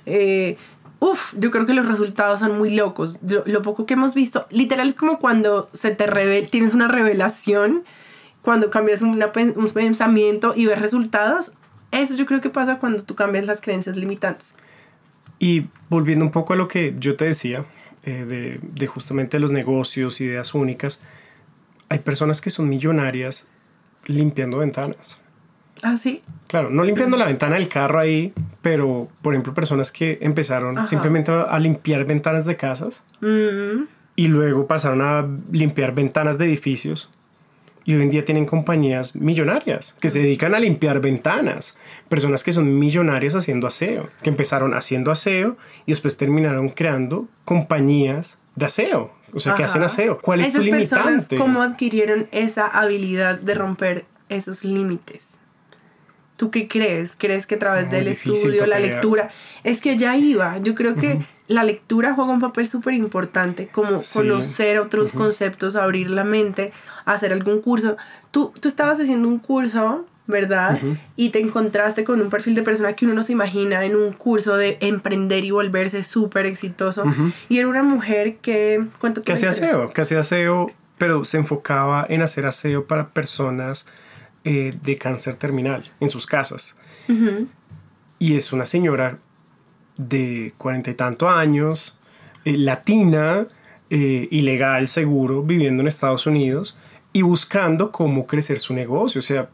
eh, 0.06 0.58
uf, 1.00 1.34
yo 1.38 1.50
creo 1.50 1.66
que 1.66 1.74
los 1.74 1.88
resultados 1.88 2.40
son 2.42 2.58
muy 2.58 2.70
locos. 2.70 3.18
Lo, 3.28 3.44
lo 3.46 3.62
poco 3.64 3.86
que 3.86 3.96
hemos 3.96 4.14
visto, 4.14 4.46
literal 4.52 4.88
es 4.88 4.96
como 4.96 5.18
cuando 5.18 5.70
se 5.74 5.90
te 5.92 6.06
revel, 6.06 6.50
tienes 6.50 6.76
una 6.76 6.88
revelación, 6.88 7.84
cuando 8.42 8.70
cambias 8.70 9.02
una 9.02 9.32
un 9.56 9.70
pensamiento 9.74 10.54
y 10.56 10.66
ves 10.66 10.80
resultados. 10.80 11.52
Eso 11.92 12.16
yo 12.16 12.26
creo 12.26 12.42
que 12.42 12.50
pasa 12.50 12.78
cuando 12.78 13.04
tú 13.04 13.16
cambias 13.16 13.46
las 13.46 13.62
creencias 13.62 13.98
limitantes. 13.98 14.54
Y 15.40 15.68
volviendo 15.90 16.26
un 16.26 16.32
poco 16.32 16.54
a 16.54 16.56
lo 16.56 16.68
que 16.68 16.96
yo 17.00 17.16
te 17.16 17.26
decía, 17.26 17.66
eh, 18.04 18.26
de, 18.26 18.60
de 18.62 18.88
justamente 18.88 19.40
los 19.40 19.52
negocios, 19.52 20.22
ideas 20.22 20.54
únicas, 20.54 21.00
hay 21.90 22.00
personas 22.00 22.42
que 22.42 22.50
son 22.50 22.70
millonarias 22.70 23.46
limpiando 24.06 24.58
ventanas. 24.60 25.18
¿Ah, 25.82 25.98
sí? 25.98 26.22
Claro, 26.48 26.70
no 26.70 26.84
limpiando 26.84 27.16
la 27.16 27.26
ventana 27.26 27.56
del 27.56 27.70
carro 27.70 28.00
ahí, 28.00 28.34
pero 28.62 29.08
por 29.22 29.34
ejemplo 29.34 29.54
personas 29.54 29.92
que 29.92 30.18
empezaron 30.22 30.78
Ajá. 30.78 30.88
simplemente 30.88 31.32
a, 31.32 31.44
a 31.44 31.60
limpiar 31.60 32.06
ventanas 32.06 32.46
de 32.46 32.56
casas 32.58 33.04
Mm, 33.22 33.84
y 34.16 34.28
luego 34.28 34.68
pasaron 34.68 35.02
a 35.02 35.26
limpiar 35.52 35.94
ventanas 35.94 36.38
de 36.38 36.46
edificios 36.46 37.10
y 37.86 37.96
hoy 37.96 38.04
en 38.04 38.10
día 38.10 38.26
tienen 38.26 38.46
compañías 38.46 39.16
millonarias 39.16 39.96
que 40.00 40.10
se 40.10 40.20
dedican 40.20 40.54
a 40.56 40.60
limpiar 40.60 41.00
ventanas. 41.00 41.76
Personas 42.08 42.44
que 42.44 42.52
son 42.52 42.78
millonarias 42.78 43.36
haciendo 43.36 43.68
aseo, 43.68 44.10
que 44.22 44.30
empezaron 44.30 44.74
haciendo 44.74 45.12
aseo 45.12 45.58
y 45.86 45.92
después 45.92 46.18
terminaron 46.18 46.70
creando 46.70 47.28
compañías 47.46 48.38
de 48.56 48.66
aseo, 48.66 49.12
o 49.34 49.40
sea, 49.40 49.56
que 49.56 49.64
Ajá. 49.64 49.72
hacen 49.72 49.84
aseo. 49.84 50.20
¿Cuál 50.20 50.42
es 50.42 50.52
tu 50.54 50.62
Esas 50.62 50.70
personas, 50.70 51.06
limitante? 51.06 51.38
¿cómo 51.38 51.62
adquirieron 51.62 52.28
esa 52.32 52.68
habilidad 52.68 53.40
de 53.40 53.54
romper 53.56 54.06
esos 54.28 54.64
límites? 54.64 55.26
¿Tú 56.36 56.52
qué 56.52 56.68
crees? 56.68 57.16
¿Crees 57.18 57.46
que 57.46 57.56
a 57.56 57.60
través 57.60 57.88
Muy 57.88 57.98
del 57.98 58.08
estudio, 58.08 58.66
la 58.66 58.80
lectura? 58.80 59.30
Es 59.64 59.82
que 59.82 59.98
ya 59.98 60.16
iba. 60.16 60.58
Yo 60.60 60.74
creo 60.74 60.96
que 60.96 61.20
la 61.50 61.64
lectura 61.66 62.14
juega 62.14 62.32
un 62.32 62.40
papel 62.40 62.68
súper 62.70 62.94
importante, 62.94 63.68
como 63.68 64.02
Sí. 64.02 64.20
conocer 64.20 64.80
otros 64.80 65.12
conceptos, 65.12 65.76
abrir 65.76 66.10
la 66.10 66.24
mente, 66.24 66.72
hacer 67.06 67.34
algún 67.34 67.62
curso. 67.62 67.98
Tú, 68.32 68.54
tú 68.62 68.68
estabas 68.70 69.00
haciendo 69.00 69.28
un 69.28 69.40
curso, 69.40 70.06
¿verdad? 70.28 70.80
Y 71.16 71.30
te 71.32 71.40
encontraste 71.40 72.04
con 72.04 72.22
un 72.22 72.30
perfil 72.30 72.54
de 72.54 72.62
persona 72.62 72.94
que 72.94 73.04
uno 73.06 73.16
no 73.16 73.24
se 73.24 73.32
imagina 73.34 73.84
en 73.84 73.96
un 73.96 74.14
curso 74.14 74.56
de 74.56 74.78
emprender 74.80 75.44
y 75.44 75.50
volverse 75.50 76.04
súper 76.04 76.46
exitoso. 76.46 77.04
Y 77.50 77.58
era 77.58 77.68
una 77.68 77.82
mujer 77.84 78.38
que... 78.38 78.86
Cuéntate 79.00 79.26
que 79.26 79.34
hacía 79.34 79.50
aseo, 79.50 79.92
que 79.92 80.02
hacía 80.02 80.20
aseo, 80.20 80.72
pero 81.00 81.26
se 81.26 81.38
enfocaba 81.38 82.06
en 82.08 82.22
hacer 82.22 82.46
aseo 82.46 82.86
para 82.86 83.10
personas 83.10 83.88
eh, 84.44 84.72
de 84.84 84.96
cáncer 84.98 85.34
terminal 85.36 85.92
en 86.00 86.10
sus 86.12 86.28
casas. 86.28 86.76
Y 88.20 88.36
es 88.36 88.54
una 88.54 88.66
señora 88.68 89.18
de 90.00 90.54
cuarenta 90.58 90.90
y 90.90 90.94
tanto 90.96 91.30
años, 91.30 91.96
eh, 92.46 92.58
latina, 92.58 93.48
eh, 93.90 94.28
ilegal, 94.32 94.88
seguro, 94.88 95.44
viviendo 95.44 95.82
en 95.82 95.88
Estados 95.88 96.26
Unidos 96.26 96.78
y 97.12 97.22
buscando 97.22 97.92
cómo 97.92 98.26
crecer 98.26 98.60
su 98.60 98.74
negocio. 98.74 99.20
O 99.20 99.22
sea, 99.22 99.50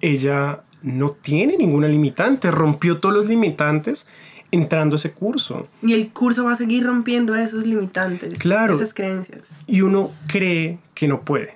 ella 0.00 0.62
no 0.82 1.10
tiene 1.10 1.58
ninguna 1.58 1.86
limitante, 1.86 2.50
rompió 2.50 2.98
todos 2.98 3.14
los 3.14 3.28
limitantes 3.28 4.06
entrando 4.50 4.94
a 4.94 4.96
ese 4.96 5.12
curso. 5.12 5.68
Y 5.82 5.92
el 5.92 6.08
curso 6.08 6.44
va 6.44 6.52
a 6.52 6.56
seguir 6.56 6.84
rompiendo 6.84 7.36
esos 7.36 7.66
limitantes, 7.66 8.38
Claro. 8.38 8.74
esas 8.74 8.94
creencias. 8.94 9.42
Y 9.66 9.82
uno 9.82 10.10
cree 10.26 10.78
que 10.94 11.06
no 11.06 11.20
puede. 11.20 11.54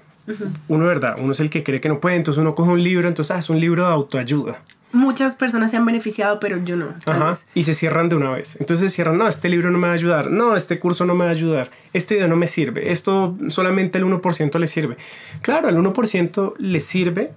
Uno, 0.68 0.86
¿verdad? 0.86 1.16
Uno 1.18 1.32
es 1.32 1.40
el 1.40 1.50
que 1.50 1.62
cree 1.64 1.80
que 1.80 1.88
no 1.88 1.98
puede, 2.00 2.16
entonces 2.16 2.40
uno 2.40 2.54
coge 2.54 2.70
un 2.70 2.82
libro, 2.82 3.08
entonces 3.08 3.34
ah, 3.34 3.38
es 3.38 3.48
un 3.50 3.58
libro 3.58 3.86
de 3.86 3.92
autoayuda. 3.92 4.60
Muchas 4.94 5.34
personas 5.34 5.72
se 5.72 5.76
han 5.76 5.84
beneficiado, 5.84 6.38
pero 6.38 6.62
yo 6.64 6.76
no. 6.76 6.94
Ajá. 7.04 7.36
Y 7.52 7.64
se 7.64 7.74
cierran 7.74 8.08
de 8.08 8.14
una 8.14 8.30
vez. 8.30 8.56
Entonces 8.60 8.92
se 8.92 8.94
cierran, 8.94 9.18
no, 9.18 9.26
este 9.26 9.48
libro 9.48 9.72
no 9.72 9.78
me 9.78 9.88
va 9.88 9.92
a 9.92 9.96
ayudar, 9.96 10.30
no, 10.30 10.54
este 10.54 10.78
curso 10.78 11.04
no 11.04 11.16
me 11.16 11.24
va 11.24 11.30
a 11.30 11.34
ayudar, 11.34 11.72
este 11.92 12.14
video 12.14 12.28
no 12.28 12.36
me 12.36 12.46
sirve, 12.46 12.92
esto 12.92 13.36
solamente 13.48 13.98
el 13.98 14.04
1% 14.04 14.56
le 14.56 14.66
sirve. 14.68 14.96
Claro, 15.42 15.66
al 15.66 15.76
1% 15.76 16.54
le 16.58 16.78
sirve, 16.78 17.32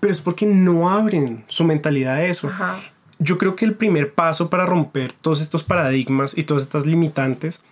pero 0.00 0.10
es 0.10 0.20
porque 0.20 0.44
no 0.44 0.90
abren 0.90 1.44
su 1.46 1.62
mentalidad 1.62 2.16
a 2.16 2.26
eso. 2.26 2.48
Ajá. 2.48 2.80
Yo 3.20 3.38
creo 3.38 3.54
que 3.54 3.64
el 3.64 3.74
primer 3.74 4.12
paso 4.12 4.50
para 4.50 4.66
romper 4.66 5.12
todos 5.12 5.40
estos 5.40 5.62
paradigmas 5.62 6.36
y 6.36 6.42
todas 6.42 6.64
estas 6.64 6.84
limitantes 6.84 7.62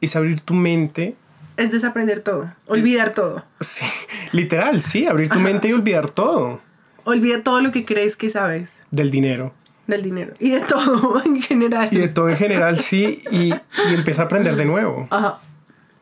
es 0.00 0.16
abrir 0.16 0.40
tu 0.40 0.54
mente. 0.54 1.14
Es 1.56 1.70
desaprender 1.70 2.20
todo, 2.20 2.52
olvidar 2.66 3.14
todo. 3.14 3.44
Sí, 3.60 3.84
literal, 4.32 4.82
sí, 4.82 5.06
abrir 5.06 5.28
tu 5.28 5.38
Ajá. 5.38 5.44
mente 5.44 5.68
y 5.68 5.72
olvidar 5.72 6.10
todo 6.10 6.60
Olvida 7.04 7.42
todo 7.42 7.60
lo 7.60 7.72
que 7.72 7.84
crees 7.84 8.16
que 8.16 8.28
sabes 8.28 8.78
del 8.90 9.10
dinero. 9.10 9.52
del 9.86 10.02
dinero 10.02 10.32
y 10.38 10.50
de 10.50 10.60
todo 10.60 11.22
en 11.24 11.42
general. 11.42 11.88
Y 11.90 11.98
de 11.98 12.08
todo 12.08 12.28
en 12.28 12.36
general, 12.36 12.78
sí, 12.78 13.22
y, 13.30 13.52
y 13.52 13.94
empieza 13.94 14.22
a 14.22 14.24
aprender 14.26 14.56
de 14.56 14.64
nuevo. 14.64 15.06
Ajá. 15.10 15.40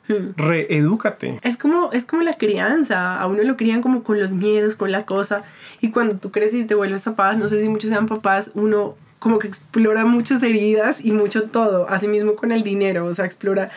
Hmm. 0.09 0.35
Reedúcate. 0.37 1.39
Es 1.43 1.57
como, 1.57 1.93
es 1.93 2.05
como 2.05 2.23
la 2.23 2.35
crianza, 2.35 3.21
a 3.21 3.27
uno 3.27 3.43
lo 3.45 3.57
crían 3.57 3.81
como 3.81 4.03
con 4.03 4.19
los 4.19 4.33
miedos, 4.33 4.75
con 4.75 4.91
la 4.91 5.05
cosa, 5.07 5.43
y 5.81 5.91
cuando 5.91 6.17
tú 6.17 6.31
creces 6.33 6.61
y 6.61 6.67
te 6.67 6.75
vuelves 6.75 7.05
papás, 7.05 7.39
no 7.39 7.47
sé 7.49 7.63
si 7.63 7.69
muchos 7.69 7.91
sean 7.91 8.07
papás, 8.07 8.51
uno 8.55 8.97
como 9.21 9.39
que 9.39 9.47
explora 9.49 10.05
muchas 10.07 10.43
heridas 10.43 11.05
y 11.05 11.13
mucho 11.13 11.45
todo, 11.45 11.89
así 11.89 12.09
mismo 12.09 12.35
con 12.35 12.51
el 12.53 12.63
dinero, 12.65 13.05
o 13.07 13.15
sea, 13.15 13.25
explora, 13.25 13.71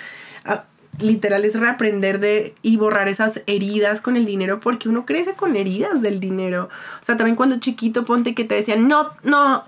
literal 1.00 1.44
es 1.46 1.60
reaprender 1.60 2.20
de 2.20 2.56
y 2.62 2.78
borrar 2.78 3.08
esas 3.08 3.42
heridas 3.48 4.02
con 4.02 4.16
el 4.16 4.26
dinero, 4.26 4.60
porque 4.60 4.90
uno 4.90 5.06
crece 5.06 5.34
con 5.34 5.56
heridas 5.56 6.02
del 6.02 6.20
dinero, 6.20 6.70
o 7.00 7.04
sea, 7.04 7.18
también 7.18 7.36
cuando 7.36 7.60
chiquito 7.60 8.06
ponte 8.06 8.36
que 8.36 8.44
te 8.46 8.56
decían, 8.56 8.88
no, 8.88 9.10
no, 9.24 9.64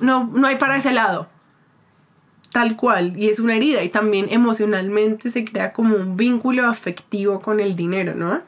no, 0.00 0.24
no 0.24 0.46
hay 0.46 0.56
para 0.56 0.76
ese 0.76 0.92
lado, 0.92 1.28
tal 2.52 2.76
cual, 2.76 3.16
y 3.16 3.28
es 3.28 3.40
una 3.40 3.56
herida, 3.56 3.82
y 3.82 3.88
también 3.88 4.28
emocionalmente 4.30 5.30
se 5.30 5.44
crea 5.44 5.72
como 5.72 5.96
un 5.96 6.16
vínculo 6.16 6.66
afectivo 6.66 7.40
con 7.40 7.60
el 7.60 7.76
dinero, 7.76 8.14
¿no? 8.14 8.40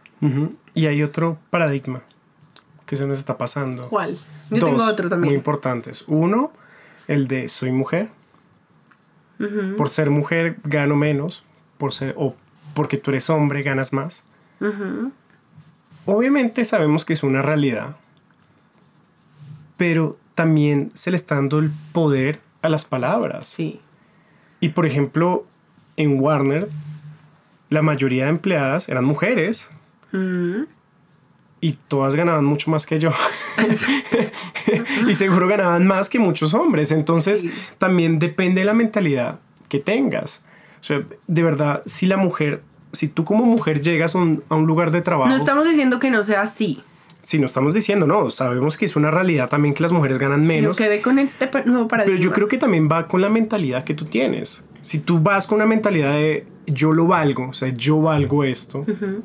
Y 0.75 0.87
hay 0.87 1.03
otro 1.03 1.38
paradigma 1.51 2.03
que 2.87 2.97
se 2.97 3.07
nos 3.07 3.19
está 3.19 3.38
pasando. 3.38 3.88
¿Cuál? 3.88 4.19
Yo 4.51 4.59
Dos 4.59 4.71
tengo 4.71 4.85
otro 4.85 5.05
muy 5.05 5.11
también. 5.11 5.35
importantes. 5.35 6.05
Uno, 6.09 6.53
el 7.07 7.29
de 7.29 7.49
soy 7.49 7.71
mujer. 7.73 8.09
Por 9.77 9.88
ser 9.88 10.11
mujer 10.11 10.57
gano 10.64 10.97
menos. 10.97 11.45
Por 11.81 11.93
ser, 11.93 12.14
o 12.16 12.37
porque 12.75 12.97
tú 12.99 13.11
eres 13.11 13.29
hombre 13.31 13.62
ganas 13.64 13.93
más. 13.93 14.23
Obviamente 16.07 16.64
sabemos 16.64 17.05
que 17.05 17.14
es 17.14 17.23
una 17.25 17.43
realidad. 17.43 17.97
Pero 19.77 20.19
también 20.35 20.90
se 20.95 21.11
le 21.11 21.16
está 21.16 21.35
dando 21.37 21.59
el 21.59 21.71
poder 21.93 22.40
a 22.62 22.69
las 22.69 22.85
palabras. 22.85 23.47
Sí. 23.47 23.81
Y 24.61 24.69
por 24.71 24.85
ejemplo, 24.85 25.47
en 25.97 26.21
Warner, 26.21 26.69
la 27.71 27.81
mayoría 27.83 28.25
de 28.25 28.31
empleadas 28.31 28.88
eran 28.88 29.05
mujeres. 29.05 29.71
Y 31.62 31.73
todas 31.88 32.14
ganaban 32.14 32.45
mucho 32.45 32.71
más 32.71 32.85
que 32.85 32.99
yo. 32.99 33.12
y 35.09 35.14
seguro 35.14 35.47
ganaban 35.49 35.87
más 35.87 36.11
que 36.11 36.19
muchos 36.19 36.53
hombres. 36.53 36.90
Entonces, 36.93 37.40
Sí. 37.40 37.53
también 37.79 38.19
depende 38.19 38.61
de 38.61 38.64
la 38.66 38.75
mentalidad 38.75 39.38
que 39.69 39.79
tengas. 39.79 40.45
O 40.81 40.85
sea, 40.85 41.03
de 41.27 41.43
verdad, 41.43 41.83
si 41.87 42.07
la 42.07 42.16
mujer, 42.16 42.62
si 42.93 43.09
tú 43.09 43.25
como 43.25 43.45
mujer 43.45 43.81
llegas 43.81 44.14
a 44.14 44.19
un, 44.19 44.43
a 44.49 44.55
un 44.57 44.66
lugar 44.66 44.90
de 44.90 45.03
trabajo, 45.03 45.29
No 45.31 45.37
estamos 45.37 45.69
diciendo 45.69 45.99
que 45.99 46.11
no 46.11 46.23
sea 46.23 46.43
así, 46.43 46.83
si 47.23 47.38
no 47.38 47.47
estamos 47.47 47.75
diciendo, 47.75 48.07
no, 48.07 48.31
sabemos 48.31 48.77
que 48.77 48.87
es 48.87 48.97
una 48.97 49.11
realidad 49.11 49.49
también 49.49 49.75
que 49.75 49.83
las 49.83 49.93
mujeres 49.93 50.19
ganan 50.19 50.40
menos. 50.47 50.77
sino 50.77 50.88
que 50.88 50.97
ve 50.97 51.03
con 51.03 51.19
este 51.19 51.51
nuevo 51.66 51.87
paradigma. 51.87 52.16
Pero 52.16 52.29
yo 52.29 52.33
creo 52.33 52.49
que 52.49 52.57
también 52.57 52.88
va 52.90 53.07
con 53.09 53.21
la 53.21 53.29
mentalidad 53.29 53.85
que 53.85 53.95
tú 53.95 54.07
tienes. 54.07 54.64
Si 54.81 55.01
tú 55.01 55.21
vas 55.21 55.47
con 55.47 55.57
una 55.57 55.66
mentalidad 55.66 56.12
de 56.14 56.47
yo 56.66 56.93
lo 56.93 57.07
valgo, 57.07 57.49
o 57.51 57.53
sea, 57.53 57.69
yo 57.69 58.01
valgo 58.01 58.45
esto, 58.45 58.81
Ujú. 58.81 59.23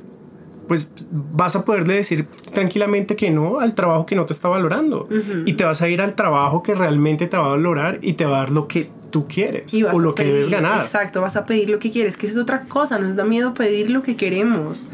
pues 0.68 0.91
vas 1.12 1.56
a 1.56 1.63
poderle 1.63 1.94
decir 1.96 2.28
tranquilamente 2.54 3.15
que 3.15 3.32
no 3.32 3.60
al 3.60 3.76
trabajo 3.76 4.06
que 4.06 4.15
no 4.15 4.26
te 4.26 4.34
está 4.34 4.50
valorando. 4.50 5.04
Ujú. 5.06 5.44
Y 5.46 5.54
te 5.54 5.63
vas 5.63 5.82
a 5.82 5.88
ir 5.88 6.02
al 6.02 6.15
trabajo 6.15 6.63
que 6.63 6.76
realmente 6.76 7.28
te 7.28 7.38
va 7.38 7.46
a 7.46 7.50
valorar 7.50 8.00
y 8.02 8.13
te 8.13 8.26
va 8.26 8.38
a 8.38 8.39
dar 8.41 8.52
lo 8.52 8.68
que 8.68 8.89
tú 9.15 9.30
quieres 9.30 9.73
Y 9.73 9.82
o 9.84 9.97
lo 9.97 10.13
que 10.13 10.25
debes 10.25 10.49
ganar. 10.49 10.82
Exacto, 10.82 11.21
vas 11.21 11.38
a 11.38 11.45
pedir 11.45 11.69
lo 11.69 11.80
que 11.80 11.89
quieres, 11.89 12.17
que 12.17 12.28
es 12.28 12.36
otra 12.36 12.65
cosa, 12.65 12.99
nos 12.99 13.15
da 13.15 13.23
miedo 13.23 13.54
pedir 13.54 13.89
lo 13.89 14.01
que 14.01 14.17
queremos. 14.17 14.89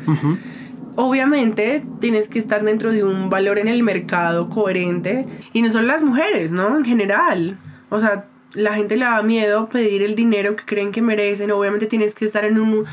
Obviamente 0.95 1.83
tienes 1.99 2.27
que 2.29 2.37
estar 2.37 2.63
dentro 2.63 2.91
de 2.91 3.03
un 3.03 3.31
valor 3.31 3.57
en 3.57 3.67
el 3.67 3.81
mercado 3.81 4.47
coherente 4.47 5.25
y 5.53 5.63
no 5.63 5.71
solo 5.71 5.87
las 5.87 6.03
mujeres, 6.03 6.51
¿no? 6.51 6.77
En 6.77 6.85
general. 6.85 7.57
O 7.89 7.99
sea, 7.99 8.25
la 8.53 8.75
gente 8.75 8.95
le 8.95 9.05
da 9.05 9.23
miedo 9.23 9.69
pedir 9.69 10.03
el 10.03 10.13
dinero 10.13 10.55
que 10.55 10.65
creen 10.65 10.91
que 10.91 11.01
merecen. 11.01 11.49
Obviamente 11.49 11.87
tienes 11.87 12.13
que 12.13 12.25
estar 12.25 12.45
en 12.45 12.59
un 12.59 12.85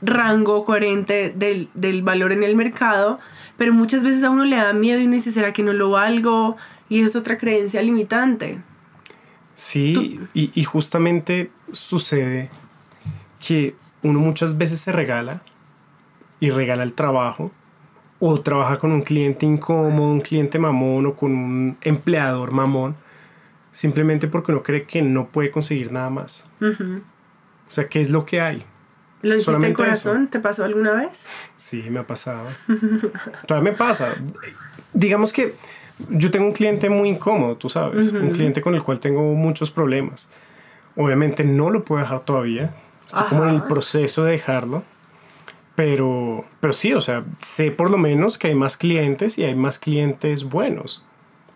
rango 0.00 0.64
coherente 0.64 1.30
del, 1.36 1.68
del 1.74 2.00
valor 2.00 2.32
en 2.32 2.42
el 2.42 2.56
mercado, 2.56 3.18
pero 3.58 3.74
muchas 3.74 4.02
veces 4.02 4.24
a 4.24 4.30
uno 4.30 4.46
le 4.46 4.56
da 4.56 4.72
miedo 4.72 4.98
y 4.98 5.04
uno 5.04 5.12
dice, 5.12 5.30
¿será 5.30 5.52
que 5.52 5.62
no 5.62 5.74
lo 5.74 5.90
valgo? 5.90 6.56
Y 6.88 7.02
es 7.02 7.16
otra 7.16 7.36
creencia 7.36 7.82
limitante. 7.82 8.60
Sí, 9.54 10.20
y, 10.34 10.50
y 10.54 10.64
justamente 10.64 11.50
sucede 11.72 12.50
que 13.46 13.74
uno 14.02 14.20
muchas 14.20 14.58
veces 14.58 14.80
se 14.80 14.92
regala 14.92 15.42
y 16.40 16.50
regala 16.50 16.82
el 16.82 16.92
trabajo 16.92 17.52
o 18.18 18.40
trabaja 18.40 18.78
con 18.78 18.92
un 18.92 19.02
cliente 19.02 19.44
incómodo, 19.44 20.08
un 20.08 20.20
cliente 20.20 20.58
mamón 20.58 21.06
o 21.06 21.14
con 21.14 21.32
un 21.32 21.76
empleador 21.82 22.52
mamón, 22.52 22.96
simplemente 23.70 24.28
porque 24.28 24.52
uno 24.52 24.62
cree 24.62 24.84
que 24.84 25.02
no 25.02 25.28
puede 25.28 25.50
conseguir 25.50 25.92
nada 25.92 26.10
más. 26.10 26.48
O 26.60 27.70
sea, 27.70 27.88
¿qué 27.88 28.00
es 28.00 28.10
lo 28.10 28.24
que 28.24 28.40
hay? 28.40 28.64
¿Lo 29.22 29.34
dijiste 29.34 29.50
de 29.50 29.56
Solamente 29.56 29.74
corazón? 29.74 30.28
¿Te 30.28 30.38
pasó 30.38 30.64
alguna 30.64 30.92
vez? 30.92 31.20
Sí, 31.56 31.84
me 31.90 32.00
ha 32.00 32.06
pasado. 32.06 32.46
Todavía 33.46 33.72
me 33.72 33.76
pasa. 33.76 34.14
Digamos 34.92 35.32
que 35.32 35.54
yo 36.08 36.30
tengo 36.30 36.46
un 36.46 36.52
cliente 36.52 36.88
muy 36.90 37.08
incómodo, 37.08 37.56
tú 37.56 37.68
sabes. 37.68 38.12
Un 38.12 38.30
cliente 38.30 38.60
con 38.60 38.74
el 38.74 38.82
cual 38.82 39.00
tengo 39.00 39.22
muchos 39.34 39.70
problemas. 39.70 40.28
Obviamente 40.96 41.44
no 41.44 41.70
lo 41.70 41.84
puedo 41.84 42.00
dejar 42.02 42.20
todavía. 42.20 42.74
Estoy 43.06 43.24
como 43.28 43.44
en 43.44 43.50
el 43.50 43.56
Ajá. 43.58 43.68
proceso 43.68 44.24
de 44.24 44.32
dejarlo. 44.32 44.82
Pero, 45.74 46.44
pero 46.60 46.72
sí, 46.72 46.92
o 46.94 47.00
sea, 47.00 47.24
sé 47.40 47.72
por 47.72 47.90
lo 47.90 47.98
menos 47.98 48.38
que 48.38 48.46
hay 48.48 48.54
más 48.54 48.76
clientes 48.76 49.38
y 49.38 49.44
hay 49.44 49.54
más 49.56 49.78
clientes 49.78 50.44
buenos. 50.44 51.04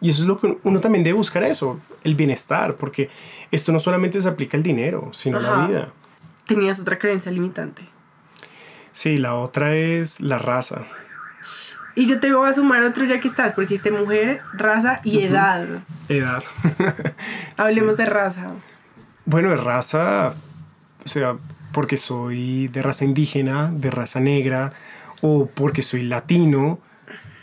Y 0.01 0.11
eso 0.11 0.23
es 0.23 0.29
lo 0.29 0.41
que 0.41 0.57
uno 0.65 0.81
también 0.81 1.05
debe 1.05 1.17
buscar 1.17 1.43
eso, 1.45 1.81
el 2.05 2.15
bienestar, 2.15 2.75
porque 2.77 3.11
esto 3.51 3.71
no 3.73 3.79
solamente 3.81 4.21
se 4.21 4.29
aplica 4.29 4.57
al 4.57 4.63
dinero, 4.63 5.11
sino 5.13 5.39
a 5.39 5.41
la 5.41 5.53
Ajá. 5.53 5.67
vida. 5.67 5.89
Tenías 6.47 6.81
otra 6.81 6.99
creencia 6.99 7.31
limitante. 7.31 7.83
Sí, 8.91 9.17
la 9.17 9.35
otra 9.35 9.77
es 9.77 10.21
la 10.21 10.39
raza. 10.39 10.87
Y 11.99 12.07
yo 12.07 12.21
te 12.21 12.33
voy 12.33 12.49
a 12.49 12.53
sumar 12.53 12.83
otro 12.85 13.05
ya 13.05 13.19
que 13.19 13.27
estás, 13.29 13.55
porque 13.55 13.71
dijiste 13.75 13.91
mujer, 13.91 14.41
raza 14.53 15.01
y 15.03 15.23
edad. 15.23 15.67
Edad. 16.09 16.43
Hablemos 17.57 17.97
Sí. 17.97 18.03
de 18.03 18.09
raza. 18.09 18.47
Bueno, 19.25 19.51
de 19.51 19.57
raza, 19.57 20.35
o 21.05 21.09
sea, 21.09 21.37
porque 21.73 21.97
soy 21.97 22.69
de 22.69 22.83
raza 22.83 23.05
indígena, 23.05 23.71
de 23.73 23.91
raza 23.91 24.21
negra, 24.21 24.71
o 25.21 25.47
porque 25.47 25.83
soy 25.83 26.03
latino, 26.05 26.79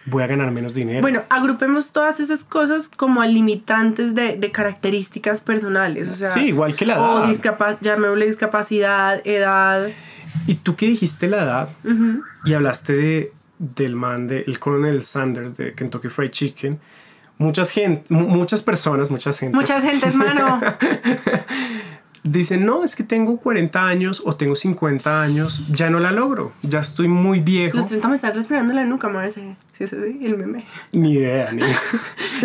voy 0.06 0.24
a 0.24 0.28
ganar 0.28 0.52
menos 0.52 0.74
dinero. 0.74 1.02
Bueno, 1.02 1.24
agrupemos 1.30 1.92
todas 1.92 2.20
esas 2.20 2.44
cosas 2.44 2.88
como 2.90 3.22
a 3.22 3.28
limitantes 3.28 4.16
de, 4.16 4.38
de 4.38 4.52
características 4.52 5.42
personales. 5.42 6.08
O 6.08 6.14
sea, 6.16 6.28
sí, 6.28 6.46
igual 6.46 6.76
que 6.76 6.86
la 6.86 7.00
o 7.02 7.20
edad. 7.20 7.28
discapa 7.28 7.78
llamémosle 7.82 8.26
discapacidad, 8.28 9.22
edad. 9.26 9.90
Y 10.48 10.56
tú 10.56 10.76
que 10.76 10.88
dijiste 10.88 11.28
la 11.28 11.44
edad 11.44 11.70
y 12.46 12.54
hablaste 12.54 12.94
de, 12.94 13.34
del 13.60 13.96
man, 13.96 14.28
de, 14.28 14.44
el 14.48 14.60
coronel 14.60 15.04
Sanders 15.04 15.56
de 15.56 15.74
Kentucky 15.74 16.10
Fried 16.10 16.32
Chicken, 16.32 16.80
muchas, 17.38 17.72
gente, 17.72 18.06
mu- 18.14 18.28
muchas 18.28 18.62
personas, 18.62 19.10
muchas 19.12 19.40
gente 19.40 19.56
Muchas 19.56 19.82
gentes, 19.84 20.14
mano. 20.16 20.60
dicen, 22.24 22.66
no, 22.66 22.84
es 22.84 22.96
que 22.96 23.04
tengo 23.04 23.38
40 23.38 23.86
años 23.86 24.22
o 24.26 24.36
tengo 24.36 24.56
50 24.56 25.22
años, 25.22 25.62
ya 25.70 25.92
no 25.92 26.00
la 26.00 26.12
logro, 26.12 26.54
ya 26.64 26.80
estoy 26.80 27.08
muy 27.08 27.40
viejo. 27.40 27.78
Los 27.78 27.88
30 27.88 28.08
me 28.08 28.16
están 28.16 28.34
respirando 28.34 28.74
la 28.74 28.84
nuca, 28.84 29.08
madre. 29.10 29.56
Si 29.74 29.84
es 29.84 29.94
así, 29.94 30.20
el 30.26 30.36
meme. 30.36 30.66
Ni 30.92 31.14
idea, 31.14 31.52
ni 31.52 31.62
idea. 31.66 31.78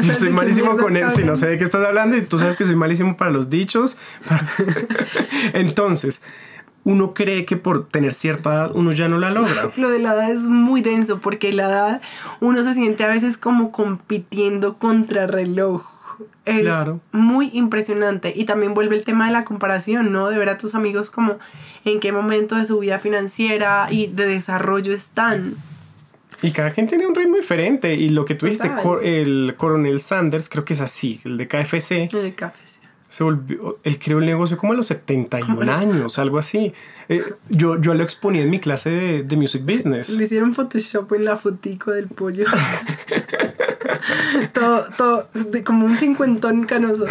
Yo 0.02 0.12
soy 0.14 0.28
malísimo 0.30 0.76
con 0.76 0.96
eso, 0.98 1.16
si 1.16 1.24
no 1.24 1.34
sé 1.34 1.46
de 1.46 1.56
qué 1.58 1.64
estás 1.64 1.84
hablando 1.86 2.14
y 2.16 2.22
tú 2.22 2.38
sabes 2.38 2.56
que 2.58 2.66
soy 2.66 2.76
malísimo 2.76 3.16
para 3.16 3.30
los 3.30 3.48
dichos. 3.48 3.96
Entonces, 5.54 6.20
uno 6.84 7.12
cree 7.14 7.44
que 7.44 7.56
por 7.56 7.88
tener 7.88 8.12
cierta 8.14 8.50
edad 8.54 8.70
uno 8.74 8.92
ya 8.92 9.08
no 9.08 9.18
la 9.18 9.30
logra. 9.30 9.70
Lo 9.76 9.90
de 9.90 9.98
la 9.98 10.14
edad 10.14 10.30
es 10.30 10.42
muy 10.42 10.80
denso 10.82 11.20
porque 11.20 11.52
la 11.52 11.64
edad 11.68 12.00
uno 12.40 12.62
se 12.62 12.74
siente 12.74 13.04
a 13.04 13.08
veces 13.08 13.36
como 13.36 13.70
compitiendo 13.72 14.78
contra 14.78 15.26
reloj. 15.26 15.84
Es 16.44 16.60
Claro. 16.60 17.00
muy 17.12 17.50
impresionante 17.52 18.32
y 18.34 18.44
también 18.44 18.74
vuelve 18.74 18.96
el 18.96 19.04
tema 19.04 19.26
de 19.26 19.32
la 19.32 19.44
comparación, 19.44 20.10
¿no? 20.12 20.28
De 20.30 20.38
ver 20.38 20.48
a 20.48 20.58
tus 20.58 20.74
amigos 20.74 21.10
como 21.10 21.38
en 21.84 22.00
qué 22.00 22.12
momento 22.12 22.56
de 22.56 22.64
su 22.64 22.78
vida 22.78 22.98
financiera 22.98 23.86
y 23.90 24.06
de 24.08 24.26
desarrollo 24.26 24.92
están. 24.92 25.56
Y 26.42 26.52
cada 26.52 26.70
quien 26.72 26.86
tiene 26.86 27.06
un 27.06 27.14
ritmo 27.14 27.36
diferente. 27.36 27.94
Y 27.94 28.08
lo 28.08 28.24
que 28.24 28.34
tú 28.34 28.46
dijiste, 28.46 28.70
el 29.02 29.54
coronel 29.58 30.00
Sanders, 30.00 30.48
creo 30.48 30.64
que 30.64 30.72
es 30.72 30.80
así, 30.80 31.20
el 31.24 31.36
de 31.36 31.46
KFC, 31.46 32.08
El 32.14 32.34
café. 32.34 32.58
sí. 32.64 32.69
Se 33.10 33.24
volvió, 33.24 33.78
él 33.84 33.98
creó 33.98 34.20
el 34.20 34.26
negocio 34.26 34.56
como 34.56 34.72
a 34.72 34.76
los 34.76 34.86
71 34.86 35.56
Como- 35.58 35.70
años, 35.70 36.18
algo 36.18 36.38
así. 36.38 36.72
Eh, 37.10 37.24
yo, 37.48 37.78
yo 37.80 37.92
lo 37.92 38.04
exponía 38.04 38.42
en 38.42 38.50
mi 38.50 38.60
clase 38.60 38.88
de, 38.88 39.22
de 39.24 39.36
Music 39.36 39.62
Business. 39.64 40.10
Le 40.10 40.24
hicieron 40.24 40.54
Photoshop 40.54 41.12
en 41.14 41.24
la 41.24 41.36
fotico 41.36 41.90
del 41.90 42.06
pollo. 42.06 42.44
todo, 44.52 44.86
todo, 44.96 45.28
de 45.34 45.64
como 45.64 45.86
un 45.86 45.96
cincuentón 45.96 46.64
canoso. 46.66 47.06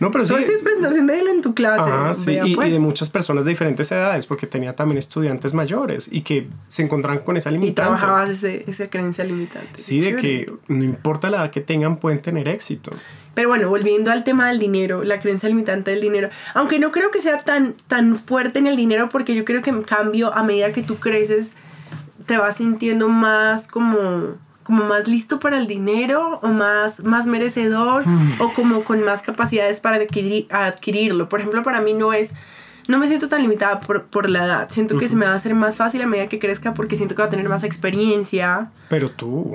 No, 0.00 0.10
pero 0.10 0.24
sí. 0.24 0.34
Tú 0.34 0.40
haces 0.40 0.62
presentación 0.62 1.06
de 1.06 1.20
él 1.20 1.28
en 1.28 1.40
tu 1.40 1.54
clase. 1.54 1.82
Ajá, 1.90 2.14
sí, 2.14 2.26
vea, 2.26 2.46
y, 2.46 2.52
y 2.52 2.56
pues. 2.56 2.72
de 2.72 2.78
muchas 2.78 3.10
personas 3.10 3.44
de 3.44 3.50
diferentes 3.50 3.90
edades, 3.90 4.26
porque 4.26 4.46
tenía 4.46 4.74
también 4.76 4.98
estudiantes 4.98 5.54
mayores 5.54 6.08
y 6.10 6.22
que 6.22 6.48
se 6.68 6.82
encontraban 6.82 7.20
con 7.24 7.36
esa 7.36 7.50
Y 7.50 7.54
limitante. 7.54 7.98
trabajabas 7.98 8.30
ese, 8.30 8.64
esa 8.70 8.88
creencia 8.88 9.24
limitante. 9.24 9.68
Sí, 9.74 10.00
de 10.00 10.16
que 10.16 10.52
no 10.68 10.84
importa 10.84 11.30
la 11.30 11.38
edad 11.38 11.50
que 11.50 11.60
tengan, 11.60 11.96
pueden 11.96 12.20
tener 12.22 12.48
éxito. 12.48 12.90
Pero 13.34 13.48
bueno, 13.48 13.68
volviendo 13.68 14.10
al 14.10 14.22
tema 14.24 14.48
del 14.48 14.58
dinero, 14.58 15.02
la 15.04 15.20
creencia 15.20 15.48
limitante 15.48 15.90
del 15.90 16.00
dinero. 16.00 16.28
Aunque 16.54 16.78
no 16.78 16.92
creo 16.92 17.10
que 17.10 17.20
sea 17.20 17.38
tan, 17.40 17.74
tan 17.88 18.16
fuerte 18.16 18.58
en 18.60 18.66
el 18.66 18.76
dinero, 18.76 19.08
porque 19.08 19.34
yo 19.34 19.44
creo 19.44 19.60
que 19.62 19.70
en 19.70 19.82
cambio, 19.82 20.32
a 20.34 20.42
medida 20.42 20.72
que 20.72 20.82
tú 20.82 20.96
creces, 20.96 21.50
te 22.26 22.38
vas 22.38 22.56
sintiendo 22.56 23.08
más 23.08 23.66
como, 23.68 24.36
como 24.62 24.84
más 24.84 25.08
listo 25.08 25.40
para 25.40 25.58
el 25.58 25.66
dinero, 25.66 26.38
o 26.42 26.48
más, 26.48 27.00
más 27.00 27.26
merecedor, 27.26 28.06
Mm. 28.06 28.40
o 28.40 28.52
como 28.54 28.82
con 28.84 29.02
más 29.04 29.20
capacidades 29.22 29.80
para 29.80 29.96
adquirir, 29.96 30.46
adquirirlo. 30.50 31.28
Por 31.28 31.40
ejemplo, 31.40 31.62
para 31.62 31.80
mí 31.80 31.92
no 31.92 32.12
es. 32.12 32.32
No 32.86 32.98
me 32.98 33.08
siento 33.08 33.28
tan 33.28 33.40
limitada 33.40 33.80
por, 33.80 34.04
por 34.04 34.28
la 34.28 34.44
edad. 34.44 34.68
Siento 34.70 34.98
que 34.98 35.08
se 35.08 35.16
me 35.16 35.24
va 35.24 35.32
a 35.32 35.36
hacer 35.36 35.54
más 35.54 35.76
fácil 35.76 36.02
a 36.02 36.06
medida 36.06 36.28
que 36.28 36.38
crezca 36.38 36.74
porque 36.74 36.96
siento 36.96 37.14
que 37.14 37.22
va 37.22 37.28
a 37.28 37.30
tener 37.30 37.48
más 37.48 37.64
experiencia. 37.64 38.70
Pero 38.90 39.10
tú, 39.10 39.54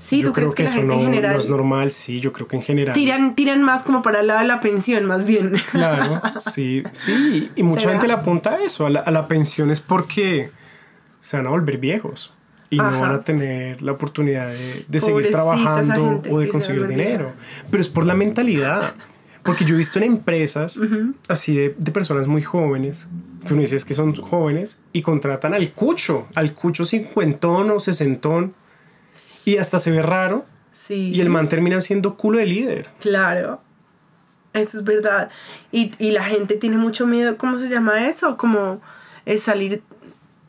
Sí, 0.00 0.22
yo 0.22 0.28
¿tú 0.28 0.32
creo 0.32 0.52
crees 0.52 0.54
que, 0.54 0.56
que, 0.56 0.62
la 0.64 0.68
eso 0.70 0.78
gente 0.78 0.94
no, 0.94 1.00
en 1.00 1.06
general 1.06 1.32
no 1.32 1.38
es 1.38 1.48
normal, 1.48 1.90
sí, 1.92 2.18
yo 2.20 2.32
creo 2.32 2.48
que 2.48 2.56
en 2.56 2.62
general. 2.62 2.94
tiran, 2.94 3.34
tiran 3.34 3.62
más 3.62 3.82
como 3.84 4.02
para 4.02 4.20
el 4.20 4.26
lado 4.26 4.40
de 4.40 4.46
la 4.46 4.60
pensión, 4.60 5.04
más 5.04 5.24
bien? 5.24 5.52
Claro, 5.70 6.20
sí, 6.38 6.82
sí, 6.92 7.50
y 7.54 7.62
mucha 7.62 7.82
¿Será? 7.82 7.92
gente 7.92 8.08
le 8.08 8.14
apunta 8.14 8.54
a 8.54 8.64
eso, 8.64 8.86
a 8.86 8.90
la, 8.90 9.00
a 9.00 9.10
la 9.10 9.28
pensión 9.28 9.70
es 9.70 9.80
porque 9.80 10.50
se 11.20 11.36
van 11.36 11.46
a 11.46 11.50
volver 11.50 11.78
viejos 11.78 12.32
y 12.70 12.80
Ajá. 12.80 12.90
no 12.90 13.00
van 13.00 13.12
a 13.12 13.22
tener 13.22 13.82
la 13.82 13.92
oportunidad 13.92 14.48
de, 14.48 14.84
de 14.88 15.00
seguir 15.00 15.30
trabajando 15.30 16.22
o 16.30 16.38
de 16.38 16.48
conseguir 16.48 16.86
dinero. 16.86 17.32
Pero 17.70 17.80
es 17.80 17.88
por 17.88 18.06
la 18.06 18.14
mentalidad. 18.14 18.94
Porque 19.42 19.64
yo 19.64 19.74
he 19.74 19.78
visto 19.78 19.98
en 19.98 20.04
empresas 20.04 20.78
así 21.26 21.56
de, 21.56 21.74
de 21.78 21.90
personas 21.92 22.26
muy 22.26 22.42
jóvenes, 22.42 23.08
que 23.46 23.54
uno 23.54 23.62
dice 23.62 23.74
es 23.74 23.86
que 23.86 23.94
son 23.94 24.14
jóvenes, 24.14 24.78
y 24.92 25.00
contratan 25.02 25.54
al 25.54 25.70
cucho, 25.72 26.26
al 26.34 26.52
cucho 26.52 26.84
cincuentón 26.84 27.70
o 27.70 27.80
sesentón, 27.80 28.54
y 29.44 29.56
hasta 29.58 29.78
se 29.78 29.90
ve 29.90 30.02
raro, 30.02 30.44
Sí. 30.72 31.10
y 31.14 31.20
el 31.20 31.28
man 31.28 31.48
termina 31.48 31.80
siendo 31.80 32.16
culo 32.16 32.38
de 32.38 32.46
líder. 32.46 32.88
Claro. 33.00 33.60
Eso 34.52 34.78
es 34.78 34.84
verdad. 34.84 35.30
Y, 35.70 35.92
y 35.98 36.10
la 36.10 36.24
gente 36.24 36.54
tiene 36.56 36.76
mucho 36.76 37.06
miedo, 37.06 37.36
¿cómo 37.36 37.58
se 37.58 37.68
llama 37.68 38.08
eso? 38.08 38.36
Como 38.36 38.80
es 39.26 39.42
salir, 39.44 39.82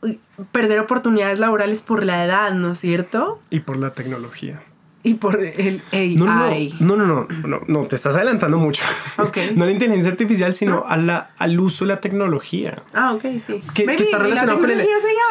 uy, 0.00 0.18
perder 0.50 0.80
oportunidades 0.80 1.38
laborales 1.38 1.82
por 1.82 2.02
la 2.04 2.24
edad, 2.24 2.52
¿no 2.54 2.72
es 2.72 2.78
cierto? 2.80 3.40
Y 3.50 3.60
por 3.60 3.76
la 3.76 3.90
tecnología. 3.94 4.60
Y 5.04 5.14
por 5.14 5.42
el 5.42 5.82
AI. 5.90 6.14
No, 6.14 6.96
no, 6.96 7.06
no, 7.06 7.26
no, 7.28 7.60
no, 7.66 7.86
te 7.86 7.96
estás 7.96 8.14
adelantando 8.14 8.58
mucho. 8.58 8.84
No 9.56 9.64
a 9.64 9.66
la 9.66 9.72
inteligencia 9.72 10.12
artificial, 10.12 10.54
sino 10.54 10.84
a 10.86 10.96
la, 10.96 11.30
al 11.38 11.58
uso 11.58 11.84
de 11.84 11.88
la 11.88 12.00
tecnología. 12.00 12.82
Ah, 12.94 13.12
ok, 13.14 13.22
sí. 13.44 13.62
Que, 13.74 13.84
está 13.84 14.02
¿y 14.02 14.12
la 14.12 14.18
relacionado 14.18 14.60
con 14.60 14.70
el... 14.70 14.86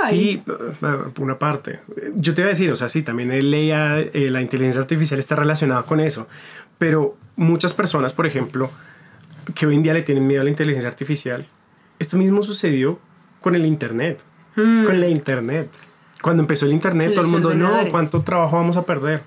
Sí, 0.09 0.43
eh, 0.45 0.97
una 1.19 1.39
parte. 1.39 1.79
Yo 2.15 2.33
te 2.33 2.41
iba 2.41 2.47
a 2.47 2.49
decir, 2.49 2.71
o 2.71 2.75
sea, 2.75 2.89
sí, 2.89 3.01
también 3.01 3.31
el 3.31 3.53
AI, 3.53 4.11
eh, 4.13 4.27
la 4.29 4.41
inteligencia 4.41 4.81
artificial 4.81 5.19
está 5.19 5.35
relacionada 5.35 5.83
con 5.83 5.99
eso. 5.99 6.27
Pero 6.77 7.15
muchas 7.35 7.73
personas, 7.73 8.13
por 8.13 8.25
ejemplo, 8.25 8.71
que 9.55 9.65
hoy 9.67 9.75
en 9.75 9.83
día 9.83 9.93
le 9.93 10.01
tienen 10.01 10.27
miedo 10.27 10.41
a 10.41 10.43
la 10.43 10.49
inteligencia 10.49 10.89
artificial, 10.89 11.47
esto 11.99 12.17
mismo 12.17 12.43
sucedió 12.43 12.99
con 13.39 13.55
el 13.55 13.65
Internet. 13.65 14.21
Mm. 14.55 14.85
Con 14.85 14.99
la 14.99 15.07
Internet. 15.07 15.69
Cuando 16.21 16.43
empezó 16.43 16.65
el 16.65 16.73
Internet, 16.73 17.13
todo 17.13 17.25
el 17.25 17.31
mundo, 17.31 17.53
no. 17.53 17.89
¿cuánto 17.89 18.21
trabajo 18.21 18.57
vamos 18.57 18.77
a 18.77 18.85
perder? 18.85 19.23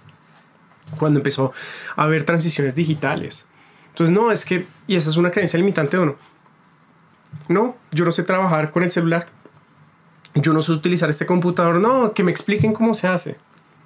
Cuando 0.98 1.18
empezó 1.20 1.52
a 1.96 2.02
haber 2.04 2.24
transiciones 2.24 2.74
digitales. 2.74 3.46
Entonces, 3.88 4.14
no, 4.14 4.30
es 4.30 4.44
que, 4.44 4.66
y 4.86 4.96
esa 4.96 5.10
es 5.10 5.16
una 5.16 5.30
creencia 5.30 5.58
limitante 5.58 5.96
de 5.96 6.02
uno. 6.02 6.16
No, 7.48 7.76
yo 7.92 8.04
no 8.04 8.12
sé 8.12 8.22
trabajar 8.22 8.70
con 8.70 8.82
el 8.82 8.90
celular. 8.90 9.28
Yo 10.34 10.52
no 10.52 10.62
sé 10.62 10.72
utilizar 10.72 11.10
este 11.10 11.26
computador. 11.26 11.76
No, 11.76 12.12
que 12.12 12.22
me 12.24 12.30
expliquen 12.30 12.72
cómo 12.72 12.94
se 12.94 13.06
hace. 13.06 13.36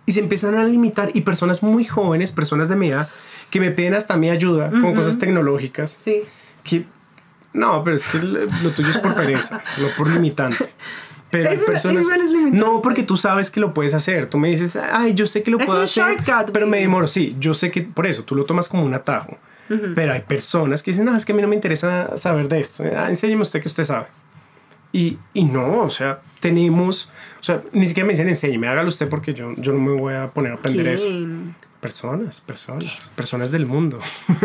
Y 0.07 0.13
se 0.13 0.21
empiezan 0.21 0.55
a 0.57 0.65
limitar. 0.65 1.11
Y 1.15 1.21
personas 1.23 1.63
muy 1.63 1.85
jóvenes, 1.85 2.33
personas 2.33 2.69
de 2.69 2.77
mi 2.77 2.89
edad, 2.89 3.09
que 3.51 3.61
me 3.61 3.71
piden 3.71 3.95
hasta 3.95 4.17
mi 4.17 4.31
ayuda 4.31 4.71
con 4.71 4.85
Ujú. 4.85 4.95
cosas 4.97 5.19
tecnológicas. 5.19 5.99
Sí. 6.03 6.23
Que, 6.65 6.87
no, 7.53 7.83
pero 7.85 7.97
es 7.97 8.07
que 8.07 8.19
lo 8.19 8.47
lo 8.47 8.71
tuyo 8.71 8.91
es 8.91 8.99
por 8.99 9.15
pereza, 9.15 9.63
no 9.79 9.89
por 9.97 10.09
limitante. 10.09 10.57
Pero 11.31 11.51
hay 11.51 11.57
Es 11.57 11.63
una- 11.63 11.73
personas. 11.73 12.05
igual 12.05 12.21
es. 12.23 12.33
No, 12.53 12.81
porque 12.81 13.03
tú 13.03 13.17
sabes 13.17 13.51
que 13.51 13.61
lo 13.61 13.75
puedes 13.75 13.93
hacer. 13.95 14.27
Tú 14.27 14.39
me 14.39 14.49
dices, 14.49 14.77
ay, 14.77 15.15
yo 15.15 15.27
sé 15.27 15.43
que 15.43 15.51
lo 15.51 15.59
Es 15.59 15.67
puedo 15.67 15.79
un 15.79 15.85
hacer. 15.85 16.05
shortcut, 16.17 16.53
pero 16.53 16.67
me 16.67 16.79
demoro. 16.81 17.07
Sí, 17.07 17.37
yo 17.39 17.53
sé 17.55 17.71
que 17.71 17.83
por 17.83 18.07
eso 18.07 18.25
tú 18.25 18.35
lo 18.35 18.45
tomas 18.45 18.69
como 18.69 18.85
un 18.85 18.95
atajo. 18.95 19.37
Ujú. 19.71 19.93
Pero 19.95 20.15
hay 20.15 20.21
personas 20.23 20.83
que 20.83 20.93
dicen, 20.93 21.05
no, 21.05 21.15
es 21.15 21.27
que 21.27 21.33
a 21.33 21.35
mí 21.35 21.43
no 21.43 21.49
me 21.49 21.55
interesa 21.55 22.17
saber 22.17 22.49
de 22.49 22.61
esto. 22.61 22.83
Ah, 22.97 23.11
enséñeme 23.11 23.43
usted 23.43 23.61
que 23.61 23.69
usted 23.69 23.85
sabe. 23.85 24.07
Y, 24.91 25.19
y 25.35 25.45
no, 25.45 25.83
o 25.83 25.91
sea, 25.91 26.21
tenemos, 26.41 27.13
o 27.41 27.45
sea, 27.45 27.63
ni 27.73 27.87
siquiera 27.87 28.07
me 28.07 28.13
dicen 28.15 28.27
enséñeme, 28.29 28.69
hágalo 28.69 28.89
usted 28.89 29.07
porque 29.11 29.35
yo, 29.35 29.53
yo 29.57 29.75
no 29.75 29.81
me 29.81 29.93
voy 29.93 30.15
a 30.15 30.31
poner 30.31 30.53
a 30.53 30.55
aprender 30.55 30.87
eso. 30.89 31.05
¿Quién? 31.07 31.55
Personas, 31.81 32.41
personas, 32.41 33.11
personas 33.15 33.51
del 33.51 33.67
mundo. 33.67 34.01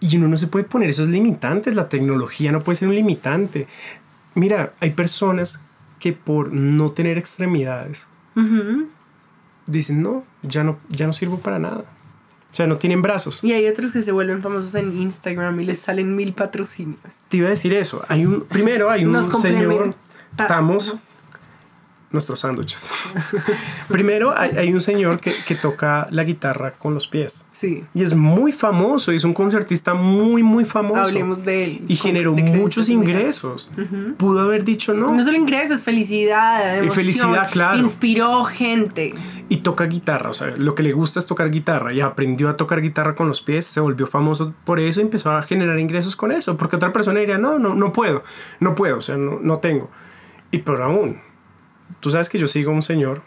y 0.00 0.16
uno 0.16 0.28
no 0.28 0.36
se 0.36 0.46
puede 0.46 0.64
poner 0.64 0.88
esos 0.90 1.08
limitantes, 1.08 1.74
la 1.74 1.88
tecnología 1.88 2.52
no 2.52 2.60
puede 2.60 2.76
ser 2.76 2.88
un 2.88 2.94
limitante. 2.94 3.66
Mira, 4.34 4.74
hay 4.80 4.90
personas 4.90 5.60
que 5.98 6.12
por 6.12 6.52
no 6.52 6.92
tener 6.92 7.18
extremidades 7.18 8.06
dicen, 9.66 10.02
no, 10.02 10.24
ya 10.42 10.64
no, 10.64 10.78
ya 10.88 11.06
no 11.06 11.12
sirvo 11.12 11.38
para 11.38 11.58
nada. 11.58 11.84
O 12.50 12.54
sea, 12.54 12.66
no 12.66 12.78
tienen 12.78 13.00
brazos. 13.00 13.44
Y 13.44 13.52
hay 13.52 13.68
otros 13.68 13.92
que 13.92 14.02
se 14.02 14.10
vuelven 14.10 14.42
famosos 14.42 14.74
en 14.74 15.00
Instagram 15.00 15.60
y 15.60 15.64
les 15.64 15.78
salen 15.78 16.16
mil 16.16 16.32
patrocinios. 16.32 16.98
Te 17.28 17.36
iba 17.36 17.46
a 17.46 17.50
decir 17.50 17.72
eso. 17.72 18.02
Hay 18.08 18.26
un, 18.26 18.40
primero 18.42 18.90
hay 18.90 19.04
un 19.04 19.12
Nos 19.12 19.26
señor, 19.26 19.94
complementamos. 20.32 21.08
Nuestros 22.12 22.40
sándwiches. 22.40 22.88
primero 23.88 24.36
hay, 24.36 24.50
hay 24.56 24.72
un 24.72 24.80
señor 24.80 25.20
que, 25.20 25.34
que 25.46 25.54
toca 25.54 26.06
la 26.10 26.24
guitarra 26.24 26.72
con 26.72 26.94
los 26.94 27.06
pies. 27.06 27.46
Sí. 27.52 27.84
Y 27.94 28.02
es 28.02 28.14
muy 28.14 28.52
famoso, 28.52 29.12
y 29.12 29.16
es 29.16 29.24
un 29.24 29.34
concertista 29.34 29.94
muy, 29.94 30.42
muy 30.42 30.64
famoso. 30.64 31.02
Hablemos 31.02 31.44
de 31.44 31.64
él. 31.64 31.84
Y 31.88 31.96
generó 31.96 32.32
muchos 32.32 32.88
ingresos. 32.88 33.70
Ujú. 33.76 34.14
Pudo 34.16 34.40
haber 34.40 34.64
dicho 34.64 34.94
no. 34.94 35.08
No 35.08 35.22
solo 35.22 35.36
ingresos, 35.36 35.84
felicidad, 35.84 36.78
emoción, 36.78 36.94
felicidad, 36.94 37.50
claro. 37.50 37.78
Inspiró 37.78 38.44
gente. 38.44 39.14
Y 39.48 39.58
toca 39.58 39.84
guitarra, 39.84 40.30
o 40.30 40.32
sea, 40.32 40.54
lo 40.56 40.74
que 40.74 40.82
le 40.82 40.92
gusta 40.92 41.18
es 41.18 41.26
tocar 41.26 41.50
guitarra. 41.50 41.92
Y 41.92 42.00
aprendió 42.00 42.48
a 42.48 42.56
tocar 42.56 42.80
guitarra 42.80 43.14
con 43.14 43.28
los 43.28 43.40
pies, 43.40 43.66
se 43.66 43.80
volvió 43.80 44.06
famoso 44.06 44.54
por 44.64 44.80
eso 44.80 45.00
y 45.00 45.02
empezó 45.02 45.30
a 45.30 45.42
generar 45.42 45.78
ingresos 45.78 46.16
con 46.16 46.32
eso. 46.32 46.56
Porque 46.56 46.76
otra 46.76 46.92
persona 46.92 47.20
diría, 47.20 47.38
no, 47.38 47.54
no, 47.54 47.74
no 47.74 47.92
puedo, 47.92 48.24
no 48.60 48.74
puedo, 48.74 48.98
o 48.98 49.02
sea, 49.02 49.16
no, 49.16 49.38
no 49.40 49.58
tengo. 49.58 49.90
Y 50.50 50.58
pero 50.58 50.84
aún, 50.84 51.20
tú 52.00 52.10
sabes 52.10 52.28
que 52.28 52.38
yo 52.38 52.46
sigo 52.46 52.70
a 52.70 52.74
un 52.74 52.82
señor 52.82 53.22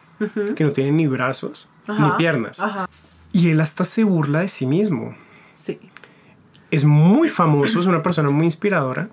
que 0.55 0.63
no 0.63 0.71
tiene 0.71 0.91
ni 0.91 1.05
brazos 1.07 1.69
ni 1.87 1.95
Ajá, 1.95 2.17
piernas. 2.17 2.59
Ajá. 2.61 2.89
Y 3.33 3.49
él 3.49 3.59
hasta 3.61 3.83
se 3.83 4.03
burla 4.03 4.39
de 4.41 4.47
sí 4.47 4.65
mismo. 4.65 5.15
Sí. 5.55 5.79
Es 6.71 6.85
muy 6.85 7.29
famoso, 7.29 7.79
es 7.79 7.85
una 7.85 8.01
persona 8.01 8.29
muy 8.29 8.45
inspiradora. 8.45 9.09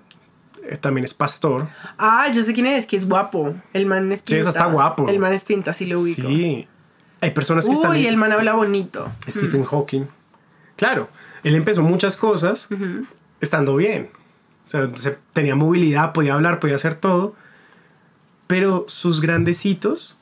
eh, 0.63 0.77
También 0.77 1.03
es 1.03 1.13
pastor. 1.13 1.67
Ah, 1.97 2.29
yo 2.33 2.43
sé 2.43 2.53
quién 2.53 2.65
es, 2.67 2.87
que 2.87 2.95
es 2.95 3.07
guapo. 3.07 3.55
El 3.73 3.85
man 3.87 4.11
es 4.11 4.19
Sí, 4.19 4.25
pinta. 4.27 4.39
ese 4.41 4.49
está 4.49 4.65
guapo. 4.67 5.07
El 5.09 5.19
man 5.19 5.33
es 5.33 5.43
pinta, 5.43 5.73
sí 5.73 5.85
lo 5.85 5.99
ubico. 5.99 6.27
Sí. 6.27 6.67
Hay 7.19 7.31
personas 7.31 7.65
que 7.67 7.73
están... 7.73 7.91
Uy, 7.91 8.07
el 8.07 8.17
man 8.17 8.31
habla 8.31 8.53
bonito. 8.53 9.11
Stephen 9.27 9.63
Hawking. 9.63 10.05
Claro, 10.75 11.09
él 11.43 11.53
empezó 11.55 11.83
muchas 11.83 12.17
cosas 12.17 12.67
Ujú. 12.71 13.05
estando 13.41 13.75
bien. 13.75 14.09
O 14.65 14.69
sea, 14.69 14.89
se- 14.95 15.17
tenía 15.33 15.55
movilidad, 15.55 16.13
podía 16.13 16.33
hablar, 16.33 16.59
podía 16.59 16.75
hacer 16.75 16.95
todo. 16.95 17.35
Pero 18.51 18.85
sus 18.87 19.21
grandes 19.21 19.65
hitos 19.65 20.17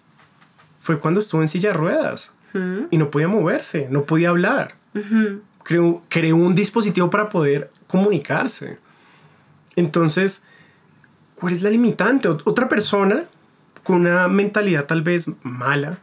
fue 0.79 0.99
cuando 0.99 1.19
estuvo 1.19 1.41
en 1.41 1.47
silla 1.47 1.69
de 1.71 1.77
ruedas 1.77 2.31
y 2.91 2.97
no 2.97 3.09
podía 3.11 3.27
moverse, 3.27 3.87
no 3.89 4.03
podía 4.05 4.29
hablar. 4.29 4.75
Ujú. 4.95 5.41
Creó, 5.63 6.03
creó 6.09 6.35
un 6.35 6.53
dispositivo 6.55 7.09
para 7.09 7.29
poder 7.29 7.71
comunicarse. 7.87 8.77
Entonces, 9.75 10.43
¿cuál 11.35 11.53
es 11.53 11.61
la 11.61 11.69
limitante? 11.69 12.29
Ot- 12.29 12.41
Otra 12.45 12.67
persona 12.67 13.25
con 13.83 14.01
una 14.01 14.27
mentalidad 14.27 14.85
tal 14.85 15.01
vez 15.01 15.29
mala 15.43 15.99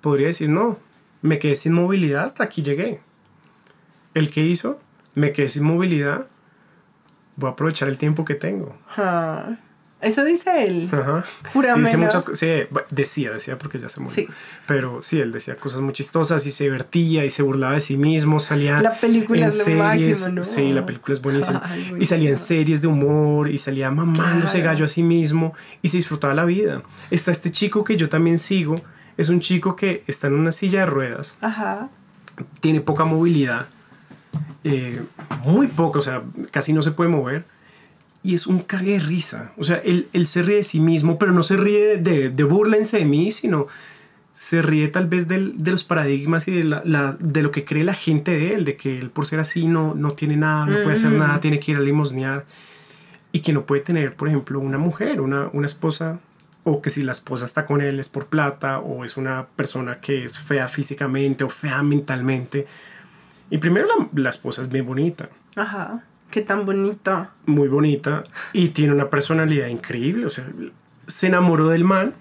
podría 0.00 0.28
decir, 0.28 0.48
no, 0.48 0.78
me 1.22 1.38
quedé 1.38 1.54
sin 1.54 1.72
movilidad, 1.74 2.24
hasta 2.24 2.44
aquí 2.44 2.62
llegué. 2.62 3.00
¿El 4.14 4.30
que 4.30 4.42
hizo? 4.44 4.80
Me 5.14 5.32
quedé 5.32 5.48
sin 5.48 5.64
movilidad, 5.64 6.26
voy 7.36 7.48
a 7.48 7.52
aprovechar 7.52 7.88
el 7.88 7.98
tiempo 7.98 8.24
que 8.24 8.34
tengo. 8.34 8.76
Eso 10.02 10.24
dice 10.24 10.64
él. 10.66 10.88
Ajá. 10.92 11.24
Júramelo. 11.52 11.86
Dice 11.86 11.96
muchas 11.96 12.24
cosas. 12.24 12.38
Sí, 12.40 12.48
decía, 12.90 13.30
decía 13.30 13.56
porque 13.56 13.78
ya 13.78 13.88
se 13.88 14.00
murió. 14.00 14.14
Sí. 14.14 14.28
Pero 14.66 15.00
sí, 15.00 15.20
él 15.20 15.30
decía 15.32 15.54
cosas 15.56 15.80
muy 15.80 15.92
chistosas 15.92 16.44
y 16.44 16.50
se 16.50 16.64
divertía 16.64 17.24
y 17.24 17.30
se 17.30 17.42
burlaba 17.42 17.74
de 17.74 17.80
sí 17.80 17.96
mismo. 17.96 18.40
Salía 18.40 18.82
La 18.82 18.98
película 18.98 19.42
en 19.44 19.48
es 19.50 19.58
lo 19.58 19.64
series. 19.64 19.78
máximo, 20.20 20.34
¿no? 20.34 20.42
Sí, 20.42 20.70
la 20.70 20.84
película 20.84 21.12
es 21.12 21.22
buenísima. 21.22 21.62
Ay, 21.64 21.94
y 22.00 22.04
salía 22.04 22.30
en 22.30 22.36
series 22.36 22.82
de 22.82 22.88
humor 22.88 23.48
y 23.48 23.58
salía 23.58 23.90
mamándose 23.90 24.58
Claro. 24.58 24.72
gallo 24.72 24.84
a 24.86 24.88
sí 24.88 25.02
mismo 25.04 25.54
y 25.82 25.88
se 25.88 25.98
disfrutaba 25.98 26.34
la 26.34 26.44
vida. 26.44 26.82
Está 27.10 27.30
este 27.30 27.50
chico 27.50 27.84
que 27.84 27.96
yo 27.96 28.08
también 28.08 28.38
sigo. 28.38 28.74
Es 29.16 29.28
un 29.28 29.38
chico 29.40 29.76
que 29.76 30.02
está 30.08 30.26
en 30.26 30.34
una 30.34 30.52
silla 30.52 30.80
de 30.80 30.86
ruedas, 30.86 31.36
Ajá. 31.40 31.90
tiene 32.60 32.80
poca 32.80 33.04
movilidad, 33.04 33.66
eh, 34.64 35.02
muy 35.44 35.66
poca, 35.66 35.98
o 35.98 36.02
sea, 36.02 36.22
casi 36.50 36.72
no 36.72 36.80
se 36.82 36.92
puede 36.92 37.10
mover. 37.10 37.44
Y 38.24 38.34
es 38.34 38.46
un 38.46 38.60
cague 38.60 38.92
de 38.92 38.98
risa. 39.00 39.52
O 39.56 39.64
sea, 39.64 39.76
él, 39.78 40.08
él 40.12 40.26
se 40.26 40.42
ríe 40.42 40.56
de 40.56 40.62
sí 40.62 40.78
mismo, 40.80 41.18
pero 41.18 41.32
no 41.32 41.42
se 41.42 41.56
ríe 41.56 41.96
de, 41.96 42.30
de 42.30 42.44
burlense 42.44 42.98
de 42.98 43.04
mí, 43.04 43.30
sino 43.32 43.66
se 44.32 44.62
ríe 44.62 44.88
tal 44.88 45.08
vez 45.08 45.26
del- 45.28 45.56
de 45.58 45.70
los 45.72 45.84
paradigmas 45.84 46.46
y 46.48 46.52
de, 46.52 46.64
la, 46.64 46.82
la- 46.84 47.16
de 47.18 47.42
lo 47.42 47.50
que 47.50 47.64
cree 47.64 47.84
la 47.84 47.94
gente 47.94 48.30
de 48.30 48.54
él, 48.54 48.64
de 48.64 48.76
que 48.76 48.96
él 48.98 49.10
por 49.10 49.26
ser 49.26 49.40
así 49.40 49.66
no, 49.66 49.94
no 49.94 50.12
tiene 50.12 50.36
nada, 50.36 50.66
no 50.66 50.82
puede 50.82 50.94
hacer 50.94 51.10
Mm. 51.10 51.18
nada, 51.18 51.40
tiene 51.40 51.58
que 51.60 51.72
ir 51.72 51.76
a 51.78 51.80
limosnear. 51.80 52.44
Y 53.32 53.40
que 53.40 53.52
no 53.52 53.64
puede 53.66 53.80
tener, 53.82 54.14
por 54.14 54.28
ejemplo, 54.28 54.60
una 54.60 54.78
mujer, 54.78 55.20
una, 55.20 55.48
una 55.52 55.66
esposa, 55.66 56.20
o 56.64 56.80
que 56.80 56.90
si 56.90 57.02
la 57.02 57.12
esposa 57.12 57.44
está 57.44 57.66
con 57.66 57.80
él 57.80 57.98
es 57.98 58.08
por 58.08 58.26
plata, 58.26 58.78
o 58.78 59.04
es 59.04 59.16
una 59.16 59.46
persona 59.56 59.98
que 60.00 60.24
es 60.24 60.38
fea 60.38 60.68
físicamente 60.68 61.42
o 61.42 61.48
fea 61.48 61.82
mentalmente. 61.82 62.66
Y 63.50 63.58
primero 63.58 63.86
la, 63.88 64.08
la 64.22 64.30
esposa 64.30 64.62
es 64.62 64.68
bien 64.70 64.86
bonita 64.86 65.28
Ajá. 65.56 66.04
Qué 66.32 66.42
tan 66.42 66.64
bonito. 66.66 67.28
muy 67.46 67.68
bonita 67.68 68.24
y 68.52 68.70
tiene 68.70 68.92
una 68.94 69.08
personalidad 69.08 69.68
increíble. 69.68 70.26
O 70.26 70.30
sea, 70.30 70.44
se 71.06 71.28
enamoró 71.28 71.68
del 71.68 71.84
man. 71.84 72.14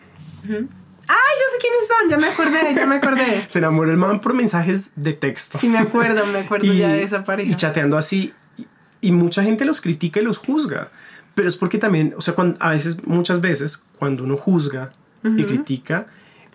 Ujú. 0.43 0.67
¡Ay, 1.07 1.33
yo 1.39 1.45
sé 1.51 1.57
quiénes 1.59 1.87
son! 1.87 2.09
Ya 2.09 2.17
me 2.17 2.27
acordé, 2.27 2.75
ya 2.75 2.85
me 2.85 2.95
acordé. 2.95 3.43
Se 3.47 3.57
enamoró 3.59 3.89
del 3.89 3.97
man 3.97 4.21
por 4.21 4.33
mensajes 4.33 4.91
de 4.95 5.13
texto. 5.13 5.57
Sí, 5.57 5.67
me 5.67 5.79
acuerdo, 5.79 6.25
me 6.27 6.39
acuerdo 6.39 6.71
ya 6.71 6.89
de 6.89 7.03
esa 7.03 7.23
pareja. 7.23 7.49
y 7.51 7.55
chateando 7.55 7.97
así. 7.97 8.33
Y, 8.57 8.67
y 9.01 9.11
mucha 9.11 9.43
gente 9.43 9.65
los 9.65 9.81
critica 9.81 10.19
y 10.19 10.23
los 10.23 10.37
juzga. 10.37 10.91
Pero 11.35 11.47
es 11.47 11.55
porque 11.55 11.77
también, 11.77 12.13
o 12.17 12.21
sea, 12.21 12.33
cuando, 12.35 12.57
a 12.61 12.69
veces, 12.71 13.05
muchas 13.07 13.41
veces, 13.41 13.83
cuando 13.97 14.23
uno 14.23 14.37
juzga 14.37 14.91
y 15.23 15.27
Ujú. 15.29 15.45
critica, 15.47 16.05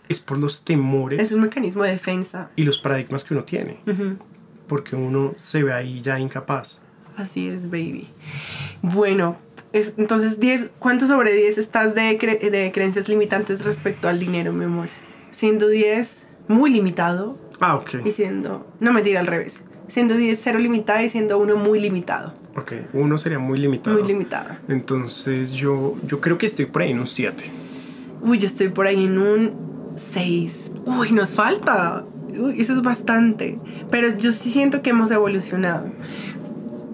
es 0.09 0.21
por 0.21 0.39
los 0.39 0.65
temores 0.65 1.21
Es 1.21 1.33
un 1.33 1.41
mecanismo 1.43 1.83
de 1.83 1.91
defensa. 1.91 2.51
y 2.57 2.63
los 2.65 2.79
paradigmas 2.79 3.25
que 3.25 3.35
uno 3.35 3.45
tiene. 3.45 3.81
Ujú. 3.87 4.17
Porque 4.69 4.95
uno 4.97 5.35
se 5.39 5.63
ve 5.63 5.73
ahí 5.73 6.01
ya 6.01 6.19
incapaz. 6.19 6.81
Así 7.17 7.49
es, 7.49 7.71
baby. 7.71 8.09
Bueno, 8.83 9.37
es- 9.73 9.93
entonces, 9.97 10.39
10, 10.39 10.71
¿cuánto 10.79 11.07
sobre 11.07 11.33
10 11.33 11.59
estás 11.59 11.95
de, 11.95 12.19
cre- 12.19 12.51
de 12.51 12.73
creencias 12.73 13.09
limitantes 13.09 13.65
respecto 13.65 14.09
al 14.09 14.19
dinero, 14.19 14.53
mi 14.53 14.65
amor? 14.65 14.89
Siendo 15.31 15.69
10 15.69 16.25
muy 16.49 16.71
limitado 16.71 17.39
Ah, 17.61 17.77
ok. 17.77 17.97
y 18.05 18.11
siendo... 18.11 18.67
No, 18.81 18.93
mentira, 18.93 19.21
al 19.21 19.27
revés. 19.27 19.63
Siendo 19.89 20.15
10 20.17 20.39
cero 20.43 20.59
limitado 20.59 21.03
y 21.05 21.09
siendo 21.09 21.39
1 21.39 21.57
muy 21.57 21.81
limitado. 21.81 22.35
Ok, 22.57 22.73
uno 22.93 23.17
sería 23.19 23.39
muy 23.39 23.59
limitado. 23.59 23.97
Muy 23.99 24.07
limitado. 24.09 24.55
Entonces 24.69 25.53
yo, 25.53 25.95
yo 26.07 26.21
creo 26.21 26.39
que 26.39 26.47
estoy 26.47 26.67
por 26.67 26.83
ahí 26.83 26.91
en 26.91 26.99
un 26.99 27.07
7. 27.07 27.45
Uy, 28.23 28.39
yo 28.39 28.47
estoy 28.47 28.69
por 28.69 28.87
ahí 28.87 29.05
en 29.05 29.19
un 29.19 29.53
6. 30.13 30.73
Uy, 30.87 31.13
nos 31.13 31.35
falta. 31.35 32.05
Uy, 32.37 32.61
eso 32.61 32.73
es 32.75 32.83
bastante. 32.83 33.59
Pero 33.91 34.09
yo 34.19 34.33
sí 34.33 34.51
siento 34.51 34.83
que 34.83 34.91
hemos 34.91 35.11
evolucionado. 35.11 35.91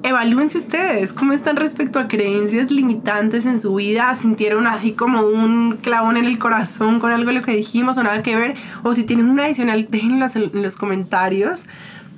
Evalúense 0.05 0.59
ustedes 0.59 1.12
cómo 1.12 1.32
están 1.32 1.57
respecto 1.57 2.00
a 2.00 2.09
creencias 2.09 2.70
limitantes 2.70 3.46
en 3.46 3.59
su 3.59 3.76
vida. 3.76 4.14
¿Sintieron 4.14 4.66
así 4.66 4.92
como 4.92 5.22
un 5.22 5.78
clavón 5.80 6.16
en 6.16 6.24
el 6.24 6.38
corazón 6.38 6.98
con 6.98 7.12
algo 7.12 7.28
de 7.28 7.38
lo 7.38 7.42
que 7.42 7.55
dijimos 7.55 7.96
o 7.98 8.03
nada 8.03 8.22
que 8.22 8.34
ver? 8.34 8.55
O 8.82 8.94
si 8.94 9.05
tienen 9.05 9.28
una 9.28 9.44
adicional, 9.44 9.86
déjenlas 9.90 10.36
en 10.36 10.50
en 10.53 10.62
los 10.62 10.76
comentarios. 10.76 11.64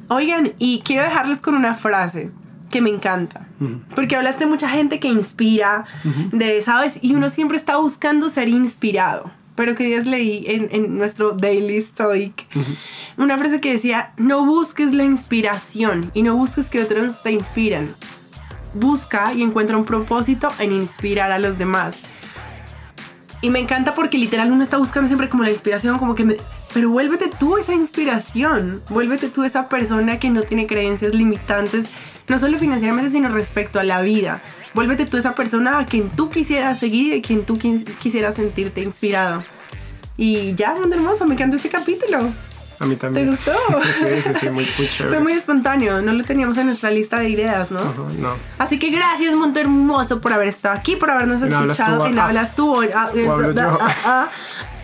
Oigan, 0.08 0.52
y 0.58 0.82
quiero 0.84 1.02
dejarles 1.02 1.40
con 1.40 1.54
una 1.54 1.74
frase 1.74 2.30
que 2.70 2.80
me 2.80 2.90
encanta. 2.90 3.46
Porque 3.94 4.16
hablaste 4.16 4.44
de 4.44 4.50
mucha 4.50 4.68
gente 4.68 4.98
que 4.98 5.08
inspira, 5.08 5.84
de, 6.32 6.60
¿sabes? 6.60 6.98
Y 7.02 7.14
uno 7.14 7.28
siempre 7.28 7.56
está 7.56 7.76
buscando 7.76 8.28
ser 8.28 8.48
inspirado. 8.48 9.30
Pero 9.54 9.74
que 9.76 9.84
días 9.84 10.06
leí 10.06 10.44
en, 10.48 10.68
en 10.72 10.98
nuestro 10.98 11.32
Daily 11.32 11.80
Stoic 11.80 12.46
una 13.16 13.38
frase 13.38 13.60
que 13.60 13.72
decía, 13.72 14.12
no 14.16 14.44
busques 14.44 14.92
la 14.92 15.04
inspiración 15.04 16.10
y 16.14 16.22
no 16.22 16.36
busques 16.36 16.70
que 16.70 16.82
otros 16.82 17.22
te 17.22 17.30
inspiran. 17.30 17.94
Busca 18.74 19.32
y 19.32 19.42
encuentra 19.42 19.76
un 19.76 19.84
propósito 19.84 20.48
en 20.58 20.72
inspirar 20.72 21.30
a 21.30 21.38
los 21.38 21.58
demás. 21.58 21.94
Y 23.44 23.50
me 23.50 23.58
encanta 23.58 23.94
porque 23.94 24.16
literal 24.16 24.50
uno 24.50 24.64
está 24.64 24.78
buscando 24.78 25.06
siempre 25.06 25.28
como 25.28 25.44
la 25.44 25.50
inspiración, 25.50 25.98
como 25.98 26.14
que 26.14 26.24
me... 26.24 26.36
Pero 26.72 26.90
vuélvete 26.90 27.28
tú 27.28 27.58
esa 27.58 27.74
inspiración, 27.74 28.82
vuélvete 28.88 29.28
tú 29.28 29.44
esa 29.44 29.68
persona 29.68 30.18
que 30.18 30.30
no 30.30 30.42
tiene 30.42 30.66
creencias 30.66 31.14
limitantes, 31.14 31.86
no 32.26 32.38
solo 32.38 32.58
financieramente, 32.58 33.10
sino 33.10 33.28
respecto 33.28 33.78
a 33.78 33.84
la 33.84 34.00
vida. 34.00 34.42
Vuélvete 34.74 35.06
tú 35.06 35.16
esa 35.16 35.34
persona 35.34 35.78
a 35.78 35.86
quien 35.86 36.10
tú 36.10 36.30
quisieras 36.30 36.78
seguir 36.78 37.06
y 37.06 37.10
de 37.10 37.22
quien 37.22 37.44
tú 37.44 37.56
quis- 37.56 37.84
quisieras 37.98 38.34
sentirte 38.34 38.80
inspirado. 38.82 39.40
Y 40.16 40.54
ya, 40.54 40.74
mundo 40.74 40.94
hermoso, 40.96 41.24
me 41.26 41.34
encantó 41.34 41.56
este 41.56 41.68
capítulo. 41.68 42.30
A 42.80 42.86
mí 42.86 42.96
¿Te 42.96 43.00
también. 43.02 43.30
gustó? 43.30 43.52
Sí, 43.98 44.06
sí, 44.24 44.30
sí, 44.40 44.50
muy, 44.50 44.66
muy 44.76 44.88
chévere. 44.88 45.14
Fue 45.16 45.22
muy 45.22 45.32
espontáneo, 45.34 46.02
no 46.02 46.12
lo 46.12 46.24
teníamos 46.24 46.58
en 46.58 46.66
nuestra 46.66 46.90
lista 46.90 47.18
de 47.20 47.28
ideas, 47.30 47.70
¿no? 47.70 47.78
Ajá, 47.78 47.92
no. 48.18 48.30
Así 48.58 48.78
que 48.80 48.90
gracias, 48.90 49.32
Monto 49.34 49.60
Hermoso, 49.60 50.20
por 50.20 50.32
haber 50.32 50.48
estado 50.48 50.74
aquí, 50.76 50.96
por 50.96 51.08
habernos 51.10 51.40
hablas 51.40 51.78
escuchado 51.78 51.98
tú, 51.98 52.06
en 52.06 52.18
ah, 52.18 52.24
Hablas 52.26 52.54
tú. 52.56 52.82
ah, 52.94 53.10
o 53.26 53.32
hablo 53.32 53.52
da- 53.52 53.66
yo. 53.68 53.78
ah, 53.80 53.94
ah. 54.04 54.28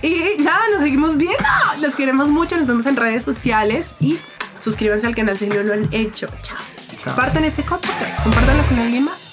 Y 0.03 0.41
nada, 0.41 0.61
nos 0.72 0.82
seguimos 0.82 1.16
viendo. 1.16 1.36
Los 1.80 1.97
queremos 1.97 2.28
mucho, 2.28 2.57
nos 2.57 2.66
vemos 2.68 2.86
en 2.86 2.95
redes 2.97 3.22
sociales 3.24 3.86
y 4.01 4.18
suscríbanse 4.62 5.07
al 5.09 5.14
canal 5.16 5.36
si 5.36 5.47
no 5.49 5.57
lo 5.62 5.72
han 5.74 5.93
hecho. 5.93 6.26
Chao. 6.43 6.57
Chao. 6.97 7.14
Compartan 7.14 7.45
este 7.45 7.62
podcast, 7.64 8.22
compártanlo 8.22 8.62
con 8.64 8.78
alguien 8.78 9.05
más. 9.05 9.29